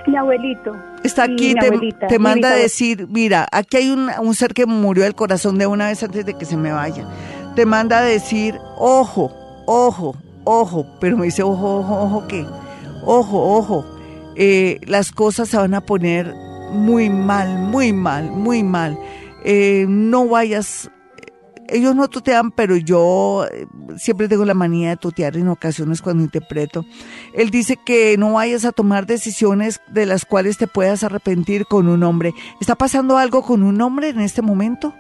Mi 0.08 0.16
abuelito. 0.16 0.76
Está 1.04 1.24
aquí, 1.24 1.56
te, 2.08 2.20
manda 2.20 2.52
a 2.52 2.56
decir, 2.56 3.08
mira, 3.10 3.48
aquí 3.52 3.78
hay 3.78 3.90
un, 3.90 4.10
un 4.20 4.36
ser 4.36 4.54
que 4.54 4.66
murió 4.66 5.04
del 5.04 5.16
corazón 5.16 5.58
de 5.58 5.68
una 5.68 5.88
vez 5.88 6.02
antes 6.02 6.26
de 6.26 6.34
que 6.36 6.46
se 6.46 6.58
me 6.58 6.72
vaya. 6.72 7.08
Te 7.56 7.66
manda 7.66 8.00
a 8.00 8.02
decir, 8.02 8.56
ojo, 8.78 9.32
ojo, 9.66 10.16
ojo, 10.44 10.88
pero 11.00 11.18
me 11.18 11.26
dice, 11.26 11.44
ojo, 11.44 11.78
ojo, 11.78 12.02
ojo, 12.02 12.28
¿qué? 12.28 12.46
Ojo, 13.04 13.58
ojo, 13.58 13.86
eh, 14.36 14.80
las 14.86 15.12
cosas 15.12 15.50
se 15.50 15.58
van 15.58 15.74
a 15.74 15.82
poner 15.82 16.34
muy 16.72 17.10
mal, 17.10 17.58
muy 17.58 17.94
mal, 17.94 18.32
muy 18.32 18.64
mal. 18.64 18.98
Eh, 19.44 19.86
no 19.88 20.28
vayas 20.28 20.90
ellos 21.70 21.96
no 21.96 22.08
tutean, 22.08 22.52
pero 22.52 22.76
yo 22.76 23.46
eh, 23.52 23.68
siempre 23.98 24.28
tengo 24.28 24.46
la 24.46 24.54
manía 24.54 24.90
de 24.90 24.98
tutear 24.98 25.36
en 25.38 25.48
ocasiones 25.48 26.02
cuando 26.02 26.24
interpreto. 26.24 26.86
Él 27.34 27.50
dice 27.50 27.78
que 27.84 28.18
no 28.18 28.34
vayas 28.34 28.66
a 28.66 28.72
tomar 28.72 29.06
decisiones 29.06 29.82
de 29.88 30.06
las 30.06 30.26
cuales 30.26 30.58
te 30.58 30.68
puedas 30.68 31.04
arrepentir 31.04 31.66
con 31.66 31.88
un 31.88 32.04
hombre. 32.04 32.34
¿Está 32.62 32.76
pasando 32.76 33.18
algo 33.18 33.42
con 33.42 33.64
un 33.64 33.82
hombre 33.82 34.10
en 34.10 34.20
este 34.20 34.42
momento? 34.42 34.94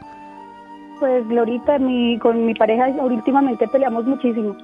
Pues 1.00 1.28
Glorita, 1.28 1.78
mi, 1.78 2.18
con 2.20 2.46
mi 2.46 2.54
pareja 2.54 2.88
últimamente 3.02 3.68
peleamos 3.68 4.06
muchísimo. 4.06 4.56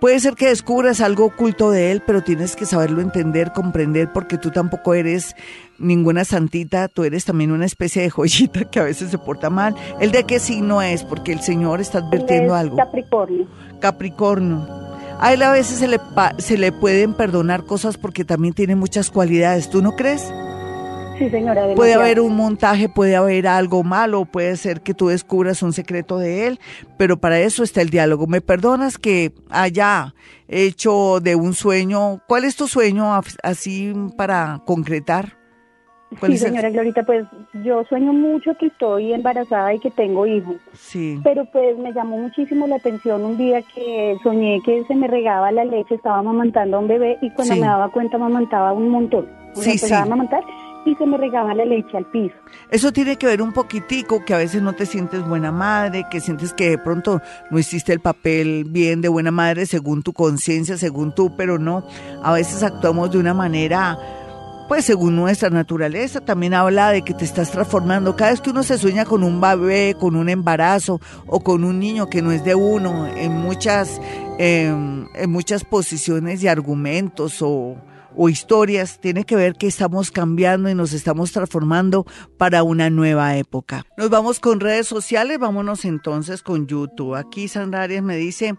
Puede 0.00 0.20
ser 0.20 0.34
que 0.34 0.48
descubras 0.48 1.00
algo 1.00 1.24
oculto 1.24 1.72
de 1.72 1.90
él, 1.90 2.02
pero 2.06 2.22
tienes 2.22 2.54
que 2.54 2.66
saberlo 2.66 3.00
entender, 3.00 3.52
comprender, 3.52 4.12
porque 4.12 4.38
tú 4.38 4.52
tampoco 4.52 4.94
eres 4.94 5.34
ninguna 5.78 6.24
santita, 6.24 6.86
tú 6.86 7.02
eres 7.02 7.24
también 7.24 7.50
una 7.50 7.66
especie 7.66 8.02
de 8.02 8.10
joyita 8.10 8.64
que 8.70 8.78
a 8.78 8.84
veces 8.84 9.10
se 9.10 9.18
porta 9.18 9.50
mal. 9.50 9.74
¿El 10.00 10.12
de 10.12 10.22
qué 10.24 10.38
signo 10.38 10.82
es? 10.82 11.02
Porque 11.02 11.32
el 11.32 11.40
Señor 11.40 11.80
está 11.80 11.98
advirtiendo 11.98 12.54
algo. 12.54 12.76
Capricornio. 12.76 13.48
Capricornio. 13.80 14.68
A 15.20 15.32
él 15.32 15.42
a 15.42 15.50
veces 15.50 15.78
se 15.78 15.88
le, 15.88 15.98
se 16.38 16.56
le 16.56 16.70
pueden 16.70 17.14
perdonar 17.14 17.64
cosas 17.64 17.96
porque 17.96 18.24
también 18.24 18.54
tiene 18.54 18.76
muchas 18.76 19.10
cualidades, 19.10 19.68
¿tú 19.68 19.82
no 19.82 19.96
crees? 19.96 20.32
Sí, 21.18 21.30
señora. 21.30 21.74
Puede 21.74 21.94
haber 21.94 22.20
un 22.20 22.36
montaje, 22.36 22.88
puede 22.88 23.16
haber 23.16 23.48
algo 23.48 23.82
malo, 23.82 24.24
puede 24.24 24.56
ser 24.56 24.80
que 24.82 24.94
tú 24.94 25.08
descubras 25.08 25.62
un 25.62 25.72
secreto 25.72 26.18
de 26.18 26.46
él, 26.46 26.60
pero 26.96 27.18
para 27.18 27.40
eso 27.40 27.62
está 27.62 27.82
el 27.82 27.90
diálogo. 27.90 28.26
¿Me 28.26 28.40
perdonas 28.40 28.98
que 28.98 29.32
haya 29.50 30.14
hecho 30.46 31.20
de 31.20 31.34
un 31.34 31.54
sueño? 31.54 32.20
¿Cuál 32.28 32.44
es 32.44 32.56
tu 32.56 32.68
sueño 32.68 33.20
así 33.42 33.92
para 34.16 34.62
concretar? 34.64 35.38
Sí, 36.22 36.38
señora 36.38 36.70
Glorita, 36.70 37.02
pues 37.02 37.26
yo 37.64 37.84
sueño 37.84 38.14
mucho 38.14 38.56
que 38.58 38.66
estoy 38.66 39.12
embarazada 39.12 39.74
y 39.74 39.78
que 39.78 39.90
tengo 39.90 40.26
hijos. 40.26 40.56
Sí. 40.72 41.20
Pero 41.22 41.44
pues 41.52 41.76
me 41.76 41.92
llamó 41.92 42.16
muchísimo 42.16 42.66
la 42.66 42.76
atención 42.76 43.24
un 43.24 43.36
día 43.36 43.60
que 43.74 44.16
soñé 44.22 44.60
que 44.64 44.84
se 44.84 44.94
me 44.94 45.06
regaba 45.06 45.52
la 45.52 45.64
leche, 45.64 45.96
estaba 45.96 46.18
amamantando 46.18 46.78
a 46.78 46.80
un 46.80 46.88
bebé 46.88 47.18
y 47.20 47.30
cuando 47.30 47.56
me 47.56 47.66
daba 47.66 47.90
cuenta 47.90 48.16
amamantaba 48.16 48.72
un 48.72 48.88
montón. 48.88 49.28
sí, 49.54 49.76
sí. 49.76 49.92
a 49.92 50.02
amamantar 50.02 50.42
y 50.84 50.94
se 50.94 51.06
me 51.06 51.16
regaba 51.16 51.54
la 51.54 51.64
leche 51.64 51.96
al 51.96 52.06
piso. 52.06 52.34
Eso 52.70 52.92
tiene 52.92 53.16
que 53.16 53.26
ver 53.26 53.42
un 53.42 53.52
poquitico, 53.52 54.24
que 54.24 54.34
a 54.34 54.38
veces 54.38 54.62
no 54.62 54.72
te 54.72 54.86
sientes 54.86 55.26
buena 55.26 55.52
madre, 55.52 56.04
que 56.10 56.20
sientes 56.20 56.52
que 56.52 56.70
de 56.70 56.78
pronto 56.78 57.20
no 57.50 57.58
hiciste 57.58 57.92
el 57.92 58.00
papel 58.00 58.64
bien 58.64 59.00
de 59.00 59.08
buena 59.08 59.30
madre 59.30 59.66
según 59.66 60.02
tu 60.02 60.12
conciencia, 60.12 60.76
según 60.76 61.14
tú, 61.14 61.36
pero 61.36 61.58
no, 61.58 61.84
a 62.22 62.32
veces 62.32 62.62
actuamos 62.62 63.10
de 63.10 63.18
una 63.18 63.34
manera 63.34 63.98
pues 64.68 64.84
según 64.84 65.16
nuestra 65.16 65.48
naturaleza, 65.48 66.20
también 66.20 66.52
habla 66.52 66.90
de 66.90 67.00
que 67.00 67.14
te 67.14 67.24
estás 67.24 67.50
transformando. 67.50 68.16
Cada 68.16 68.32
vez 68.32 68.42
que 68.42 68.50
uno 68.50 68.62
se 68.62 68.76
sueña 68.76 69.06
con 69.06 69.24
un 69.24 69.40
bebé, 69.40 69.96
con 69.98 70.14
un 70.14 70.28
embarazo 70.28 71.00
o 71.26 71.40
con 71.40 71.64
un 71.64 71.78
niño 71.78 72.10
que 72.10 72.20
no 72.20 72.32
es 72.32 72.44
de 72.44 72.54
uno, 72.54 73.06
en 73.06 73.32
muchas, 73.32 73.98
em, 74.38 75.06
en 75.14 75.30
muchas 75.30 75.64
posiciones 75.64 76.42
y 76.42 76.48
argumentos 76.48 77.40
o, 77.40 77.76
o 78.20 78.28
historias, 78.28 78.98
tiene 78.98 79.24
que 79.24 79.36
ver 79.36 79.54
que 79.54 79.68
estamos 79.68 80.10
cambiando 80.10 80.68
y 80.68 80.74
nos 80.74 80.92
estamos 80.92 81.30
transformando 81.30 82.04
para 82.36 82.64
una 82.64 82.90
nueva 82.90 83.36
época. 83.36 83.86
Nos 83.96 84.10
vamos 84.10 84.40
con 84.40 84.58
redes 84.58 84.88
sociales, 84.88 85.38
vámonos 85.38 85.84
entonces 85.84 86.42
con 86.42 86.66
YouTube. 86.66 87.14
Aquí 87.14 87.46
Sandra 87.46 87.82
Arias 87.82 88.02
me 88.02 88.16
dice 88.16 88.56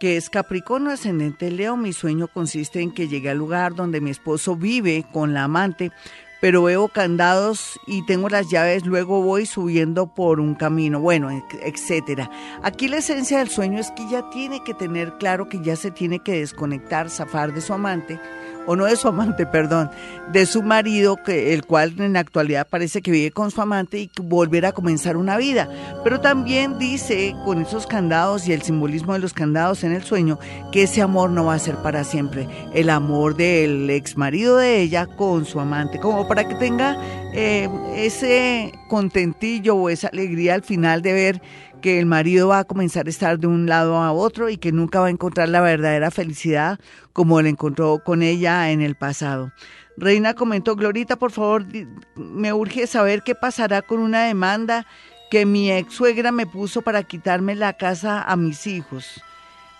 que 0.00 0.16
es 0.16 0.30
Capricornio 0.30 0.90
ascendente 0.90 1.50
Leo, 1.50 1.76
mi 1.76 1.92
sueño 1.92 2.28
consiste 2.28 2.80
en 2.80 2.92
que 2.92 3.06
llegue 3.06 3.28
al 3.28 3.36
lugar 3.36 3.74
donde 3.74 4.00
mi 4.00 4.10
esposo 4.10 4.56
vive 4.56 5.04
con 5.12 5.34
la 5.34 5.44
amante, 5.44 5.92
pero 6.40 6.62
veo 6.62 6.88
candados 6.88 7.78
y 7.86 8.06
tengo 8.06 8.30
las 8.30 8.48
llaves, 8.48 8.86
luego 8.86 9.22
voy 9.22 9.44
subiendo 9.44 10.14
por 10.14 10.40
un 10.40 10.54
camino, 10.54 10.98
bueno, 10.98 11.30
etcétera. 11.62 12.30
Aquí 12.62 12.88
la 12.88 12.98
esencia 12.98 13.38
del 13.38 13.50
sueño 13.50 13.78
es 13.78 13.90
que 13.90 14.08
ya 14.10 14.30
tiene 14.30 14.64
que 14.64 14.72
tener 14.72 15.18
claro 15.18 15.48
que 15.48 15.60
ya 15.62 15.76
se 15.76 15.90
tiene 15.90 16.20
que 16.20 16.40
desconectar, 16.40 17.10
zafar 17.10 17.52
de 17.52 17.60
su 17.60 17.74
amante 17.74 18.18
o 18.66 18.76
no 18.76 18.86
de 18.86 18.96
su 18.96 19.08
amante, 19.08 19.46
perdón, 19.52 19.90
de 20.32 20.46
su 20.46 20.62
marido, 20.62 21.16
que, 21.16 21.54
el 21.54 21.64
cual 21.64 21.94
en 21.98 22.14
la 22.14 22.20
actualidad 22.20 22.66
parece 22.68 23.02
que 23.02 23.10
vive 23.10 23.30
con 23.30 23.50
su 23.50 23.60
amante 23.60 23.98
y 23.98 24.10
volver 24.22 24.66
a 24.66 24.72
comenzar 24.72 25.16
una 25.16 25.36
vida. 25.36 25.68
Pero 26.02 26.20
también 26.20 26.78
dice 26.78 27.34
con 27.44 27.60
esos 27.60 27.86
candados 27.86 28.48
y 28.48 28.52
el 28.52 28.62
simbolismo 28.62 29.12
de 29.12 29.18
los 29.18 29.32
candados 29.32 29.84
en 29.84 29.92
el 29.92 30.02
sueño 30.02 30.38
que 30.72 30.84
ese 30.84 31.02
amor 31.02 31.30
no 31.30 31.46
va 31.46 31.54
a 31.54 31.58
ser 31.58 31.76
para 31.76 32.04
siempre. 32.04 32.48
El 32.74 32.90
amor 32.90 33.36
del 33.36 33.88
ex 33.90 34.16
marido 34.16 34.56
de 34.56 34.80
ella 34.80 35.06
con 35.06 35.44
su 35.44 35.60
amante, 35.60 35.98
como 36.00 36.26
para 36.28 36.46
que 36.48 36.54
tenga 36.54 36.96
eh, 37.32 37.68
ese 37.96 38.72
contentillo 38.88 39.76
o 39.76 39.90
esa 39.90 40.08
alegría 40.08 40.54
al 40.54 40.62
final 40.62 41.02
de 41.02 41.12
ver 41.12 41.42
que 41.84 41.98
el 41.98 42.06
marido 42.06 42.48
va 42.48 42.60
a 42.60 42.64
comenzar 42.64 43.08
a 43.08 43.10
estar 43.10 43.38
de 43.38 43.46
un 43.46 43.66
lado 43.66 43.98
a 43.98 44.10
otro 44.10 44.48
y 44.48 44.56
que 44.56 44.72
nunca 44.72 45.00
va 45.00 45.08
a 45.08 45.10
encontrar 45.10 45.50
la 45.50 45.60
verdadera 45.60 46.10
felicidad 46.10 46.80
como 47.12 47.42
la 47.42 47.50
encontró 47.50 48.02
con 48.02 48.22
ella 48.22 48.70
en 48.70 48.80
el 48.80 48.94
pasado. 48.94 49.52
Reina 49.98 50.32
comentó, 50.32 50.76
Glorita, 50.76 51.16
por 51.16 51.30
favor, 51.30 51.66
me 52.14 52.54
urge 52.54 52.86
saber 52.86 53.20
qué 53.22 53.34
pasará 53.34 53.82
con 53.82 53.98
una 53.98 54.24
demanda 54.24 54.86
que 55.30 55.44
mi 55.44 55.70
ex 55.70 55.92
suegra 55.92 56.32
me 56.32 56.46
puso 56.46 56.80
para 56.80 57.02
quitarme 57.02 57.54
la 57.54 57.74
casa 57.74 58.22
a 58.22 58.34
mis 58.34 58.66
hijos. 58.66 59.22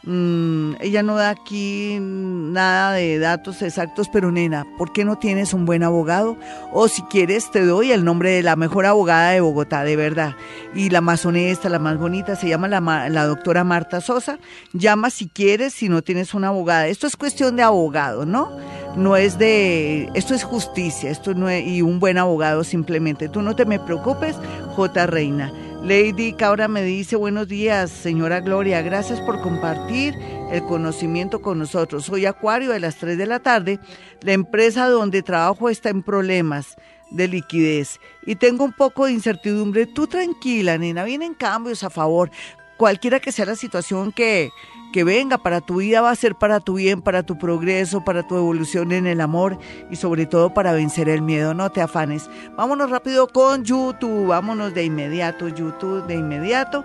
Mm, 0.07 0.75
ella 0.81 1.03
no 1.03 1.17
da 1.17 1.31
aquí 1.31 1.99
nada 2.01 2.93
de 2.93 3.19
datos 3.19 3.63
exactos, 3.63 4.11
pero 4.13 4.31
nena, 4.31 4.67
¿por 4.77 4.93
qué 4.93 5.05
no 5.05 5.17
tienes 5.17 5.55
un 5.55 5.65
buen 5.65 5.83
abogado? 5.83 6.37
O 6.73 6.89
si 6.89 7.03
quieres, 7.03 7.51
te 7.51 7.65
doy 7.65 7.91
el 7.91 8.05
nombre 8.05 8.31
de 8.31 8.43
la 8.43 8.55
mejor 8.55 8.85
abogada 8.85 9.31
de 9.31 9.41
Bogotá, 9.41 9.83
de 9.83 9.97
verdad. 9.97 10.37
Y 10.75 10.91
la 10.91 11.01
más 11.01 11.25
honesta, 11.25 11.71
la 11.71 11.79
más 11.79 11.97
bonita, 11.97 12.37
se 12.37 12.49
llama 12.49 12.69
la, 12.69 13.09
la 13.09 13.25
doctora 13.25 13.65
Marta 13.65 14.03
Sosa. 14.03 14.39
Llama 14.75 15.09
si 15.09 15.29
quieres, 15.29 15.73
si 15.73 15.89
no 15.89 16.03
tienes 16.03 16.35
una 16.35 16.49
abogada. 16.49 16.87
Esto 16.87 17.07
es 17.07 17.17
cuestión 17.17 17.57
de 17.57 17.63
abogado, 17.63 18.27
¿no? 18.27 18.51
No 18.97 19.17
es 19.17 19.39
de, 19.39 20.11
esto 20.15 20.35
es 20.35 20.45
justicia, 20.45 21.11
esto 21.11 21.35
no 21.35 21.49
es, 21.49 21.67
y 21.67 21.83
un 21.83 21.99
buen 21.99 22.19
abogado 22.19 22.63
simplemente. 22.63 23.29
Tú 23.29 23.43
no 23.43 23.57
te 23.57 23.65
me 23.65 23.81
preocupes, 23.81 24.37
J. 24.77 25.07
Reina. 25.07 25.53
Lady 25.85 26.33
Cabra 26.33 26.67
me 26.67 26.83
dice, 26.83 27.15
buenos 27.15 27.47
días, 27.47 27.91
señora 27.91 28.41
Gloria, 28.41 28.81
gracias 28.81 29.21
por 29.21 29.43
compartir 29.43 30.15
el 30.51 30.63
conocimiento 30.63 31.43
con 31.43 31.59
nosotros. 31.59 32.07
Soy 32.07 32.25
Acuario 32.25 32.71
de 32.71 32.81
las 32.81 32.97
3 32.97 33.19
de 33.19 33.27
la 33.27 33.41
tarde. 33.41 33.79
La 34.23 34.33
empresa 34.33 34.89
donde 34.89 35.23
trabajo 35.23 35.69
está 35.69 35.91
en 35.91 36.03
problemas 36.03 36.77
de 37.11 37.29
liquidez 37.29 38.01
y 38.25 38.37
tengo 38.37 38.65
un 38.65 38.73
poco 38.73 39.05
de 39.05 39.13
incertidumbre. 39.13 39.85
Tú 39.85 40.07
tranquila, 40.07 40.79
nena, 40.79 41.05
vienen 41.05 41.35
cambios 41.35 41.85
a 41.85 41.91
favor. 41.91 42.31
Cualquiera 42.77 43.21
que 43.21 43.33
sea 43.33 43.47
la 43.47 43.57
situación 43.57 44.11
que, 44.13 44.51
que 44.93 45.05
venga 45.05 45.39
para 45.39 45.61
tu 45.61 45.77
vida 45.77 46.01
va 46.01 46.11
a 46.11 46.17
ser 46.17 46.35
para 46.35 46.61
tu 46.61 46.75
bien, 46.75 47.03
para 47.03 47.23
tu 47.23 47.39
progreso, 47.39 48.05
para 48.05 48.27
tu 48.27 48.37
evolución 48.37 48.93
en 48.93 49.07
el 49.07 49.21
amor 49.21 49.59
y 49.91 49.97
sobre 49.97 50.27
todo 50.27 50.53
para 50.53 50.73
vencer 50.73 51.09
el 51.09 51.23
miedo. 51.23 51.55
No 51.55 51.71
te 51.71 51.81
afanes. 51.81 52.29
Vámonos 52.57 52.91
rápido 52.91 53.29
con 53.29 53.65
YouTube. 53.65 54.29
Vámonos 54.29 54.75
de 54.75 54.85
inmediato, 54.85 55.49
YouTube, 55.49 56.07
de 56.07 56.15
inmediato. 56.15 56.85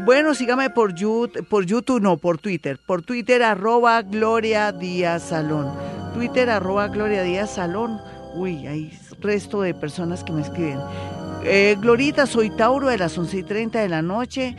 Bueno, 0.00 0.34
sígame 0.34 0.70
por 0.70 0.94
YouTube, 0.94 1.44
por 1.48 1.66
YouTube, 1.66 2.00
no, 2.00 2.16
por 2.18 2.38
Twitter. 2.38 2.78
Por 2.86 3.02
Twitter, 3.02 3.42
arroba 3.42 4.02
Gloria 4.02 4.70
Díaz 4.70 5.24
Salón. 5.24 5.72
Twitter, 6.14 6.50
arroba 6.50 6.86
Gloria 6.86 7.22
Díaz 7.22 7.54
Salón. 7.54 8.00
Uy, 8.34 8.66
hay 8.68 8.96
resto 9.20 9.62
de 9.62 9.74
personas 9.74 10.22
que 10.22 10.32
me 10.32 10.42
escriben. 10.42 10.78
Eh, 11.42 11.76
Glorita, 11.80 12.26
soy 12.26 12.50
Tauro 12.50 12.88
de 12.88 12.98
las 12.98 13.18
11 13.18 13.38
y 13.38 13.42
30 13.42 13.80
de 13.80 13.88
la 13.88 14.02
noche. 14.02 14.56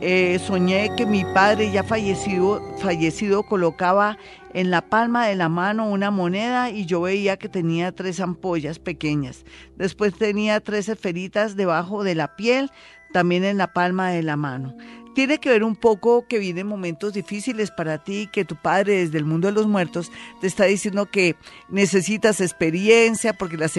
Eh, 0.00 0.38
soñé 0.38 0.94
que 0.96 1.06
mi 1.06 1.24
padre 1.24 1.72
ya 1.72 1.82
fallecido, 1.82 2.62
fallecido 2.78 3.42
colocaba 3.42 4.16
en 4.54 4.70
la 4.70 4.80
palma 4.80 5.26
de 5.26 5.34
la 5.34 5.48
mano 5.48 5.88
una 5.88 6.12
moneda 6.12 6.70
y 6.70 6.86
yo 6.86 7.00
veía 7.00 7.36
que 7.36 7.48
tenía 7.48 7.90
tres 7.90 8.20
ampollas 8.20 8.78
pequeñas. 8.78 9.44
Después 9.76 10.14
tenía 10.14 10.60
tres 10.60 10.88
esferitas 10.88 11.56
debajo 11.56 12.04
de 12.04 12.14
la 12.14 12.36
piel, 12.36 12.70
también 13.12 13.42
en 13.42 13.58
la 13.58 13.72
palma 13.72 14.10
de 14.10 14.22
la 14.22 14.36
mano 14.36 14.76
tiene 15.18 15.38
que 15.38 15.50
ver 15.50 15.64
un 15.64 15.74
poco 15.74 16.28
que 16.28 16.38
vienen 16.38 16.68
momentos 16.68 17.12
difíciles 17.12 17.72
para 17.72 17.98
ti, 17.98 18.28
que 18.30 18.44
tu 18.44 18.54
padre 18.54 18.98
desde 18.98 19.18
el 19.18 19.24
mundo 19.24 19.48
de 19.48 19.52
los 19.52 19.66
muertos 19.66 20.12
te 20.40 20.46
está 20.46 20.66
diciendo 20.66 21.06
que 21.06 21.34
necesitas 21.68 22.40
experiencia, 22.40 23.32
porque 23.32 23.56
las, 23.56 23.76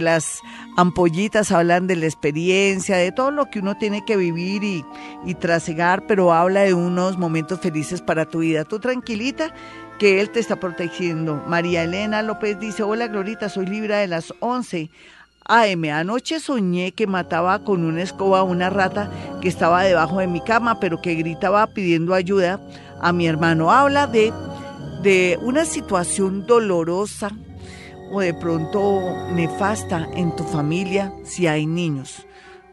las 0.00 0.40
ampollitas 0.78 1.52
hablan 1.52 1.86
de 1.86 1.96
la 1.96 2.06
experiencia, 2.06 2.96
de 2.96 3.12
todo 3.12 3.30
lo 3.30 3.50
que 3.50 3.58
uno 3.58 3.76
tiene 3.76 4.06
que 4.06 4.16
vivir 4.16 4.64
y, 4.64 4.82
y 5.26 5.34
trasegar, 5.34 6.06
pero 6.06 6.32
habla 6.32 6.62
de 6.62 6.72
unos 6.72 7.18
momentos 7.18 7.60
felices 7.60 8.00
para 8.00 8.24
tu 8.24 8.38
vida. 8.38 8.64
Tú 8.64 8.78
tranquilita 8.78 9.52
que 9.98 10.18
Él 10.22 10.30
te 10.30 10.40
está 10.40 10.56
protegiendo. 10.56 11.44
María 11.46 11.84
Elena 11.84 12.22
López 12.22 12.58
dice, 12.58 12.84
hola 12.84 13.06
Glorita, 13.08 13.50
soy 13.50 13.66
Libra 13.66 13.98
de 13.98 14.06
las 14.06 14.32
11 14.40 14.90
AM. 15.46 15.84
Anoche 15.90 16.40
soñé 16.40 16.92
que 16.92 17.06
mataba 17.06 17.64
con 17.64 17.84
una 17.84 18.02
escoba 18.02 18.40
a 18.40 18.44
una 18.44 18.70
rata 18.70 19.10
que 19.40 19.48
estaba 19.48 19.82
debajo 19.82 20.18
de 20.18 20.26
mi 20.26 20.40
cama, 20.40 20.80
pero 20.80 21.00
que 21.00 21.14
gritaba 21.14 21.66
pidiendo 21.68 22.14
ayuda 22.14 22.60
a 23.00 23.12
mi 23.12 23.26
hermano. 23.26 23.70
Habla 23.70 24.06
de, 24.06 24.32
de 25.02 25.38
una 25.42 25.64
situación 25.64 26.46
dolorosa 26.46 27.30
o 28.12 28.20
de 28.20 28.34
pronto 28.34 29.00
nefasta 29.34 30.08
en 30.14 30.34
tu 30.36 30.44
familia 30.44 31.12
si 31.24 31.46
hay 31.46 31.66
niños 31.66 32.26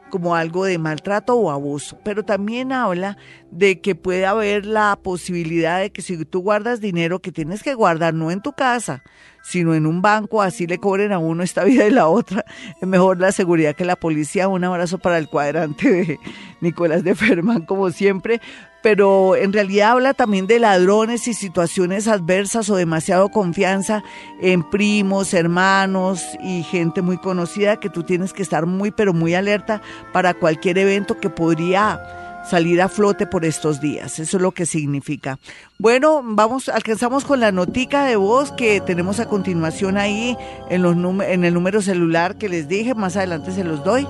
como 0.09 0.35
algo 0.35 0.65
de 0.65 0.77
maltrato 0.77 1.35
o 1.35 1.51
abuso, 1.51 1.99
pero 2.03 2.23
también 2.23 2.71
habla 2.71 3.17
de 3.51 3.81
que 3.81 3.95
puede 3.95 4.25
haber 4.25 4.65
la 4.65 4.97
posibilidad 5.01 5.79
de 5.79 5.91
que 5.91 6.01
si 6.01 6.23
tú 6.25 6.41
guardas 6.41 6.81
dinero 6.81 7.19
que 7.19 7.31
tienes 7.31 7.63
que 7.63 7.73
guardar 7.73 8.13
no 8.13 8.31
en 8.31 8.41
tu 8.41 8.53
casa, 8.53 9.03
sino 9.47 9.73
en 9.73 9.85
un 9.85 10.01
banco, 10.01 10.41
así 10.41 10.67
le 10.67 10.77
cobren 10.77 11.13
a 11.13 11.19
uno 11.19 11.41
esta 11.41 11.63
vida 11.63 11.87
y 11.87 11.91
la 11.91 12.07
otra. 12.07 12.43
Es 12.81 12.87
mejor 12.87 13.21
la 13.21 13.31
seguridad 13.31 13.75
que 13.75 13.85
la 13.85 13.95
policía. 13.95 14.49
Un 14.49 14.65
abrazo 14.65 14.97
para 14.97 15.17
el 15.17 15.29
cuadrante 15.29 15.89
de 15.89 16.19
Nicolás 16.59 17.05
de 17.05 17.15
Ferman, 17.15 17.61
como 17.61 17.89
siempre. 17.91 18.41
Pero 18.81 19.37
en 19.37 19.53
realidad 19.53 19.91
habla 19.91 20.13
también 20.13 20.47
de 20.47 20.59
ladrones 20.59 21.29
y 21.29 21.33
situaciones 21.33 22.09
adversas 22.09 22.69
o 22.69 22.75
demasiado 22.75 23.29
confianza 23.29 24.03
en 24.41 24.69
primos, 24.69 25.33
hermanos 25.33 26.23
y 26.43 26.63
gente 26.63 27.01
muy 27.01 27.17
conocida 27.17 27.79
que 27.79 27.89
tú 27.89 28.03
tienes 28.03 28.33
que 28.33 28.43
estar 28.43 28.65
muy, 28.65 28.91
pero 28.91 29.13
muy 29.13 29.33
alerta 29.33 29.81
para 30.11 30.33
cualquier 30.33 30.77
evento 30.77 31.19
que 31.19 31.29
podría 31.29 32.26
salir 32.47 32.81
a 32.81 32.89
flote 32.89 33.27
por 33.27 33.45
estos 33.45 33.81
días. 33.81 34.19
Eso 34.19 34.37
es 34.37 34.41
lo 34.41 34.51
que 34.51 34.65
significa. 34.65 35.39
Bueno, 35.77 36.21
vamos, 36.23 36.69
alcanzamos 36.69 37.25
con 37.25 37.39
la 37.39 37.51
notica 37.51 38.05
de 38.05 38.15
voz 38.15 38.51
que 38.51 38.81
tenemos 38.81 39.19
a 39.19 39.27
continuación 39.27 39.97
ahí 39.97 40.37
en, 40.69 40.81
los 40.81 40.95
en 40.95 41.43
el 41.43 41.53
número 41.53 41.81
celular 41.81 42.37
que 42.37 42.49
les 42.49 42.67
dije, 42.67 42.95
más 42.95 43.17
adelante 43.17 43.51
se 43.51 43.63
los 43.63 43.83
doy, 43.83 44.07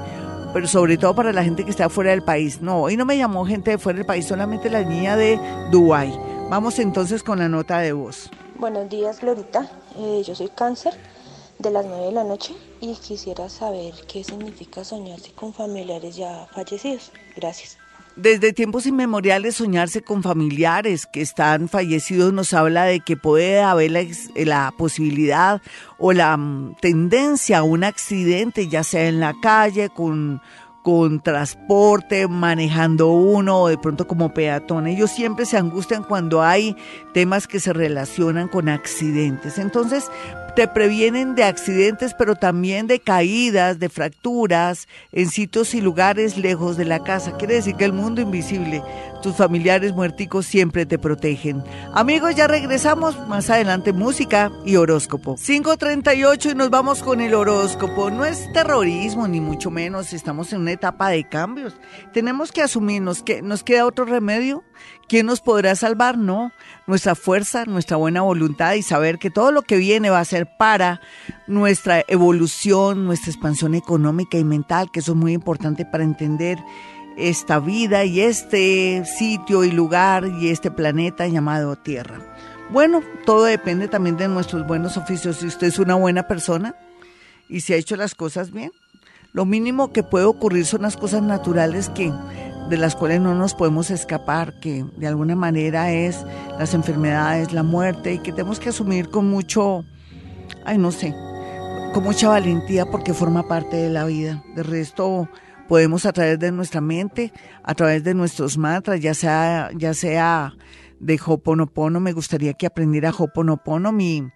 pero 0.54 0.68
sobre 0.68 0.98
todo 0.98 1.16
para 1.16 1.34
la 1.34 1.44
gente 1.44 1.64
que 1.64 1.72
está 1.72 1.90
fuera 1.90 2.12
del 2.12 2.24
país. 2.24 2.62
No, 2.62 2.84
hoy 2.84 2.96
no 2.98 3.06
me 3.06 3.18
llamó 3.18 3.46
gente 3.46 3.72
de 3.72 3.78
fuera 3.78 3.98
del 3.98 4.06
país, 4.06 4.26
solamente 4.26 4.70
la 4.70 4.84
niña 4.84 5.16
de 5.16 5.40
Dubái. 5.72 6.14
Vamos 6.50 6.80
entonces 6.80 7.24
con 7.24 7.40
la 7.40 7.50
nota 7.50 7.80
de 7.80 7.94
voz. 7.94 8.30
Buenos 8.56 8.90
días, 8.90 9.20
Glorita. 9.20 9.70
Eh, 9.98 10.24
yo 10.26 10.34
soy 10.34 10.50
cáncer 10.50 10.94
de 11.60 11.72
las 11.72 11.86
9 11.86 12.06
de 12.06 12.12
la 12.12 12.24
noche 12.24 12.56
y 12.80 12.94
quisiera 12.96 13.50
saber 13.50 13.94
qué 14.08 14.24
significa 14.24 14.84
soñarse 14.84 15.32
con 15.34 15.54
familiares 15.54 16.16
ya 16.16 16.48
fallecidos. 16.54 17.12
Gracias. 17.36 17.78
Desde 18.18 18.52
tiempos 18.52 18.88
inmemoriales 18.88 19.58
soñarse 19.58 20.02
con 20.02 20.24
familiares 20.24 21.06
que 21.06 21.22
están 21.22 21.70
fallecidos 21.70 22.34
nos 22.34 22.52
habla 22.52 22.86
de 22.86 23.00
que 23.00 23.16
puede 23.16 23.62
haber 23.62 23.92
la, 24.36 24.74
posibilidad 24.76 25.62
o 26.00 26.14
la 26.14 26.36
mm, 26.36 26.78
tendencia 26.82 27.60
a 27.60 27.64
un 27.64 27.84
accidente, 27.84 28.70
ya 28.70 28.84
sea 28.84 29.08
en 29.08 29.20
la 29.20 29.36
calle, 29.40 29.90
con, 29.90 30.42
con 30.82 31.22
transporte, 31.22 32.28
manejando 32.28 33.10
uno 33.10 33.62
o 33.62 33.68
de 33.68 33.78
pronto 33.78 34.08
como 34.08 34.34
peatón. 34.34 34.88
Ellos 34.88 35.12
siempre 35.12 35.46
se 35.46 35.58
angustian 35.58 36.02
cuando 36.02 36.42
hay 36.42 36.76
temas 37.14 37.48
que 37.48 37.60
se 37.60 37.72
relacionan 37.72 38.48
con 38.48 38.68
accidentes. 38.68 39.60
Entonces, 39.60 40.10
te 40.58 40.68
previenen 40.68 41.36
de 41.36 41.44
accidentes, 41.44 42.16
pero 42.16 42.34
también 42.36 42.88
de 42.88 43.00
caídas, 43.00 43.78
de 43.78 43.90
fracturas 43.90 44.88
en 45.12 45.30
sitios 45.30 45.76
y 45.76 45.82
lugares 45.82 46.36
lejos 46.36 46.78
de 46.78 46.86
la 46.86 47.04
casa. 47.04 47.38
Quiere 47.38 47.54
decir 47.54 47.76
que 47.76 47.86
el 47.86 47.94
mundo 47.94 48.22
invisible, 48.22 48.82
tus 49.22 49.36
familiares 49.36 49.94
muerticos 49.94 50.48
siempre 50.48 50.88
te 50.88 50.98
protegen. 50.98 51.64
Amigos, 51.94 52.34
ya 52.34 52.48
regresamos. 52.48 53.28
Más 53.28 53.52
adelante 53.52 53.94
música 53.94 54.52
y 54.66 54.78
horóscopo. 54.78 55.36
5.38 55.36 56.54
y 56.54 56.56
nos 56.56 56.72
vamos 56.72 57.04
con 57.04 57.22
el 57.22 57.36
horóscopo. 57.36 58.10
No 58.10 58.26
es 58.26 58.52
terrorismo, 58.52 59.28
ni 59.28 59.40
mucho 59.40 59.70
menos. 59.70 60.12
Estamos 60.12 60.54
en 60.54 60.62
una 60.62 60.72
etapa 60.72 61.10
de 61.10 61.30
cambios. 61.30 61.76
Tenemos 62.14 62.52
que 62.52 62.64
asumirnos 62.64 63.22
que 63.22 63.44
nos 63.44 63.64
queda 63.64 63.86
otro 63.86 64.06
remedio. 64.06 64.64
¿Quién 65.08 65.26
nos 65.26 65.40
podrá 65.40 65.76
salvar? 65.76 66.18
No 66.18 66.52
nuestra 66.86 67.16
fuerza, 67.16 67.64
nuestra 67.66 67.96
buena 67.96 68.22
voluntad 68.22 68.74
y 68.74 68.82
saber 68.82 69.20
que 69.20 69.30
todo 69.30 69.52
lo 69.52 69.62
que 69.62 69.78
viene 69.78 70.10
va 70.10 70.20
a 70.20 70.26
ser 70.26 70.48
para 70.58 71.00
nuestra 71.48 72.04
evolución, 72.08 73.06
nuestra 73.06 73.32
expansión 73.32 73.74
económica 73.74 74.38
y 74.38 74.44
mental, 74.44 74.92
que 74.92 75.00
eso 75.00 75.14
es 75.14 75.18
muy 75.18 75.34
importante 75.34 75.86
para 75.86 76.04
entender 76.04 76.58
esta 77.18 77.60
vida 77.60 78.04
y 78.04 78.20
este 78.20 79.04
sitio 79.06 79.64
y 79.64 79.72
lugar 79.72 80.28
y 80.42 80.50
este 80.50 80.72
planeta 80.72 81.26
llamado 81.28 81.78
Tierra. 81.78 82.20
Bueno, 82.70 83.02
todo 83.26 83.46
depende 83.46 83.88
también 83.88 84.18
de 84.18 84.28
nuestros 84.28 84.68
buenos 84.68 84.98
oficios. 84.98 85.38
Si 85.38 85.48
usted 85.48 85.68
es 85.68 85.80
una 85.80 85.96
buena 85.96 86.28
persona 86.28 86.76
y 87.48 87.62
se 87.62 87.74
ha 87.74 87.78
hecho 87.78 87.96
las 87.96 88.14
cosas 88.14 88.52
bien, 88.52 88.72
lo 89.32 89.46
mínimo 89.46 89.94
que 89.94 90.04
puede 90.04 90.26
ocurrir 90.26 90.66
son 90.66 90.82
las 90.82 90.98
cosas 90.98 91.22
naturales 91.22 91.90
que 91.90 92.12
de 92.70 92.78
las 92.78 92.96
cuales 92.96 93.22
no 93.22 93.34
nos 93.36 93.54
podemos 93.54 93.92
escapar, 93.92 94.60
que 94.60 94.86
de 94.98 95.08
alguna 95.08 95.36
manera 95.36 95.92
es 95.92 96.26
las 96.60 96.74
enfermedades, 96.74 97.54
la 97.54 97.64
muerte, 97.64 98.14
y 98.14 98.20
que 98.20 98.32
tenemos 98.32 98.60
que 98.60 98.70
asumir 98.70 99.10
con 99.10 99.30
mucho, 99.30 99.86
ay 100.66 100.78
no 100.78 100.92
sé, 100.92 101.14
con 101.94 102.04
mucha 102.04 102.30
valentía 102.30 102.86
porque 102.86 103.14
forma 103.14 103.48
parte 103.48 103.78
de 103.78 103.90
la 103.90 104.06
vida. 104.06 104.44
De 104.56 104.64
resto, 104.64 105.30
podemos 105.68 106.06
a 106.06 106.14
través 106.14 106.40
de 106.40 106.52
nuestra 106.52 106.82
mente, 106.82 107.32
a 107.64 107.74
través 107.74 108.04
de 108.04 108.14
nuestros 108.14 108.58
mantras, 108.58 109.00
ya 109.00 109.14
sea, 109.14 109.70
ya 109.76 109.94
sea 109.94 110.54
de 111.00 111.20
Hoponopono, 111.24 112.00
me 112.00 112.14
gustaría 112.14 112.54
que 112.54 112.66
aprendiera 112.66 113.14
Hoponopono, 113.18 113.92
mi, 113.92 114.28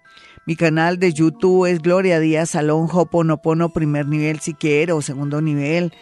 mi 0.46 0.56
canal 0.56 0.98
de 0.98 1.12
YouTube 1.12 1.66
es 1.66 1.80
Gloria 1.80 2.20
Díaz 2.20 2.50
Salón 2.50 2.88
Hoponopono 2.90 3.72
primer 3.72 4.06
nivel 4.06 4.40
si 4.40 4.54
quiere 4.54 4.92
o 4.92 5.02
segundo 5.02 5.40
nivel 5.40 5.92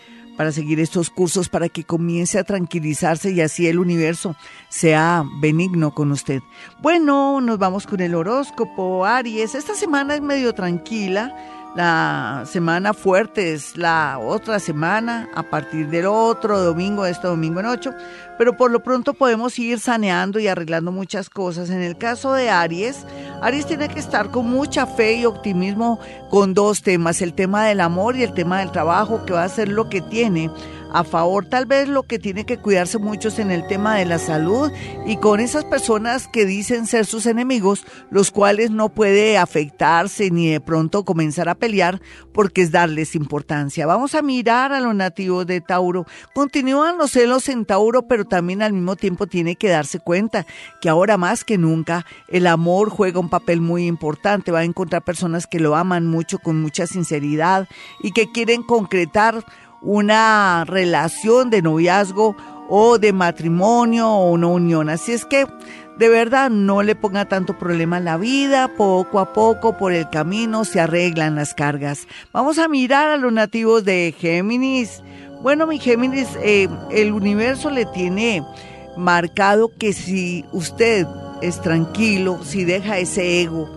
para 0.41 0.53
seguir 0.53 0.81
estos 0.81 1.11
cursos, 1.11 1.51
para 1.51 1.69
que 1.69 1.85
comience 1.85 2.39
a 2.39 2.45
tranquilizarse 2.45 3.31
y 3.31 3.43
así 3.43 3.67
el 3.67 3.79
universo 3.79 4.37
sea 4.71 5.23
benigno 5.39 5.93
con 5.93 6.13
usted. 6.13 6.41
Bueno, 6.81 7.43
nos 7.43 7.59
vamos 7.59 7.87
con 7.87 8.01
el 8.01 8.15
horóscopo 8.15 9.05
Aries. 9.05 9.55
Esta 9.55 9.75
semana 9.75 10.15
es 10.15 10.23
medio 10.23 10.55
tranquila 10.55 11.37
la 11.77 12.43
semana 12.47 12.93
fuerte 12.93 13.53
es 13.53 13.77
la 13.77 14.19
otra 14.19 14.59
semana, 14.59 15.29
a 15.35 15.45
partir 15.45 15.89
del 15.89 16.07
otro 16.07 16.61
domingo, 16.61 17.07
este 17.07 17.29
domingo 17.29 17.61
en 17.61 17.67
ocho, 17.67 17.93
pero 18.39 18.57
por 18.57 18.73
lo 18.73 18.83
pronto 18.83 19.15
podemos 19.15 19.57
ir 19.59 19.79
saneando 19.79 20.41
y 20.41 20.49
arreglando 20.49 20.91
muchas 20.91 21.31
cosas. 21.31 21.71
En 21.71 21.81
el 21.81 21.97
caso 21.97 22.33
de 22.33 22.51
Aries, 22.51 23.07
Aries 23.41 23.67
tiene 23.67 23.89
que 23.89 24.01
estar 24.01 24.31
con 24.31 24.51
mucha 24.51 24.87
fe 24.87 25.15
y 25.15 25.27
optimismo 25.27 26.01
con 26.29 26.55
dos 26.55 26.83
temas, 26.83 27.23
el 27.23 27.35
tema 27.35 27.67
del 27.67 27.81
amor 27.81 28.17
y 28.17 28.25
el 28.25 28.35
tema 28.35 28.59
del 28.59 28.73
trabajo, 28.73 29.25
que 29.25 29.33
va 29.33 29.45
a 29.45 29.49
ser 29.49 29.69
lo 29.69 29.89
que 29.89 30.01
tiene 30.01 30.51
a 30.93 31.05
favor. 31.05 31.47
Tal 31.47 31.67
vez 31.67 31.89
lo 31.89 32.03
que 32.03 32.19
tiene 32.19 32.45
que 32.45 32.59
cuidarse 32.59 32.99
mucho 32.99 33.29
es 33.29 33.39
en 33.39 33.51
el 33.51 33.67
tema 33.67 33.97
de 33.97 34.05
la 34.05 34.19
salud 34.19 34.71
y 35.07 35.17
con 35.17 35.41
esas 35.41 35.65
personas 35.65 36.29
que 36.29 36.47
dicen 36.47 36.87
ser 36.87 37.07
sus 37.07 37.27
enemigos, 37.27 37.85
los 38.11 38.31
cuales 38.31 38.71
no 38.71 38.89
puede 38.89 39.39
afectarse 39.39 40.31
ni 40.31 40.49
de 40.49 40.61
pronto 40.61 41.05
comenzar 41.05 41.49
a 41.49 41.55
pelear 41.55 42.01
porque 42.33 42.63
es 42.63 42.71
darles 42.71 43.15
importancia. 43.15 43.87
Vamos 43.87 44.15
a 44.15 44.23
mirar 44.23 44.73
a 44.73 44.81
los 44.81 44.95
nativos 44.95 45.47
de 45.47 45.61
Tauro. 45.61 46.07
Continúan 46.35 46.99
los 46.99 47.13
celos 47.13 47.49
en 47.49 47.65
Tauro, 47.65 48.07
pero 48.07 48.25
también 48.25 48.63
al 48.63 48.73
mismo 48.73 48.97
tiempo 48.97 49.27
tiene 49.27 49.57
que 49.57 49.69
darse 49.69 49.99
cuenta 49.99 50.47
que 50.81 50.89
ahora 50.89 51.17
más 51.17 51.45
que 51.45 51.59
nunca 51.59 52.07
el 52.29 52.47
amor 52.47 52.91
juega 52.91 53.21
un 53.21 53.29
papel 53.29 53.61
muy 53.61 53.87
importante. 53.87 54.53
Va 54.53 54.61
a 54.61 54.65
encontrar 54.65 55.03
personas 55.03 55.47
que 55.47 55.61
lo 55.61 55.77
aman 55.77 56.07
mucho, 56.07 56.39
con 56.39 56.61
mucha 56.61 56.87
sinceridad 56.87 57.69
y 58.03 58.13
que 58.13 58.31
quieren 58.31 58.63
concretar 58.63 59.45
una 59.83 60.65
relación 60.67 61.51
de 61.51 61.63
noviazgo 61.63 62.37
o 62.69 62.99
de 62.99 63.13
matrimonio 63.13 64.09
o 64.09 64.31
una 64.31 64.47
unión. 64.47 64.89
Así 64.89 65.13
es 65.13 65.25
que 65.25 65.47
de 65.99 66.09
verdad 66.09 66.49
no 66.49 66.83
le 66.83 66.95
ponga 66.95 67.27
tanto 67.27 67.59
problema 67.59 67.99
a 67.99 68.01
la 68.01 68.17
vida, 68.17 68.69
poco 68.77 69.19
a 69.19 69.33
poco 69.33 69.77
por 69.77 69.93
el 69.93 70.09
camino 70.09 70.65
se 70.65 70.81
arreglan 70.81 71.35
las 71.35 71.53
cargas. 71.53 72.07
Vamos 72.33 72.59
a 72.59 72.69
mirar 72.69 73.11
a 73.11 73.17
los 73.17 73.33
nativos 73.33 73.85
de 73.85 74.15
Géminis. 74.19 75.03
Bueno, 75.43 75.67
mi 75.67 75.79
Géminis, 75.79 76.29
eh, 76.43 76.69
el 76.91 77.13
universo 77.13 77.71
le 77.71 77.87
tiene 77.87 78.43
marcado 78.97 79.71
que 79.79 79.93
si 79.93 80.45
usted 80.53 81.07
es 81.43 81.61
tranquilo, 81.61 82.41
si 82.45 82.65
deja 82.65 82.99
ese 82.99 83.43
ego 83.43 83.69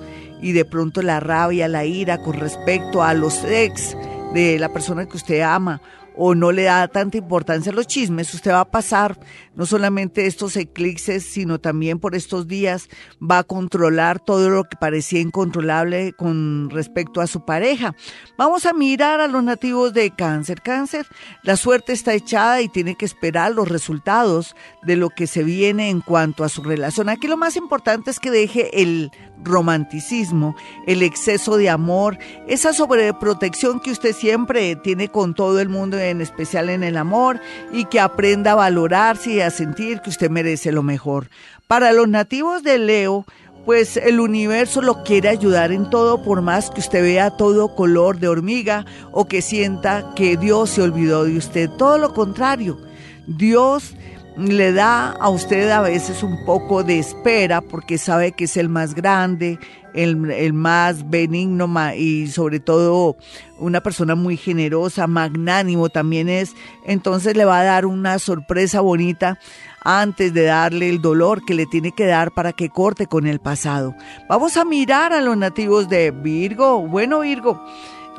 y 0.41 0.51
de 0.51 0.65
pronto 0.65 1.01
la 1.01 1.19
rabia, 1.19 1.67
la 1.67 1.85
ira 1.85 2.19
con 2.19 2.33
respecto 2.33 3.03
a 3.03 3.13
los 3.13 3.43
ex, 3.43 3.97
de 4.33 4.57
la 4.59 4.69
persona 4.69 5.05
que 5.05 5.17
usted 5.17 5.41
ama 5.41 5.79
o 6.15 6.35
no 6.35 6.51
le 6.51 6.63
da 6.63 6.87
tanta 6.87 7.17
importancia 7.17 7.71
a 7.71 7.75
los 7.75 7.87
chismes, 7.87 8.33
usted 8.33 8.51
va 8.51 8.61
a 8.61 8.71
pasar 8.71 9.19
no 9.55 9.65
solamente 9.65 10.25
estos 10.25 10.55
eclipses, 10.57 11.23
sino 11.23 11.59
también 11.59 11.99
por 11.99 12.15
estos 12.15 12.47
días 12.47 12.89
va 13.21 13.39
a 13.39 13.43
controlar 13.43 14.19
todo 14.19 14.49
lo 14.49 14.63
que 14.63 14.77
parecía 14.77 15.19
incontrolable 15.19 16.13
con 16.13 16.69
respecto 16.69 17.21
a 17.21 17.27
su 17.27 17.45
pareja. 17.45 17.95
Vamos 18.37 18.65
a 18.65 18.73
mirar 18.73 19.21
a 19.21 19.27
los 19.27 19.43
nativos 19.43 19.93
de 19.93 20.11
cáncer. 20.11 20.61
Cáncer, 20.61 21.05
la 21.43 21.55
suerte 21.55 21.93
está 21.93 22.13
echada 22.13 22.61
y 22.61 22.69
tiene 22.69 22.95
que 22.95 23.05
esperar 23.05 23.51
los 23.53 23.67
resultados 23.67 24.55
de 24.83 24.95
lo 24.95 25.09
que 25.09 25.27
se 25.27 25.43
viene 25.43 25.89
en 25.89 26.01
cuanto 26.01 26.43
a 26.43 26.49
su 26.49 26.63
relación. 26.63 27.09
Aquí 27.09 27.27
lo 27.27 27.37
más 27.37 27.55
importante 27.55 28.11
es 28.11 28.19
que 28.19 28.31
deje 28.31 28.81
el 28.81 29.11
romanticismo, 29.43 30.55
el 30.87 31.01
exceso 31.01 31.57
de 31.57 31.69
amor, 31.69 32.17
esa 32.47 32.73
sobreprotección 32.73 33.79
que 33.79 33.91
usted 33.91 34.15
siempre 34.15 34.75
tiene 34.77 35.09
con 35.09 35.33
todo 35.33 35.59
el 35.59 35.69
mundo, 35.69 35.97
en 36.09 36.21
especial 36.21 36.69
en 36.69 36.83
el 36.83 36.97
amor, 36.97 37.39
y 37.71 37.85
que 37.85 37.99
aprenda 37.99 38.53
a 38.53 38.55
valorarse 38.55 39.31
y 39.31 39.41
a 39.41 39.51
sentir 39.51 40.01
que 40.01 40.09
usted 40.09 40.29
merece 40.29 40.71
lo 40.71 40.83
mejor. 40.83 41.29
Para 41.67 41.93
los 41.93 42.07
nativos 42.07 42.63
de 42.63 42.77
Leo, 42.77 43.25
pues 43.65 43.97
el 43.97 44.19
universo 44.19 44.81
lo 44.81 45.03
quiere 45.03 45.29
ayudar 45.29 45.71
en 45.71 45.89
todo, 45.89 46.21
por 46.21 46.41
más 46.41 46.69
que 46.69 46.81
usted 46.81 47.01
vea 47.01 47.31
todo 47.31 47.75
color 47.75 48.19
de 48.19 48.27
hormiga 48.27 48.85
o 49.11 49.25
que 49.25 49.41
sienta 49.41 50.11
que 50.15 50.35
Dios 50.37 50.71
se 50.71 50.81
olvidó 50.81 51.23
de 51.23 51.37
usted. 51.37 51.69
Todo 51.69 51.97
lo 51.97 52.13
contrario, 52.13 52.77
Dios 53.25 53.95
le 54.37 54.73
da 54.73 55.11
a 55.11 55.29
usted 55.29 55.69
a 55.69 55.81
veces 55.81 56.23
un 56.23 56.43
poco 56.45 56.83
de 56.83 56.99
espera 56.99 57.61
porque 57.61 57.97
sabe 57.97 58.31
que 58.31 58.45
es 58.45 58.57
el 58.57 58.69
más 58.69 58.95
grande, 58.95 59.59
el, 59.93 60.31
el, 60.31 60.53
más 60.53 61.09
benigno 61.09 61.69
y 61.95 62.27
sobre 62.27 62.59
todo 62.59 63.15
una 63.59 63.81
persona 63.81 64.15
muy 64.15 64.37
generosa, 64.37 65.05
magnánimo 65.07 65.89
también 65.89 66.29
es, 66.29 66.55
entonces 66.85 67.37
le 67.37 67.45
va 67.45 67.59
a 67.59 67.63
dar 67.63 67.85
una 67.85 68.17
sorpresa 68.17 68.81
bonita 68.81 69.37
antes 69.83 70.33
de 70.33 70.43
darle 70.43 70.89
el 70.89 71.01
dolor 71.01 71.45
que 71.45 71.53
le 71.53 71.65
tiene 71.65 71.91
que 71.91 72.05
dar 72.05 72.31
para 72.31 72.53
que 72.53 72.69
corte 72.69 73.05
con 73.07 73.27
el 73.27 73.39
pasado. 73.39 73.93
Vamos 74.27 74.57
a 74.57 74.65
mirar 74.65 75.13
a 75.13 75.21
los 75.21 75.37
nativos 75.37 75.89
de 75.89 76.11
Virgo. 76.11 76.87
Bueno, 76.87 77.19
Virgo. 77.19 77.63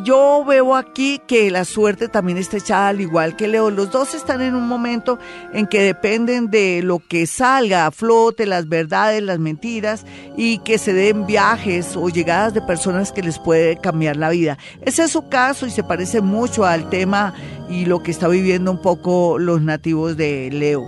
Yo 0.03 0.45
veo 0.45 0.75
aquí 0.75 1.21
que 1.25 1.53
la 1.53 1.65
suerte 1.65 2.09
también 2.09 2.37
está 2.37 2.57
echada 2.57 2.89
al 2.89 3.01
igual 3.01 3.37
que 3.37 3.47
Leo. 3.47 3.71
Los 3.71 3.93
dos 3.93 4.15
están 4.15 4.43
en 4.43 4.57
un 4.57 4.67
momento 4.67 5.21
en 5.53 5.69
que 5.69 5.83
dependen 5.83 6.51
de 6.51 6.83
lo 6.83 6.99
que 6.99 7.29
salga 7.29 7.87
a 7.87 7.93
flote, 7.93 8.45
las 8.45 8.69
verdades, 8.69 9.23
las 9.23 9.39
mentiras 9.39 10.05
y 10.37 10.59
que 10.59 10.79
se 10.79 10.93
den 10.93 11.27
viajes 11.27 11.97
o 11.97 12.09
llegadas 12.09 12.53
de 12.55 12.63
personas 12.63 13.13
que 13.13 13.23
les 13.23 13.39
puede 13.39 13.77
cambiar 13.77 14.17
la 14.17 14.31
vida. 14.31 14.59
Ese 14.81 15.05
es 15.05 15.13
su 15.13 15.29
caso 15.29 15.65
y 15.65 15.71
se 15.71 15.85
parece 15.85 16.21
mucho 16.21 16.65
al 16.65 16.91
tema 16.91 17.33
y 17.69 17.85
lo 17.85 18.03
que 18.03 18.11
está 18.11 18.27
viviendo 18.27 18.73
un 18.73 18.83
poco 18.83 19.39
los 19.39 19.63
nativos 19.63 20.17
de 20.17 20.51
Leo. 20.51 20.83